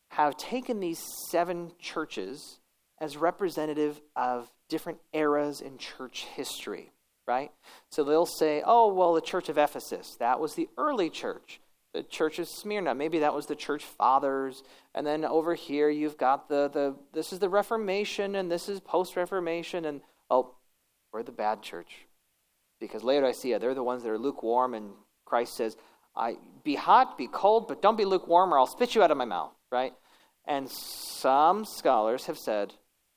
have 0.09 0.37
taken 0.37 0.79
these 0.79 1.01
seven 1.29 1.71
churches 1.79 2.59
as 2.99 3.17
representative 3.17 4.01
of 4.15 4.49
different 4.69 4.99
eras 5.13 5.61
in 5.61 5.77
church 5.77 6.25
history, 6.35 6.91
right? 7.27 7.51
So 7.89 8.03
they'll 8.03 8.25
say, 8.25 8.63
oh, 8.65 8.93
well, 8.93 9.13
the 9.13 9.21
church 9.21 9.49
of 9.49 9.57
Ephesus, 9.57 10.15
that 10.19 10.39
was 10.39 10.55
the 10.55 10.69
early 10.77 11.09
church. 11.09 11.59
The 11.93 12.03
church 12.03 12.39
of 12.39 12.47
Smyrna, 12.49 12.93
maybe 12.93 13.19
that 13.19 13.33
was 13.33 13.45
the 13.45 13.55
church 13.55 13.83
fathers. 13.83 14.63
And 14.93 15.07
then 15.07 15.23
over 15.23 15.55
here, 15.55 15.89
you've 15.89 16.17
got 16.17 16.49
the, 16.49 16.69
the 16.69 16.95
this 17.13 17.31
is 17.31 17.39
the 17.39 17.47
Reformation 17.47 18.35
and 18.35 18.51
this 18.51 18.67
is 18.67 18.81
post 18.81 19.15
Reformation. 19.15 19.85
And 19.85 20.01
oh, 20.29 20.55
we're 21.13 21.23
the 21.23 21.31
bad 21.31 21.61
church. 21.61 22.05
Because 22.81 23.01
Laodicea, 23.01 23.59
they're 23.59 23.73
the 23.73 23.83
ones 23.83 24.03
that 24.03 24.09
are 24.09 24.17
lukewarm. 24.17 24.73
And 24.73 24.91
Christ 25.23 25.55
says, 25.55 25.77
I, 26.17 26.35
be 26.63 26.75
hot, 26.75 27.17
be 27.17 27.27
cold, 27.27 27.69
but 27.69 27.81
don't 27.81 27.97
be 27.97 28.03
lukewarm 28.03 28.53
or 28.53 28.59
I'll 28.59 28.67
spit 28.67 28.93
you 28.93 29.01
out 29.01 29.11
of 29.11 29.17
my 29.17 29.25
mouth, 29.25 29.53
right? 29.71 29.93
And 30.45 30.69
some 30.69 31.65
scholars 31.65 32.25
have 32.25 32.37
said, 32.37 32.73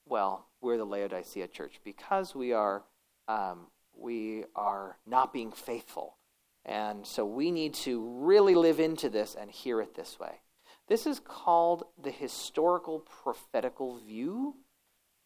well, 0.07 0.47
we're 0.61 0.79
the 0.79 0.85
Laodicea 0.85 1.49
church 1.49 1.81
because 1.85 2.35
we 2.35 2.53
are 2.53 2.85
um, 3.29 3.67
we 3.97 4.45
are 4.57 4.97
not 5.07 5.33
being 5.33 5.53
faithful. 5.53 6.17
And 6.65 7.07
so 7.07 7.25
we 7.27 7.51
need 7.51 7.75
to 7.75 8.01
really 8.21 8.55
live 8.55 8.81
into 8.81 9.09
this 9.09 9.37
and 9.39 9.51
hear 9.51 9.81
it 9.81 9.95
this 9.95 10.19
way. 10.19 10.41
This 10.89 11.07
is 11.07 11.21
called 11.21 11.85
the 12.03 12.11
historical 12.11 13.01
prophetical 13.01 13.99
view. 13.99 14.55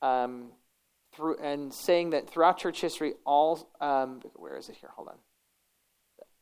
Um, 0.01 0.53
through, 1.15 1.39
and 1.39 1.73
saying 1.73 2.11
that 2.11 2.29
throughout 2.29 2.59
church 2.59 2.81
history, 2.81 3.15
all, 3.25 3.69
um, 3.81 4.21
where 4.35 4.57
is 4.57 4.69
it 4.69 4.77
here? 4.81 4.91
Hold 4.97 5.09
on. 5.09 5.19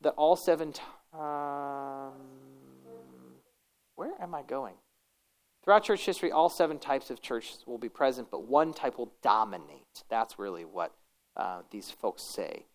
That 0.01 0.13
all 0.17 0.35
seven, 0.35 0.73
um, 1.13 2.13
where 4.01 4.19
am 4.19 4.33
I 4.33 4.41
going? 4.41 4.73
Throughout 5.63 5.83
church 5.83 6.03
history, 6.03 6.31
all 6.31 6.49
seven 6.49 6.79
types 6.79 7.11
of 7.11 7.21
churches 7.21 7.63
will 7.67 7.77
be 7.77 7.87
present, 7.87 8.31
but 8.31 8.47
one 8.47 8.73
type 8.73 8.97
will 8.97 9.13
dominate. 9.21 10.03
That's 10.09 10.39
really 10.39 10.65
what 10.65 10.91
uh, 11.37 11.61
these 11.69 11.91
folks 11.91 12.23
say. 12.23 12.65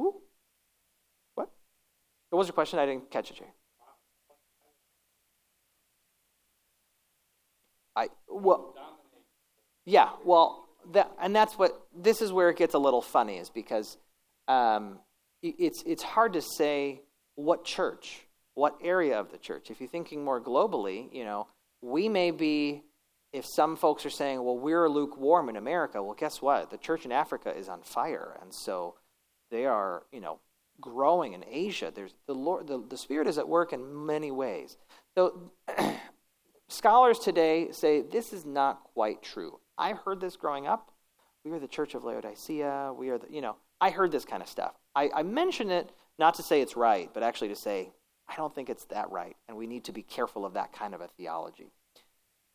Ooh. 0.00 0.14
What? 1.34 1.48
What 2.30 2.38
was 2.38 2.46
your 2.46 2.52
question? 2.52 2.78
I 2.78 2.86
didn't 2.86 3.10
catch 3.10 3.32
it. 3.32 3.40
I 7.96 8.06
well, 8.28 8.76
yeah, 9.84 10.10
well, 10.24 10.68
that, 10.92 11.10
and 11.20 11.34
that's 11.34 11.54
what 11.58 11.88
this 11.92 12.22
is 12.22 12.32
where 12.32 12.50
it 12.50 12.56
gets 12.56 12.74
a 12.74 12.78
little 12.78 13.02
funny, 13.02 13.38
is 13.38 13.50
because 13.50 13.98
um, 14.46 15.00
it's 15.42 15.82
it's 15.84 16.04
hard 16.04 16.34
to 16.34 16.40
say 16.40 17.00
what 17.34 17.64
church 17.64 18.25
what 18.56 18.74
area 18.82 19.20
of 19.20 19.30
the 19.30 19.38
church. 19.38 19.70
If 19.70 19.80
you're 19.80 19.88
thinking 19.88 20.24
more 20.24 20.40
globally, 20.40 21.12
you 21.14 21.24
know, 21.24 21.46
we 21.82 22.08
may 22.08 22.30
be, 22.30 22.82
if 23.32 23.44
some 23.44 23.76
folks 23.76 24.06
are 24.06 24.10
saying, 24.10 24.42
well, 24.42 24.58
we're 24.58 24.88
lukewarm 24.88 25.50
in 25.50 25.56
America, 25.56 26.02
well, 26.02 26.16
guess 26.18 26.40
what? 26.40 26.70
The 26.70 26.78
church 26.78 27.04
in 27.04 27.12
Africa 27.12 27.54
is 27.54 27.68
on 27.68 27.82
fire. 27.82 28.38
And 28.40 28.52
so 28.52 28.94
they 29.50 29.66
are, 29.66 30.04
you 30.10 30.20
know, 30.20 30.40
growing 30.80 31.34
in 31.34 31.44
Asia. 31.46 31.92
There's 31.94 32.14
the 32.26 32.34
Lord, 32.34 32.66
the, 32.66 32.82
the 32.88 32.96
Spirit 32.96 33.28
is 33.28 33.36
at 33.36 33.46
work 33.46 33.74
in 33.74 34.06
many 34.06 34.30
ways. 34.30 34.78
So 35.14 35.52
scholars 36.68 37.18
today 37.18 37.72
say 37.72 38.00
this 38.00 38.32
is 38.32 38.46
not 38.46 38.84
quite 38.94 39.22
true. 39.22 39.60
I 39.76 39.92
heard 39.92 40.18
this 40.18 40.36
growing 40.36 40.66
up. 40.66 40.92
We 41.44 41.52
are 41.52 41.58
the 41.58 41.68
church 41.68 41.94
of 41.94 42.04
Laodicea. 42.04 42.94
We 42.96 43.10
are 43.10 43.18
the, 43.18 43.26
you 43.30 43.42
know, 43.42 43.56
I 43.82 43.90
heard 43.90 44.12
this 44.12 44.24
kind 44.24 44.42
of 44.42 44.48
stuff. 44.48 44.72
I, 44.94 45.10
I 45.14 45.22
mention 45.22 45.70
it 45.70 45.90
not 46.18 46.34
to 46.36 46.42
say 46.42 46.62
it's 46.62 46.74
right, 46.74 47.10
but 47.12 47.22
actually 47.22 47.48
to 47.48 47.54
say 47.54 47.90
I 48.28 48.36
don't 48.36 48.54
think 48.54 48.68
it's 48.68 48.84
that 48.86 49.10
right, 49.10 49.36
and 49.48 49.56
we 49.56 49.66
need 49.66 49.84
to 49.84 49.92
be 49.92 50.02
careful 50.02 50.44
of 50.44 50.54
that 50.54 50.72
kind 50.72 50.94
of 50.94 51.00
a 51.00 51.08
theology. 51.08 51.72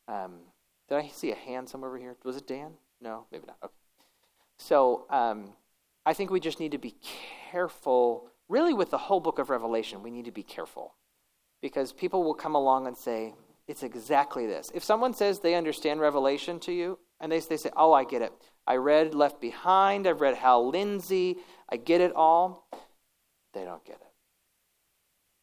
Um, 0.08 0.40
did 0.88 0.98
I 0.98 1.08
see 1.08 1.32
a 1.32 1.36
hand 1.36 1.68
somewhere 1.68 1.90
over 1.90 1.98
here? 1.98 2.16
Was 2.24 2.36
it 2.36 2.46
Dan? 2.46 2.72
No, 3.00 3.26
maybe 3.32 3.44
not. 3.46 3.56
Okay. 3.64 3.72
So 4.58 5.06
um, 5.10 5.54
I 6.04 6.12
think 6.12 6.30
we 6.30 6.40
just 6.40 6.60
need 6.60 6.72
to 6.72 6.78
be 6.78 6.94
careful. 7.50 8.28
Really, 8.48 8.74
with 8.74 8.90
the 8.90 8.98
whole 8.98 9.20
book 9.20 9.38
of 9.38 9.50
Revelation, 9.50 10.02
we 10.02 10.10
need 10.10 10.26
to 10.26 10.32
be 10.32 10.42
careful 10.42 10.94
because 11.62 11.92
people 11.92 12.22
will 12.22 12.34
come 12.34 12.54
along 12.54 12.86
and 12.86 12.96
say, 12.96 13.34
it's 13.66 13.82
exactly 13.82 14.46
this. 14.46 14.70
If 14.74 14.84
someone 14.84 15.14
says 15.14 15.38
they 15.38 15.54
understand 15.54 16.00
Revelation 16.00 16.60
to 16.60 16.72
you, 16.72 16.98
and 17.20 17.30
they, 17.30 17.38
they 17.40 17.56
say, 17.56 17.70
oh, 17.76 17.92
I 17.92 18.04
get 18.04 18.20
it. 18.20 18.32
I 18.66 18.76
read 18.76 19.14
Left 19.14 19.40
Behind, 19.40 20.06
I've 20.06 20.20
read 20.20 20.34
Hal 20.36 20.68
Lindsey, 20.68 21.38
I 21.68 21.76
get 21.76 22.00
it 22.00 22.12
all, 22.14 22.68
they 23.54 23.64
don't 23.64 23.84
get 23.84 23.96
it. 23.96 24.11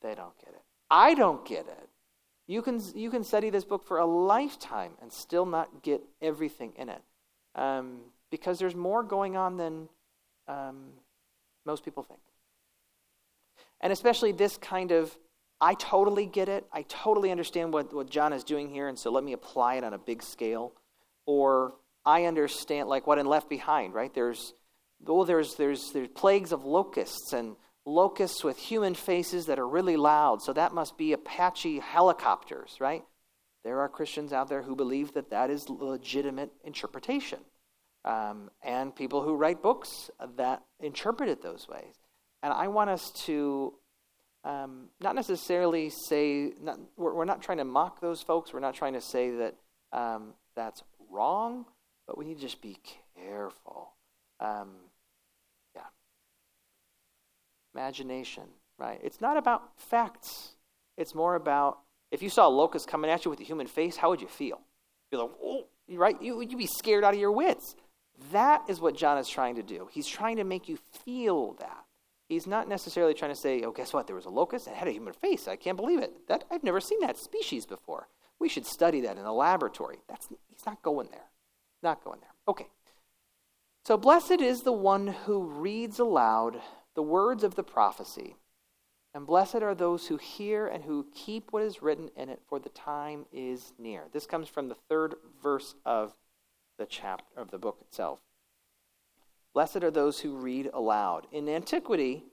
They 0.01 0.15
don't 0.15 0.37
get 0.39 0.49
it. 0.49 0.61
I 0.89 1.13
don't 1.13 1.45
get 1.45 1.67
it. 1.67 1.89
You 2.47 2.61
can, 2.61 2.81
you 2.95 3.11
can 3.11 3.23
study 3.23 3.49
this 3.49 3.63
book 3.63 3.85
for 3.85 3.99
a 3.99 4.05
lifetime 4.05 4.93
and 5.01 5.13
still 5.13 5.45
not 5.45 5.83
get 5.83 6.01
everything 6.21 6.73
in 6.77 6.89
it. 6.89 7.01
Um, 7.55 7.99
because 8.31 8.59
there's 8.59 8.75
more 8.75 9.03
going 9.03 9.37
on 9.37 9.57
than 9.57 9.89
um, 10.47 10.85
most 11.65 11.83
people 11.83 12.03
think. 12.03 12.19
And 13.81 13.93
especially 13.93 14.31
this 14.31 14.57
kind 14.57 14.91
of, 14.91 15.15
I 15.61 15.73
totally 15.75 16.25
get 16.25 16.49
it. 16.49 16.65
I 16.71 16.83
totally 16.83 17.31
understand 17.31 17.73
what, 17.73 17.93
what 17.93 18.09
John 18.09 18.33
is 18.33 18.43
doing 18.43 18.69
here, 18.69 18.87
and 18.87 18.97
so 18.97 19.11
let 19.11 19.23
me 19.23 19.33
apply 19.33 19.75
it 19.75 19.83
on 19.83 19.93
a 19.93 19.97
big 19.97 20.23
scale. 20.23 20.73
Or 21.25 21.73
I 22.05 22.25
understand, 22.25 22.89
like 22.89 23.07
what 23.07 23.19
in 23.19 23.25
Left 23.25 23.49
Behind, 23.49 23.93
right? 23.93 24.13
There's, 24.13 24.53
oh, 25.05 25.23
there's, 25.23 25.55
there's, 25.55 25.91
there's 25.91 26.07
plagues 26.09 26.51
of 26.51 26.65
locusts 26.65 27.33
and 27.33 27.55
locusts 27.89 28.43
with 28.43 28.57
human 28.57 28.93
faces 28.93 29.47
that 29.47 29.59
are 29.59 29.67
really 29.67 29.97
loud, 29.97 30.41
so 30.41 30.53
that 30.53 30.73
must 30.73 30.97
be 30.97 31.13
Apache 31.13 31.79
helicopters, 31.79 32.77
right? 32.79 33.03
There 33.63 33.79
are 33.79 33.89
Christians 33.89 34.31
out 34.31 34.47
there 34.47 34.61
who 34.61 34.75
believe 34.75 35.13
that 35.13 35.31
that 35.31 35.49
is 35.49 35.69
legitimate 35.69 36.51
interpretation. 36.63 37.39
Um, 38.05 38.49
and 38.63 38.95
people 38.95 39.21
who 39.23 39.35
write 39.35 39.61
books 39.61 40.09
that 40.37 40.63
interpret 40.79 41.29
it 41.29 41.41
those 41.41 41.67
ways. 41.67 41.95
And 42.41 42.53
I 42.53 42.69
want 42.69 42.89
us 42.89 43.11
to 43.25 43.73
um, 44.45 44.87
not 45.01 45.15
necessarily 45.15 45.89
say, 45.89 46.53
not, 46.61 46.79
we're, 46.95 47.13
we're, 47.13 47.25
not 47.25 47.41
trying 47.41 47.57
to 47.57 47.65
mock 47.65 47.99
those 47.99 48.21
folks, 48.21 48.53
we're 48.53 48.61
not 48.61 48.75
trying 48.75 48.93
to 48.93 49.01
say 49.01 49.31
that 49.31 49.55
um, 49.91 50.33
that's 50.55 50.81
wrong, 51.11 51.65
but 52.07 52.17
we 52.17 52.23
need 52.23 52.35
to 52.35 52.41
just 52.41 52.61
be 52.61 52.77
careful. 53.17 53.91
Um, 54.39 54.69
imagination, 57.73 58.43
right? 58.77 58.99
It's 59.03 59.21
not 59.21 59.37
about 59.37 59.63
facts. 59.77 60.55
It's 60.97 61.15
more 61.15 61.35
about 61.35 61.79
if 62.11 62.21
you 62.21 62.29
saw 62.29 62.47
a 62.47 62.49
locust 62.49 62.87
coming 62.87 63.11
at 63.11 63.25
you 63.25 63.31
with 63.31 63.39
a 63.39 63.43
human 63.43 63.67
face, 63.67 63.97
how 63.97 64.09
would 64.09 64.21
you 64.21 64.27
feel? 64.27 64.61
You're 65.11 65.23
like, 65.23 65.31
oh, 65.43 65.65
right? 65.89 66.21
You, 66.21 66.41
you'd 66.41 66.57
be 66.57 66.67
scared 66.67 67.03
out 67.03 67.13
of 67.13 67.19
your 67.19 67.31
wits. 67.31 67.75
That 68.31 68.63
is 68.67 68.81
what 68.81 68.97
John 68.97 69.17
is 69.17 69.29
trying 69.29 69.55
to 69.55 69.63
do. 69.63 69.87
He's 69.91 70.07
trying 70.07 70.37
to 70.37 70.43
make 70.43 70.67
you 70.67 70.77
feel 71.05 71.53
that. 71.53 71.85
He's 72.27 72.45
not 72.45 72.67
necessarily 72.67 73.13
trying 73.13 73.33
to 73.33 73.39
say, 73.39 73.63
oh, 73.63 73.71
guess 73.71 73.93
what? 73.93 74.05
There 74.05 74.15
was 74.15 74.25
a 74.25 74.29
locust 74.29 74.65
that 74.65 74.75
had 74.75 74.87
a 74.87 74.91
human 74.91 75.13
face. 75.13 75.47
I 75.47 75.55
can't 75.55 75.77
believe 75.77 75.99
it. 75.99 76.27
That, 76.27 76.43
I've 76.51 76.63
never 76.63 76.79
seen 76.79 76.99
that 76.99 77.17
species 77.17 77.65
before. 77.65 78.07
We 78.39 78.49
should 78.49 78.65
study 78.65 79.01
that 79.01 79.17
in 79.17 79.25
a 79.25 79.33
laboratory. 79.33 79.97
That's, 80.07 80.27
he's 80.47 80.65
not 80.65 80.81
going 80.83 81.09
there. 81.11 81.25
Not 81.81 82.03
going 82.03 82.19
there. 82.19 82.29
Okay. 82.47 82.67
So, 83.85 83.97
blessed 83.97 84.41
is 84.41 84.61
the 84.61 84.73
one 84.73 85.07
who 85.07 85.43
reads 85.43 85.97
aloud 85.97 86.61
the 86.99 87.03
words 87.03 87.45
of 87.45 87.55
the 87.55 87.63
prophecy. 87.63 88.35
And 89.13 89.25
blessed 89.25 89.63
are 89.63 89.73
those 89.73 90.07
who 90.07 90.17
hear 90.17 90.67
and 90.67 90.83
who 90.83 91.07
keep 91.15 91.53
what 91.53 91.63
is 91.63 91.81
written 91.81 92.09
in 92.17 92.27
it, 92.27 92.41
for 92.49 92.59
the 92.59 92.67
time 92.67 93.25
is 93.31 93.71
near. 93.79 94.07
This 94.11 94.25
comes 94.25 94.49
from 94.49 94.67
the 94.67 94.75
third 94.75 95.15
verse 95.41 95.75
of 95.85 96.11
the 96.77 96.85
chapter 96.85 97.39
of 97.39 97.51
the 97.51 97.57
book 97.57 97.77
itself. 97.79 98.19
Blessed 99.53 99.77
are 99.77 99.91
those 99.91 100.19
who 100.19 100.35
read 100.35 100.69
aloud. 100.73 101.25
In 101.31 101.47
antiquity, 101.47 102.25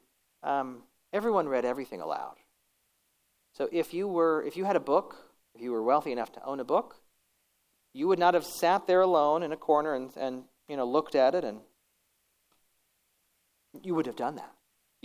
um, 0.42 0.82
everyone 1.12 1.46
read 1.46 1.64
everything 1.64 2.00
aloud. 2.00 2.34
So 3.52 3.68
if 3.70 3.94
you 3.94 4.08
were, 4.08 4.42
if 4.42 4.56
you 4.56 4.64
had 4.64 4.74
a 4.74 4.80
book, 4.80 5.14
if 5.54 5.60
you 5.62 5.70
were 5.70 5.84
wealthy 5.84 6.10
enough 6.10 6.32
to 6.32 6.44
own 6.44 6.58
a 6.58 6.64
book, 6.64 6.96
you 7.92 8.08
would 8.08 8.18
not 8.18 8.34
have 8.34 8.44
sat 8.44 8.88
there 8.88 9.02
alone 9.02 9.44
in 9.44 9.52
a 9.52 9.56
corner 9.56 9.94
and, 9.94 10.10
and 10.16 10.42
you 10.68 10.76
know 10.76 10.84
looked 10.84 11.14
at 11.14 11.36
it 11.36 11.44
and 11.44 11.60
you 13.84 13.94
would 13.94 14.06
have 14.06 14.16
done 14.16 14.34
that. 14.34 14.55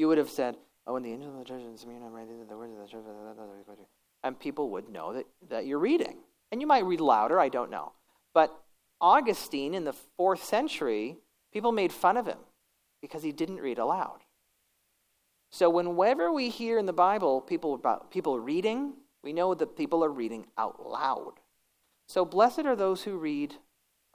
You 0.02 0.08
would 0.08 0.18
have 0.18 0.32
said, 0.32 0.58
Oh, 0.88 0.96
and 0.96 1.06
the 1.06 1.12
angel 1.12 1.30
of 1.32 1.38
the 1.38 1.46
church 1.46 1.62
in 1.62 1.68
the 1.68 2.08
words 2.10 2.32
of 2.32 2.40
the 2.40 2.88
church, 2.88 3.78
and 4.24 4.40
people 4.40 4.72
would 4.72 4.90
know 4.90 5.14
that, 5.14 5.28
that 5.48 5.68
you're 5.68 5.78
reading. 5.78 6.18
And 6.52 6.60
you 6.60 6.66
might 6.66 6.86
read 6.86 7.00
louder, 7.00 7.40
I 7.40 7.50
don't 7.50 7.70
know. 7.70 7.92
But 8.34 8.52
Augustine 9.00 9.76
in 9.76 9.84
the 9.84 9.94
fourth 10.18 10.44
century, 10.44 11.18
people 11.54 11.72
made 11.72 11.94
fun 11.94 12.18
of 12.18 12.26
him 12.26 12.40
because 13.00 13.22
he 13.22 13.32
didn't 13.32 13.58
read 13.58 13.78
aloud. 13.78 14.22
So 15.52 15.70
whenever 15.70 16.32
we 16.32 16.50
hear 16.50 16.80
in 16.80 16.88
the 16.88 16.94
Bible 16.94 17.40
people 17.40 17.76
about 17.76 18.10
people 18.10 18.40
reading, 18.40 18.94
we 19.24 19.34
know 19.34 19.54
that 19.54 19.78
people 19.78 20.04
are 20.04 20.10
reading 20.10 20.48
out 20.58 20.84
loud. 20.84 21.34
So 22.08 22.26
blessed 22.26 22.66
are 22.66 22.76
those 22.76 23.04
who 23.04 23.18
read 23.18 23.54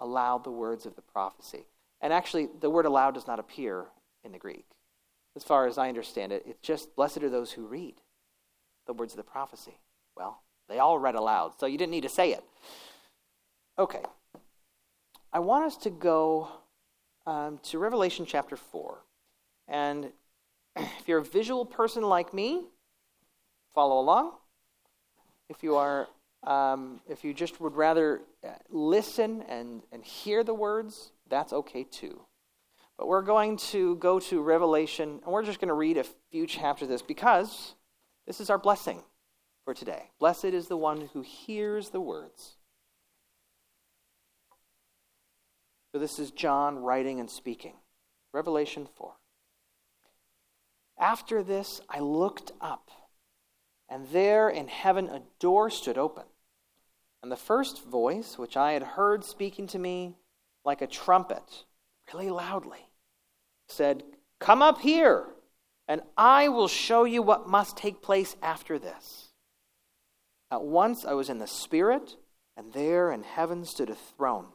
aloud 0.01 0.43
the 0.43 0.51
words 0.51 0.85
of 0.85 0.97
the 0.97 1.03
prophecy. 1.03 1.65
And 2.01 2.13
actually, 2.13 2.49
the 2.61 2.71
word 2.71 2.87
aloud 2.87 3.15
does 3.15 3.29
not 3.29 3.39
appear 3.39 3.87
in 4.25 4.33
the 4.33 4.39
Greek. 4.41 4.67
As 5.37 5.45
far 5.45 5.67
as 5.67 5.77
I 5.77 5.89
understand 5.89 6.33
it, 6.33 6.45
it's 6.47 6.67
just 6.67 6.97
blessed 6.97 7.23
are 7.23 7.29
those 7.29 7.53
who 7.53 7.67
read 7.67 8.01
the 8.87 8.95
words 8.95 9.13
of 9.13 9.19
the 9.19 9.23
prophecy. 9.23 9.79
Well, 10.17 10.43
they 10.69 10.79
all 10.79 10.99
read 10.99 11.15
aloud, 11.15 11.53
so 11.61 11.67
you 11.67 11.77
didn't 11.77 11.91
need 11.91 12.03
to 12.03 12.09
say 12.09 12.33
it. 12.33 12.43
Okay. 13.79 14.03
I 15.33 15.41
want 15.41 15.67
us 15.67 15.77
to 15.79 15.91
go 15.91 16.49
um, 17.27 17.59
to 17.65 17.79
Revelation 17.79 18.25
chapter 18.27 18.57
4. 18.57 18.99
And 19.69 20.13
if 20.77 21.07
you're 21.07 21.19
a 21.19 21.25
visual 21.25 21.67
person 21.67 22.03
like 22.03 22.33
me, 22.33 22.65
follow 23.75 24.01
along. 24.01 24.33
If 25.51 25.63
you 25.63 25.77
are, 25.77 26.09
um, 26.45 27.01
if 27.09 27.23
you 27.23 27.35
just 27.35 27.61
would 27.61 27.75
rather 27.75 28.23
uh, 28.43 28.53
listen 28.71 29.43
and, 29.43 29.83
and 29.93 30.03
hear 30.03 30.43
the 30.43 30.55
words, 30.55 31.13
that's 31.29 31.53
okay 31.53 31.85
too. 31.85 32.23
But 32.99 33.09
we're 33.09 33.23
going 33.23 33.59
to 33.59 33.97
go 33.97 34.19
to 34.21 34.41
Revelation, 34.41 35.21
and 35.23 35.33
we're 35.33 35.45
just 35.45 35.61
going 35.61 35.69
to 35.69 35.75
read 35.75 35.99
a 35.99 36.05
few 36.31 36.47
chapters 36.47 36.85
of 36.87 36.89
this 36.89 37.03
because 37.03 37.75
this 38.27 38.41
is 38.41 38.49
our 38.49 38.59
blessing 38.59 39.03
for 39.65 39.75
today. 39.75 40.11
Blessed 40.19 40.47
is 40.47 40.69
the 40.69 40.77
one 40.77 41.11
who 41.13 41.21
hears 41.21 41.91
the 41.91 42.01
words. 42.01 42.57
So 45.93 45.99
this 45.99 46.19
is 46.19 46.31
John 46.31 46.79
writing 46.79 47.21
and 47.21 47.31
speaking. 47.31 47.75
Revelation 48.33 48.89
4. 48.97 49.15
After 50.99 51.43
this, 51.43 51.81
I 51.91 52.01
looked 52.01 52.53
up, 52.61 52.91
and 53.89 54.09
there 54.09 54.49
in 54.49 54.69
heaven 54.69 55.09
a 55.09 55.23
door 55.39 55.69
stood 55.69 55.99
open. 55.99 56.25
And 57.23 57.31
the 57.31 57.37
first 57.37 57.85
voice, 57.85 58.39
which 58.39 58.57
I 58.57 58.73
had 58.73 58.83
heard 58.83 59.25
speaking 59.25 59.67
to 59.69 59.79
me 59.79 60.17
like 60.65 60.81
a 60.81 60.87
trumpet, 60.87 61.65
really 62.13 62.31
loudly, 62.31 62.89
said, 63.69 64.03
Come 64.41 64.63
up 64.63 64.81
here, 64.81 65.27
and 65.89 66.03
I 66.17 66.49
will 66.49 66.69
show 66.69 67.05
you 67.05 67.23
what 67.23 67.49
must 67.49 67.77
take 67.77 68.03
place 68.03 68.37
after 68.43 68.79
this. 68.79 69.29
At 70.51 70.63
once 70.63 71.05
I 71.05 71.15
was 71.15 71.29
in 71.29 71.39
the 71.39 71.47
Spirit, 71.47 72.17
and 72.57 72.73
there 72.73 73.11
in 73.13 73.23
heaven 73.23 73.65
stood 73.65 73.91
a 73.91 73.95
throne, 73.95 74.47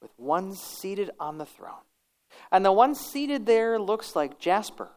with 0.00 0.10
one 0.16 0.54
seated 0.54 1.10
on 1.18 1.38
the 1.38 1.46
throne. 1.46 1.84
And 2.50 2.64
the 2.64 2.72
one 2.72 2.94
seated 2.94 3.46
there 3.46 3.78
looks 3.78 4.16
like 4.16 4.38
jasper 4.38 4.90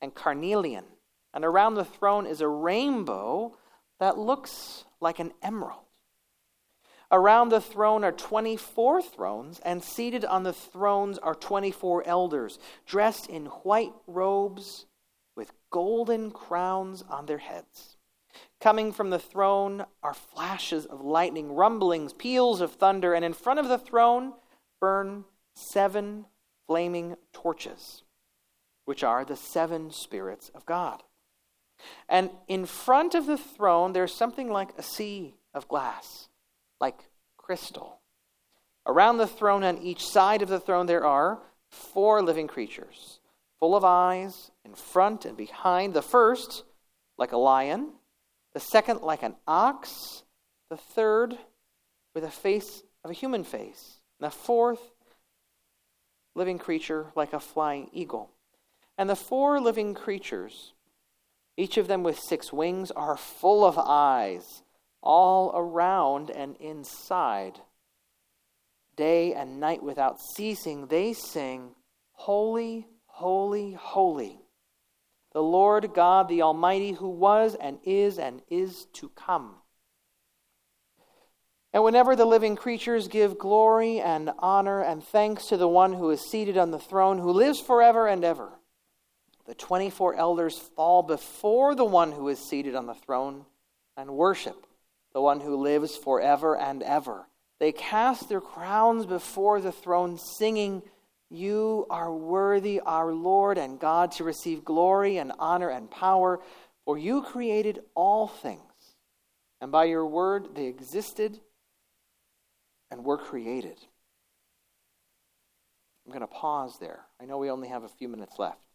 and 0.00 0.14
carnelian, 0.14 0.84
and 1.32 1.44
around 1.44 1.74
the 1.74 1.84
throne 1.84 2.26
is 2.26 2.40
a 2.40 2.48
rainbow 2.48 3.56
that 3.98 4.18
looks 4.18 4.84
like 5.00 5.18
an 5.18 5.32
emerald. 5.42 5.85
Around 7.12 7.50
the 7.50 7.60
throne 7.60 8.02
are 8.02 8.12
24 8.12 9.00
thrones, 9.00 9.60
and 9.60 9.82
seated 9.82 10.24
on 10.24 10.42
the 10.42 10.52
thrones 10.52 11.18
are 11.18 11.34
24 11.34 12.06
elders, 12.06 12.58
dressed 12.84 13.28
in 13.28 13.46
white 13.46 13.92
robes 14.06 14.86
with 15.36 15.52
golden 15.70 16.32
crowns 16.32 17.04
on 17.08 17.26
their 17.26 17.38
heads. 17.38 17.96
Coming 18.60 18.92
from 18.92 19.10
the 19.10 19.18
throne 19.18 19.86
are 20.02 20.14
flashes 20.14 20.84
of 20.84 21.00
lightning, 21.00 21.52
rumblings, 21.52 22.12
peals 22.12 22.60
of 22.60 22.72
thunder, 22.72 23.14
and 23.14 23.24
in 23.24 23.32
front 23.32 23.60
of 23.60 23.68
the 23.68 23.78
throne 23.78 24.32
burn 24.80 25.24
seven 25.54 26.26
flaming 26.66 27.16
torches, 27.32 28.02
which 28.84 29.04
are 29.04 29.24
the 29.24 29.36
seven 29.36 29.90
spirits 29.90 30.50
of 30.54 30.66
God. 30.66 31.04
And 32.08 32.30
in 32.48 32.66
front 32.66 33.14
of 33.14 33.26
the 33.26 33.38
throne, 33.38 33.92
there's 33.92 34.12
something 34.12 34.50
like 34.50 34.70
a 34.76 34.82
sea 34.82 35.36
of 35.54 35.68
glass 35.68 36.28
like 36.80 37.08
crystal. 37.36 38.00
Around 38.86 39.18
the 39.18 39.26
throne, 39.26 39.64
on 39.64 39.78
each 39.78 40.04
side 40.04 40.42
of 40.42 40.48
the 40.48 40.60
throne, 40.60 40.86
there 40.86 41.04
are 41.04 41.40
four 41.70 42.22
living 42.22 42.46
creatures, 42.46 43.20
full 43.58 43.74
of 43.74 43.84
eyes, 43.84 44.50
in 44.64 44.74
front 44.74 45.24
and 45.24 45.36
behind. 45.36 45.94
The 45.94 46.02
first, 46.02 46.64
like 47.18 47.32
a 47.32 47.36
lion, 47.36 47.92
the 48.54 48.60
second, 48.60 49.02
like 49.02 49.22
an 49.22 49.34
ox, 49.46 50.22
the 50.70 50.76
third, 50.76 51.36
with 52.14 52.24
a 52.24 52.30
face 52.30 52.82
of 53.04 53.10
a 53.10 53.14
human 53.14 53.44
face, 53.44 54.00
and 54.18 54.30
the 54.30 54.34
fourth, 54.34 54.80
living 56.34 56.58
creature, 56.58 57.12
like 57.16 57.32
a 57.32 57.40
flying 57.40 57.88
eagle. 57.92 58.30
And 58.98 59.10
the 59.10 59.16
four 59.16 59.60
living 59.60 59.94
creatures, 59.94 60.72
each 61.56 61.76
of 61.76 61.88
them 61.88 62.02
with 62.02 62.18
six 62.18 62.52
wings, 62.52 62.90
are 62.92 63.16
full 63.16 63.64
of 63.64 63.78
eyes 63.78 64.62
all 65.06 65.52
around 65.54 66.30
and 66.30 66.56
inside. 66.56 67.60
Day 68.96 69.34
and 69.34 69.60
night 69.60 69.82
without 69.82 70.20
ceasing, 70.20 70.88
they 70.88 71.12
sing, 71.12 71.70
Holy, 72.12 72.88
holy, 73.06 73.72
holy. 73.72 74.40
The 75.32 75.42
Lord 75.42 75.92
God, 75.94 76.28
the 76.28 76.42
Almighty, 76.42 76.92
who 76.92 77.08
was 77.08 77.54
and 77.54 77.78
is 77.84 78.18
and 78.18 78.42
is 78.48 78.86
to 78.94 79.08
come. 79.10 79.56
And 81.72 81.84
whenever 81.84 82.16
the 82.16 82.24
living 82.24 82.56
creatures 82.56 83.06
give 83.06 83.38
glory 83.38 84.00
and 84.00 84.30
honor 84.38 84.82
and 84.82 85.04
thanks 85.04 85.46
to 85.48 85.56
the 85.56 85.68
one 85.68 85.92
who 85.92 86.10
is 86.10 86.22
seated 86.22 86.56
on 86.56 86.70
the 86.70 86.78
throne, 86.78 87.18
who 87.18 87.30
lives 87.30 87.60
forever 87.60 88.08
and 88.08 88.24
ever, 88.24 88.58
the 89.44 89.54
24 89.54 90.16
elders 90.16 90.58
fall 90.58 91.02
before 91.02 91.74
the 91.74 91.84
one 91.84 92.12
who 92.12 92.28
is 92.28 92.38
seated 92.38 92.74
on 92.74 92.86
the 92.86 92.94
throne 92.94 93.44
and 93.96 94.10
worship 94.10 94.66
the 95.16 95.22
one 95.22 95.40
who 95.40 95.56
lives 95.56 95.96
forever 95.96 96.54
and 96.58 96.82
ever. 96.82 97.26
They 97.58 97.72
cast 97.72 98.28
their 98.28 98.42
crowns 98.42 99.06
before 99.06 99.62
the 99.62 99.72
throne, 99.72 100.18
singing, 100.18 100.82
You 101.30 101.86
are 101.88 102.14
worthy, 102.14 102.80
our 102.80 103.14
Lord 103.14 103.56
and 103.56 103.80
God, 103.80 104.12
to 104.12 104.24
receive 104.24 104.62
glory 104.62 105.16
and 105.16 105.32
honor 105.38 105.70
and 105.70 105.90
power, 105.90 106.40
for 106.84 106.98
you 106.98 107.22
created 107.22 107.80
all 107.94 108.28
things, 108.28 108.60
and 109.62 109.72
by 109.72 109.84
your 109.84 110.04
word 110.04 110.54
they 110.54 110.66
existed 110.66 111.40
and 112.90 113.02
were 113.02 113.16
created. 113.16 113.78
I'm 116.04 116.12
going 116.12 116.20
to 116.20 116.26
pause 116.26 116.76
there. 116.78 117.06
I 117.18 117.24
know 117.24 117.38
we 117.38 117.50
only 117.50 117.68
have 117.68 117.84
a 117.84 117.88
few 117.88 118.08
minutes 118.10 118.34
left. 118.38 118.66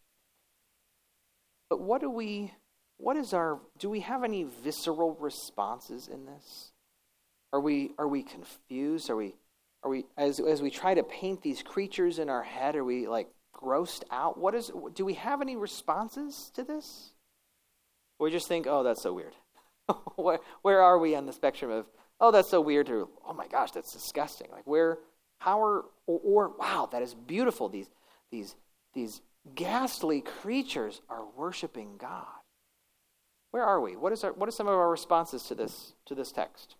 But 1.70 1.80
what 1.80 2.00
do 2.00 2.10
we 2.10 2.52
what 3.02 3.16
is 3.16 3.34
our 3.34 3.58
do 3.78 3.90
we 3.90 4.00
have 4.00 4.22
any 4.22 4.44
visceral 4.44 5.16
responses 5.18 6.06
in 6.06 6.24
this? 6.24 6.70
Are 7.52 7.60
we 7.60 7.90
are 7.98 8.06
we 8.06 8.22
confused? 8.22 9.10
Are 9.10 9.16
we 9.16 9.34
are 9.82 9.90
we 9.90 10.04
as 10.16 10.38
as 10.38 10.62
we 10.62 10.70
try 10.70 10.94
to 10.94 11.02
paint 11.02 11.42
these 11.42 11.62
creatures 11.62 12.20
in 12.20 12.30
our 12.30 12.44
head 12.44 12.76
are 12.76 12.84
we 12.84 13.08
like 13.08 13.28
grossed 13.52 14.04
out? 14.12 14.38
What 14.38 14.54
is 14.54 14.70
do 14.94 15.04
we 15.04 15.14
have 15.14 15.42
any 15.42 15.56
responses 15.56 16.52
to 16.54 16.62
this? 16.62 17.14
Or 18.20 18.26
we 18.26 18.30
just 18.30 18.46
think 18.46 18.68
oh 18.68 18.84
that's 18.84 19.02
so 19.02 19.12
weird. 19.12 19.34
Where, 20.14 20.38
where 20.62 20.80
are 20.80 20.96
we 20.96 21.16
on 21.16 21.26
the 21.26 21.32
spectrum 21.32 21.72
of 21.72 21.86
oh 22.20 22.30
that's 22.30 22.50
so 22.50 22.60
weird 22.60 22.86
to 22.86 23.08
oh 23.26 23.32
my 23.32 23.48
gosh 23.48 23.72
that's 23.72 23.92
disgusting. 23.92 24.46
Like 24.52 24.66
where 24.66 24.98
how 25.38 25.60
are 25.60 25.86
or, 26.06 26.20
or 26.22 26.52
wow 26.56 26.88
that 26.92 27.02
is 27.02 27.14
beautiful. 27.14 27.68
These 27.68 27.90
these 28.30 28.54
these 28.94 29.22
ghastly 29.56 30.20
creatures 30.20 31.00
are 31.10 31.24
worshiping 31.36 31.96
god 31.98 32.41
where 33.52 33.64
are 33.64 33.80
we? 33.80 33.96
What, 33.96 34.12
is 34.12 34.24
our, 34.24 34.32
what 34.32 34.48
are 34.48 34.52
some 34.52 34.66
of 34.66 34.74
our 34.74 34.90
responses 34.90 35.44
to 35.44 35.54
this, 35.54 35.92
to 36.06 36.14
this 36.14 36.32
text? 36.32 36.74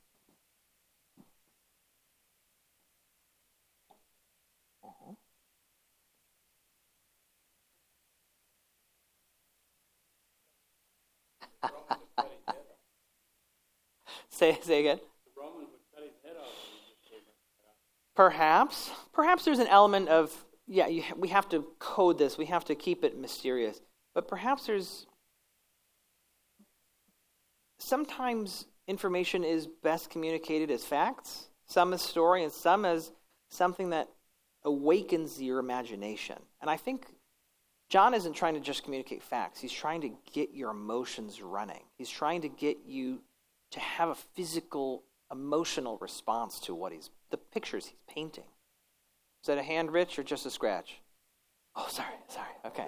Say, 14.30 14.58
say 14.62 14.80
again. 14.80 14.98
Perhaps, 18.14 18.90
perhaps 19.12 19.44
there's 19.44 19.58
an 19.58 19.66
element 19.68 20.08
of 20.08 20.44
yeah. 20.66 20.86
You, 20.86 21.02
we 21.16 21.28
have 21.28 21.48
to 21.50 21.66
code 21.78 22.18
this. 22.18 22.38
We 22.38 22.46
have 22.46 22.64
to 22.66 22.74
keep 22.74 23.04
it 23.04 23.18
mysterious. 23.18 23.80
But 24.14 24.28
perhaps 24.28 24.66
there's 24.66 25.06
sometimes 27.82 28.66
information 28.86 29.44
is 29.44 29.66
best 29.66 30.10
communicated 30.10 30.70
as 30.70 30.84
facts, 30.84 31.48
some 31.66 31.92
as 31.92 32.02
story, 32.02 32.42
and 32.42 32.52
some 32.52 32.84
as 32.84 33.12
something 33.48 33.90
that 33.90 34.08
awakens 34.64 35.40
your 35.40 35.58
imagination. 35.58 36.36
And 36.60 36.70
I 36.70 36.76
think 36.76 37.06
John 37.88 38.14
isn't 38.14 38.34
trying 38.34 38.54
to 38.54 38.60
just 38.60 38.84
communicate 38.84 39.22
facts, 39.22 39.60
he's 39.60 39.72
trying 39.72 40.00
to 40.02 40.10
get 40.32 40.54
your 40.54 40.70
emotions 40.70 41.42
running. 41.42 41.82
He's 41.98 42.10
trying 42.10 42.42
to 42.42 42.48
get 42.48 42.78
you 42.86 43.20
to 43.72 43.80
have 43.80 44.08
a 44.08 44.14
physical, 44.14 45.02
emotional 45.30 45.98
response 45.98 46.60
to 46.60 46.74
what 46.74 46.92
he's, 46.92 47.10
the 47.30 47.36
pictures 47.36 47.86
he's 47.86 47.98
painting. 48.08 48.44
Is 49.42 49.48
that 49.48 49.58
a 49.58 49.62
hand, 49.62 49.90
Rich, 49.90 50.18
or 50.18 50.22
just 50.22 50.46
a 50.46 50.50
scratch? 50.50 51.00
Oh, 51.74 51.86
sorry, 51.88 52.14
sorry. 52.28 52.52
Okay. 52.66 52.86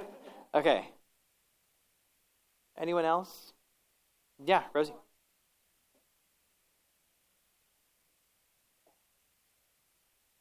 Okay. 0.55 0.89
Anyone 2.79 3.05
else? 3.05 3.54
Yeah, 4.43 4.63
Rosie. 4.73 4.95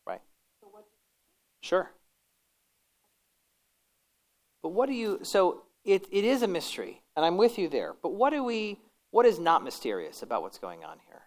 Right. 0.07 0.21
Sure. 1.61 1.91
But 4.61 4.69
what 4.69 4.87
do 4.87 4.93
you 4.93 5.19
so 5.23 5.63
it, 5.83 6.07
it 6.11 6.23
is 6.23 6.41
a 6.41 6.47
mystery, 6.47 7.01
and 7.15 7.25
I'm 7.25 7.37
with 7.37 7.57
you 7.57 7.67
there. 7.67 7.93
But 8.01 8.13
what 8.13 8.31
do 8.31 8.43
we 8.43 8.79
what 9.11 9.25
is 9.25 9.39
not 9.39 9.63
mysterious 9.63 10.23
about 10.23 10.41
what's 10.41 10.57
going 10.57 10.83
on 10.83 10.97
here? 11.07 11.21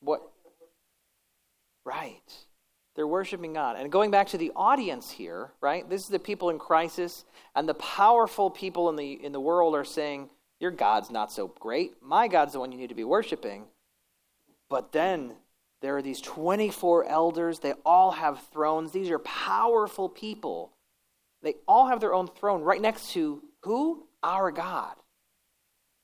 What 0.00 0.22
Right. 1.84 2.32
They're 2.96 3.06
worshiping 3.06 3.54
God. 3.54 3.76
And 3.76 3.90
going 3.90 4.10
back 4.10 4.28
to 4.28 4.38
the 4.38 4.52
audience 4.54 5.10
here, 5.10 5.52
right? 5.60 5.88
This 5.88 6.02
is 6.02 6.08
the 6.08 6.18
people 6.18 6.50
in 6.50 6.58
crisis, 6.58 7.24
and 7.54 7.68
the 7.68 7.74
powerful 7.74 8.50
people 8.50 8.88
in 8.88 8.96
the 8.96 9.12
in 9.12 9.32
the 9.32 9.40
world 9.40 9.74
are 9.74 9.84
saying, 9.84 10.30
Your 10.60 10.70
God's 10.70 11.10
not 11.10 11.32
so 11.32 11.48
great. 11.48 11.94
My 12.02 12.28
God's 12.28 12.52
the 12.52 12.60
one 12.60 12.72
you 12.72 12.78
need 12.78 12.88
to 12.88 12.94
be 12.94 13.04
worshiping. 13.04 13.64
But 14.68 14.92
then 14.92 15.34
there 15.82 15.96
are 15.96 16.02
these 16.02 16.20
24 16.20 17.04
elders. 17.06 17.58
They 17.58 17.74
all 17.84 18.12
have 18.12 18.46
thrones. 18.52 18.92
These 18.92 19.10
are 19.10 19.18
powerful 19.18 20.08
people. 20.08 20.72
They 21.42 21.54
all 21.68 21.88
have 21.88 22.00
their 22.00 22.14
own 22.14 22.28
throne 22.28 22.62
right 22.62 22.80
next 22.80 23.12
to 23.12 23.42
who? 23.62 24.06
Our 24.22 24.50
God. 24.50 24.94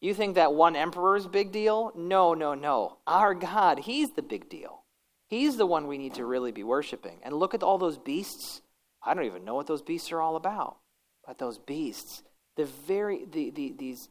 You 0.00 0.14
think 0.14 0.34
that 0.34 0.54
one 0.54 0.76
emperor 0.76 1.16
is 1.16 1.26
big 1.26 1.52
deal? 1.52 1.92
No, 1.94 2.34
no, 2.34 2.54
no. 2.54 2.98
Our 3.06 3.34
God, 3.34 3.80
he's 3.80 4.10
the 4.12 4.22
big 4.22 4.48
deal. 4.48 4.82
He's 5.28 5.56
the 5.56 5.66
one 5.66 5.86
we 5.86 5.98
need 5.98 6.14
to 6.14 6.24
really 6.24 6.52
be 6.52 6.62
worshiping. 6.62 7.18
And 7.22 7.34
look 7.34 7.54
at 7.54 7.62
all 7.62 7.78
those 7.78 7.98
beasts. 7.98 8.62
I 9.02 9.14
don't 9.14 9.24
even 9.24 9.44
know 9.44 9.54
what 9.54 9.66
those 9.66 9.82
beasts 9.82 10.10
are 10.10 10.20
all 10.20 10.36
about. 10.36 10.78
But 11.26 11.38
those 11.38 11.58
beasts, 11.58 12.22
the 12.56 12.64
very 12.64 13.24
the, 13.30 13.50
the 13.50 13.74
these 13.78 14.08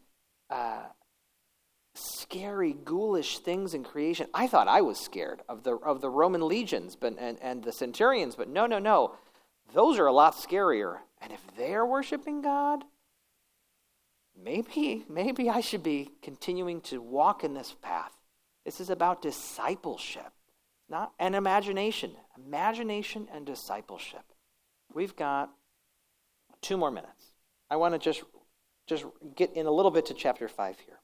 uh, 0.50 0.84
scary, 1.96 2.74
ghoulish 2.74 3.40
things 3.40 3.74
in 3.74 3.84
creation. 3.84 4.28
I 4.34 4.48
thought 4.48 4.68
I 4.68 4.82
was 4.82 5.00
scared 5.00 5.42
of 5.50 5.64
the 5.64 5.76
of 5.76 6.02
the 6.02 6.10
Roman 6.10 6.48
legions, 6.48 6.96
but 6.96 7.16
and, 7.20 7.38
and 7.42 7.64
the 7.64 7.72
centurions, 7.72 8.36
but 8.36 8.50
no, 8.50 8.66
no, 8.66 8.80
no. 8.80 9.16
Those 9.74 10.00
are 10.00 10.08
a 10.08 10.14
lot 10.14 10.36
scarier. 10.36 10.98
And 11.22 11.34
if 11.34 11.42
they're 11.58 11.86
worshiping 11.86 12.42
God, 12.42 12.84
maybe 14.42 15.06
maybe 15.10 15.50
I 15.50 15.62
should 15.62 15.84
be 15.84 16.12
continuing 16.22 16.82
to 16.82 17.02
walk 17.02 17.44
in 17.44 17.54
this 17.54 17.76
path. 17.82 18.14
This 18.66 18.80
is 18.80 18.90
about 18.90 19.22
discipleship, 19.22 20.32
not 20.90 21.14
an 21.20 21.36
imagination. 21.36 22.12
Imagination 22.38 23.28
and 23.34 23.46
discipleship. 23.46 24.24
We've 24.94 25.16
got 25.16 25.52
two 26.62 26.78
more 26.78 26.92
minutes. 26.92 27.34
I 27.70 27.76
want 27.76 27.94
to 27.94 28.00
just 28.00 28.24
just 28.90 29.06
get 29.36 29.54
in 29.54 29.68
a 29.68 29.72
little 29.72 29.92
bit 29.92 30.08
to 30.08 30.16
chapter 30.16 30.48
5 30.48 30.80
here. 30.80 31.00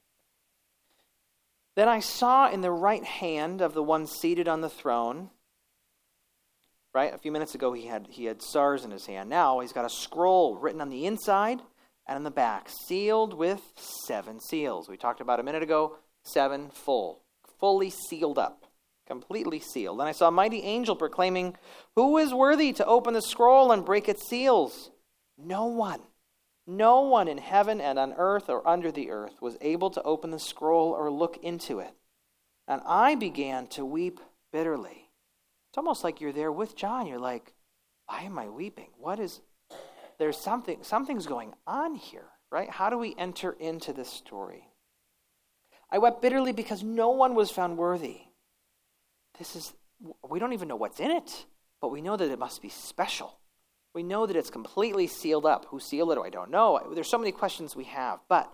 Then 1.76 1.88
I 1.88 2.00
saw 2.00 2.50
in 2.50 2.60
the 2.60 2.72
right 2.72 3.04
hand 3.04 3.60
of 3.60 3.74
the 3.74 3.82
one 3.82 4.06
seated 4.06 4.48
on 4.48 4.60
the 4.60 4.68
throne, 4.68 5.30
right? 6.92 7.14
A 7.14 7.18
few 7.18 7.30
minutes 7.30 7.54
ago 7.54 7.72
he 7.74 7.86
had 7.86 8.08
he 8.10 8.24
had 8.24 8.42
stars 8.42 8.84
in 8.84 8.90
his 8.90 9.06
hand. 9.06 9.30
Now 9.30 9.60
he's 9.60 9.72
got 9.72 9.84
a 9.84 9.90
scroll 9.90 10.56
written 10.56 10.80
on 10.80 10.88
the 10.88 11.06
inside 11.06 11.60
and 12.08 12.16
on 12.16 12.24
the 12.24 12.30
back, 12.30 12.68
sealed 12.68 13.34
with 13.34 13.60
seven 13.76 14.40
seals. 14.40 14.88
We 14.88 14.96
talked 14.96 15.20
about 15.20 15.38
a 15.38 15.42
minute 15.42 15.62
ago, 15.62 15.98
seven 16.24 16.70
full, 16.70 17.22
fully 17.60 17.90
sealed 17.90 18.38
up, 18.38 18.64
completely 19.06 19.60
sealed. 19.60 20.00
And 20.00 20.08
I 20.08 20.12
saw 20.12 20.28
a 20.28 20.32
mighty 20.32 20.62
angel 20.62 20.96
proclaiming, 20.96 21.56
"Who 21.94 22.16
is 22.16 22.32
worthy 22.32 22.72
to 22.72 22.86
open 22.86 23.14
the 23.14 23.22
scroll 23.22 23.70
and 23.70 23.84
break 23.84 24.08
its 24.08 24.26
seals?" 24.26 24.90
No 25.36 25.66
one. 25.66 26.02
No 26.66 27.02
one 27.02 27.28
in 27.28 27.38
heaven 27.38 27.80
and 27.80 27.98
on 27.98 28.12
earth 28.16 28.48
or 28.48 28.66
under 28.66 28.90
the 28.90 29.10
earth 29.10 29.40
was 29.40 29.56
able 29.60 29.90
to 29.90 30.02
open 30.02 30.30
the 30.30 30.38
scroll 30.38 30.90
or 30.90 31.10
look 31.10 31.38
into 31.42 31.78
it. 31.78 31.94
And 32.66 32.82
I 32.84 33.14
began 33.14 33.68
to 33.68 33.84
weep 33.84 34.20
bitterly. 34.52 35.10
It's 35.70 35.78
almost 35.78 36.02
like 36.02 36.20
you're 36.20 36.32
there 36.32 36.50
with 36.50 36.74
John. 36.74 37.06
You're 37.06 37.20
like, 37.20 37.52
why 38.06 38.22
am 38.22 38.38
I 38.38 38.48
weeping? 38.48 38.88
What 38.98 39.20
is 39.20 39.40
there's 40.18 40.38
something 40.38 40.78
something's 40.82 41.26
going 41.26 41.54
on 41.66 41.94
here, 41.94 42.28
right? 42.50 42.70
How 42.70 42.90
do 42.90 42.98
we 42.98 43.14
enter 43.18 43.52
into 43.52 43.92
this 43.92 44.08
story? 44.08 44.68
I 45.90 45.98
wept 45.98 46.22
bitterly 46.22 46.52
because 46.52 46.82
no 46.82 47.10
one 47.10 47.34
was 47.34 47.50
found 47.50 47.76
worthy. 47.76 48.22
This 49.38 49.54
is 49.54 49.74
we 50.28 50.38
don't 50.38 50.52
even 50.52 50.68
know 50.68 50.76
what's 50.76 51.00
in 51.00 51.10
it, 51.10 51.46
but 51.80 51.90
we 51.90 52.00
know 52.00 52.16
that 52.16 52.30
it 52.30 52.38
must 52.38 52.62
be 52.62 52.68
special. 52.68 53.38
We 53.96 54.02
know 54.02 54.26
that 54.26 54.36
it's 54.36 54.50
completely 54.50 55.06
sealed 55.06 55.46
up. 55.46 55.64
Who 55.70 55.80
sealed 55.80 56.12
it? 56.12 56.18
I 56.18 56.28
don't 56.28 56.50
know. 56.50 56.78
There's 56.94 57.08
so 57.08 57.16
many 57.16 57.32
questions 57.32 57.74
we 57.74 57.84
have, 57.84 58.18
but 58.28 58.52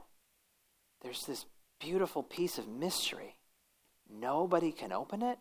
there's 1.00 1.24
this 1.26 1.46
beautiful 1.80 2.22
piece 2.22 2.58
of 2.58 2.68
mystery. 2.68 3.38
Nobody 4.08 4.70
can 4.70 4.92
open 4.92 5.20
it. 5.20 5.38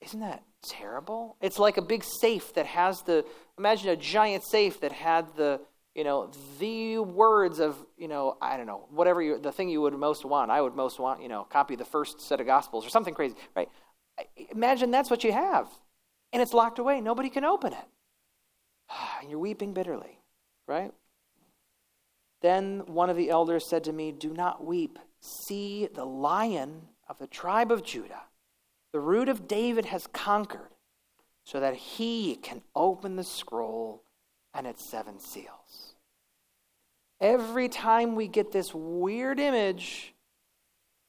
Isn't 0.00 0.18
that 0.18 0.42
terrible? 0.64 1.36
It's 1.40 1.60
like 1.60 1.76
a 1.76 1.82
big 1.82 2.02
safe 2.02 2.52
that 2.54 2.66
has 2.66 3.02
the 3.02 3.24
imagine 3.56 3.90
a 3.90 3.96
giant 3.96 4.42
safe 4.44 4.80
that 4.80 4.90
had 4.90 5.28
the 5.36 5.60
you 5.94 6.02
know 6.02 6.32
the 6.58 6.98
words 6.98 7.60
of 7.60 7.76
you 7.96 8.08
know 8.08 8.36
I 8.42 8.56
don't 8.56 8.66
know 8.66 8.88
whatever 8.90 9.22
you, 9.22 9.38
the 9.38 9.52
thing 9.52 9.68
you 9.68 9.80
would 9.82 9.94
most 9.94 10.24
want. 10.24 10.50
I 10.50 10.60
would 10.60 10.74
most 10.74 10.98
want 10.98 11.22
you 11.22 11.28
know 11.28 11.44
copy 11.44 11.76
the 11.76 11.84
first 11.84 12.20
set 12.20 12.40
of 12.40 12.46
gospels 12.46 12.84
or 12.84 12.88
something 12.88 13.14
crazy, 13.14 13.36
right? 13.54 13.68
Imagine 14.50 14.90
that's 14.90 15.08
what 15.08 15.22
you 15.22 15.30
have, 15.30 15.68
and 16.32 16.42
it's 16.42 16.52
locked 16.52 16.80
away. 16.80 17.00
Nobody 17.00 17.30
can 17.30 17.44
open 17.44 17.72
it. 17.72 17.86
and 19.20 19.30
you're 19.30 19.38
weeping 19.38 19.72
bitterly, 19.72 20.20
right? 20.66 20.92
Then 22.40 22.82
one 22.86 23.10
of 23.10 23.16
the 23.16 23.30
elders 23.30 23.66
said 23.66 23.84
to 23.84 23.92
me, 23.92 24.12
Do 24.12 24.32
not 24.32 24.64
weep. 24.64 24.98
See, 25.20 25.88
the 25.92 26.04
lion 26.04 26.82
of 27.08 27.18
the 27.18 27.26
tribe 27.26 27.72
of 27.72 27.82
Judah, 27.82 28.22
the 28.92 29.00
root 29.00 29.28
of 29.28 29.48
David, 29.48 29.86
has 29.86 30.06
conquered, 30.06 30.70
so 31.44 31.58
that 31.58 31.74
he 31.74 32.36
can 32.36 32.62
open 32.76 33.16
the 33.16 33.24
scroll 33.24 34.04
and 34.54 34.66
its 34.66 34.84
seven 34.84 35.18
seals. 35.18 35.94
Every 37.20 37.68
time 37.68 38.14
we 38.14 38.28
get 38.28 38.52
this 38.52 38.72
weird 38.72 39.40
image 39.40 40.14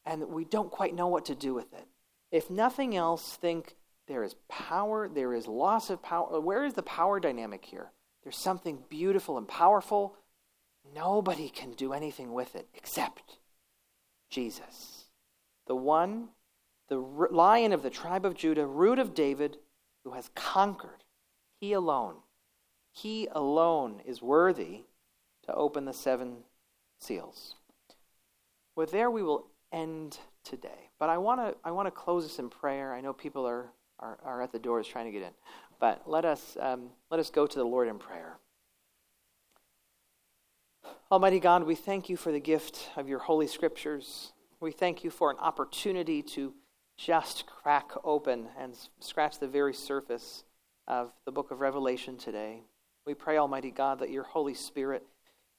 and 0.05 0.29
we 0.29 0.43
don't 0.43 0.71
quite 0.71 0.95
know 0.95 1.07
what 1.07 1.25
to 1.25 1.35
do 1.35 1.53
with 1.53 1.71
it, 1.73 1.87
if 2.31 2.49
nothing 2.49 2.95
else, 2.95 3.35
think 3.35 3.75
there 4.09 4.23
is 4.23 4.35
power, 4.49 5.07
there 5.07 5.33
is 5.35 5.47
loss 5.47 5.91
of 5.91 6.01
power. 6.01 6.35
Uh, 6.35 6.39
where 6.39 6.65
is 6.65 6.73
the 6.73 6.83
power 6.83 7.19
dynamic 7.19 7.63
here? 7.63 7.91
There's 8.23 8.35
something 8.35 8.79
beautiful 8.89 9.37
and 9.37 9.47
powerful. 9.47 10.15
Nobody 10.95 11.47
can 11.47 11.73
do 11.73 11.93
anything 11.93 12.33
with 12.33 12.55
it 12.55 12.67
except 12.73 13.37
Jesus. 14.31 15.05
The 15.67 15.75
one, 15.75 16.29
the 16.87 16.97
lion 16.97 17.71
of 17.71 17.83
the 17.83 17.91
tribe 17.91 18.25
of 18.25 18.33
Judah, 18.33 18.65
root 18.65 18.97
of 18.97 19.13
David, 19.13 19.57
who 20.03 20.13
has 20.13 20.31
conquered. 20.33 21.03
He 21.61 21.71
alone, 21.73 22.15
he 22.91 23.27
alone 23.31 24.01
is 24.05 24.23
worthy 24.23 24.85
to 25.45 25.53
open 25.53 25.85
the 25.85 25.93
seven 25.93 26.37
seals. 26.99 27.55
Well, 28.75 28.87
there, 28.87 29.11
we 29.11 29.21
will 29.21 29.45
end 29.71 30.17
today. 30.43 30.89
But 30.97 31.09
I 31.09 31.19
want 31.19 31.41
to 31.41 31.55
I 31.63 31.71
want 31.71 31.85
to 31.87 31.91
close 31.91 32.23
this 32.23 32.39
in 32.39 32.49
prayer. 32.49 32.93
I 32.93 33.01
know 33.01 33.13
people 33.13 33.45
are 33.47 33.71
are, 33.99 34.17
are 34.23 34.41
at 34.41 34.51
the 34.51 34.59
doors 34.59 34.87
trying 34.87 35.05
to 35.05 35.11
get 35.11 35.23
in. 35.23 35.33
But 35.79 36.03
let 36.05 36.25
us, 36.25 36.57
um, 36.59 36.89
let 37.09 37.19
us 37.19 37.29
go 37.29 37.47
to 37.47 37.57
the 37.57 37.63
Lord 37.63 37.87
in 37.87 37.99
prayer. 37.99 38.37
Almighty 41.11 41.39
God, 41.39 41.63
we 41.63 41.75
thank 41.75 42.09
you 42.09 42.17
for 42.17 42.31
the 42.31 42.39
gift 42.39 42.89
of 42.95 43.07
your 43.07 43.19
holy 43.19 43.47
scriptures. 43.47 44.33
We 44.59 44.71
thank 44.71 45.03
you 45.03 45.09
for 45.09 45.31
an 45.31 45.37
opportunity 45.37 46.21
to 46.21 46.53
just 46.97 47.45
crack 47.45 47.91
open 48.03 48.47
and 48.59 48.73
scratch 48.99 49.39
the 49.39 49.47
very 49.47 49.73
surface 49.73 50.43
of 50.87 51.11
the 51.25 51.31
book 51.31 51.51
of 51.51 51.61
Revelation 51.61 52.17
today. 52.17 52.63
We 53.05 53.13
pray, 53.13 53.37
Almighty 53.37 53.71
God, 53.71 53.99
that 53.99 54.09
your 54.09 54.23
Holy 54.23 54.53
Spirit 54.53 55.03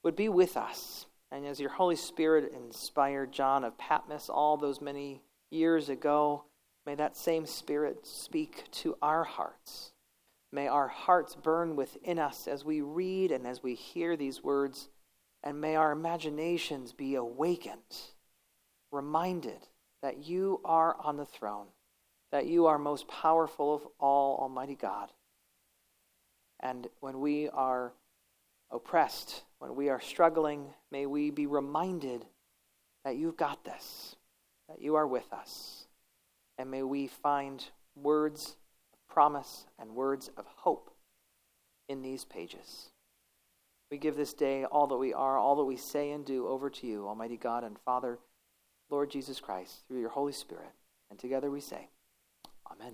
would 0.03 0.17
be 0.17 0.29
with 0.29 0.57
us. 0.57 1.07
And 1.33 1.47
as 1.47 1.59
your 1.59 1.71
Holy 1.71 1.97
Spirit 1.97 2.53
inspired 2.53 3.33
John 3.33 3.65
of 3.65 3.79
Patmos 3.79 4.29
all 4.29 4.57
those 4.57 4.81
many 4.81 5.23
years 5.51 5.89
ago, 5.89 6.45
May 6.87 6.95
that 6.95 7.17
same 7.17 7.47
Spirit 7.47 8.07
speak 8.07 8.71
to 8.73 8.97
our 9.03 9.25
hearts. 9.25 9.93
May 10.53 10.67
our 10.67 10.89
hearts 10.89 11.37
burn 11.37 11.77
within 11.77 12.19
us 12.19 12.49
as 12.49 12.65
we 12.65 12.81
read 12.81 13.31
and 13.31 13.47
as 13.47 13.63
we 13.63 13.75
hear 13.75 14.17
these 14.17 14.43
words, 14.43 14.89
and 15.43 15.61
may 15.61 15.77
our 15.77 15.93
imaginations 15.93 16.93
be 16.93 17.15
awakened, 17.15 17.99
reminded 18.91 19.69
that 20.03 20.25
you 20.25 20.61
are 20.65 20.97
on 21.01 21.17
the 21.17 21.27
throne, 21.27 21.67
that 22.33 22.47
you 22.47 22.67
are 22.67 22.79
most 22.79 23.07
powerful 23.07 23.75
of 23.75 23.87
all, 24.01 24.39
Almighty 24.39 24.75
God. 24.75 25.13
And 26.61 26.89
when 27.01 27.21
we 27.21 27.49
are 27.51 27.93
oppressed, 28.71 29.45
when 29.59 29.77
we 29.77 29.89
are 29.89 30.01
struggling, 30.01 30.67
may 30.91 31.07
we 31.07 31.31
be 31.31 31.47
reminded 31.47 32.25
that 33.05 33.17
you've 33.17 33.37
got 33.37 33.65
this, 33.65 34.17
that 34.69 34.81
you 34.81 34.97
are 34.97 35.07
with 35.07 35.33
us 35.33 35.87
and 36.61 36.71
may 36.71 36.83
we 36.83 37.07
find 37.07 37.65
words 37.97 38.57
of 38.93 38.99
promise 39.09 39.65
and 39.79 39.95
words 39.95 40.31
of 40.37 40.45
hope 40.57 40.91
in 41.89 42.03
these 42.03 42.27
pages. 42.27 42.91
We 43.91 43.97
give 43.97 44.15
this 44.15 44.35
day 44.35 44.65
all 44.65 44.87
that 44.89 44.99
we 44.99 45.15
are, 45.15 45.39
all 45.39 45.57
that 45.57 45.65
we 45.65 45.77
say 45.77 46.11
and 46.11 46.25
do 46.25 46.47
over 46.47 46.69
to 46.69 46.87
you, 46.87 47.09
Almighty 47.09 47.39
God 47.39 47.65
and 47.65 47.79
Father, 47.79 48.19
Lord 48.91 49.11
Jesus 49.11 49.41
Christ, 49.41 49.85
through 49.89 50.01
your 50.01 50.11
Holy 50.11 50.35
Spirit. 50.35 50.71
And 51.11 51.19
together 51.19 51.51
we 51.51 51.61
say, 51.61 51.89
Amen. 52.71 52.93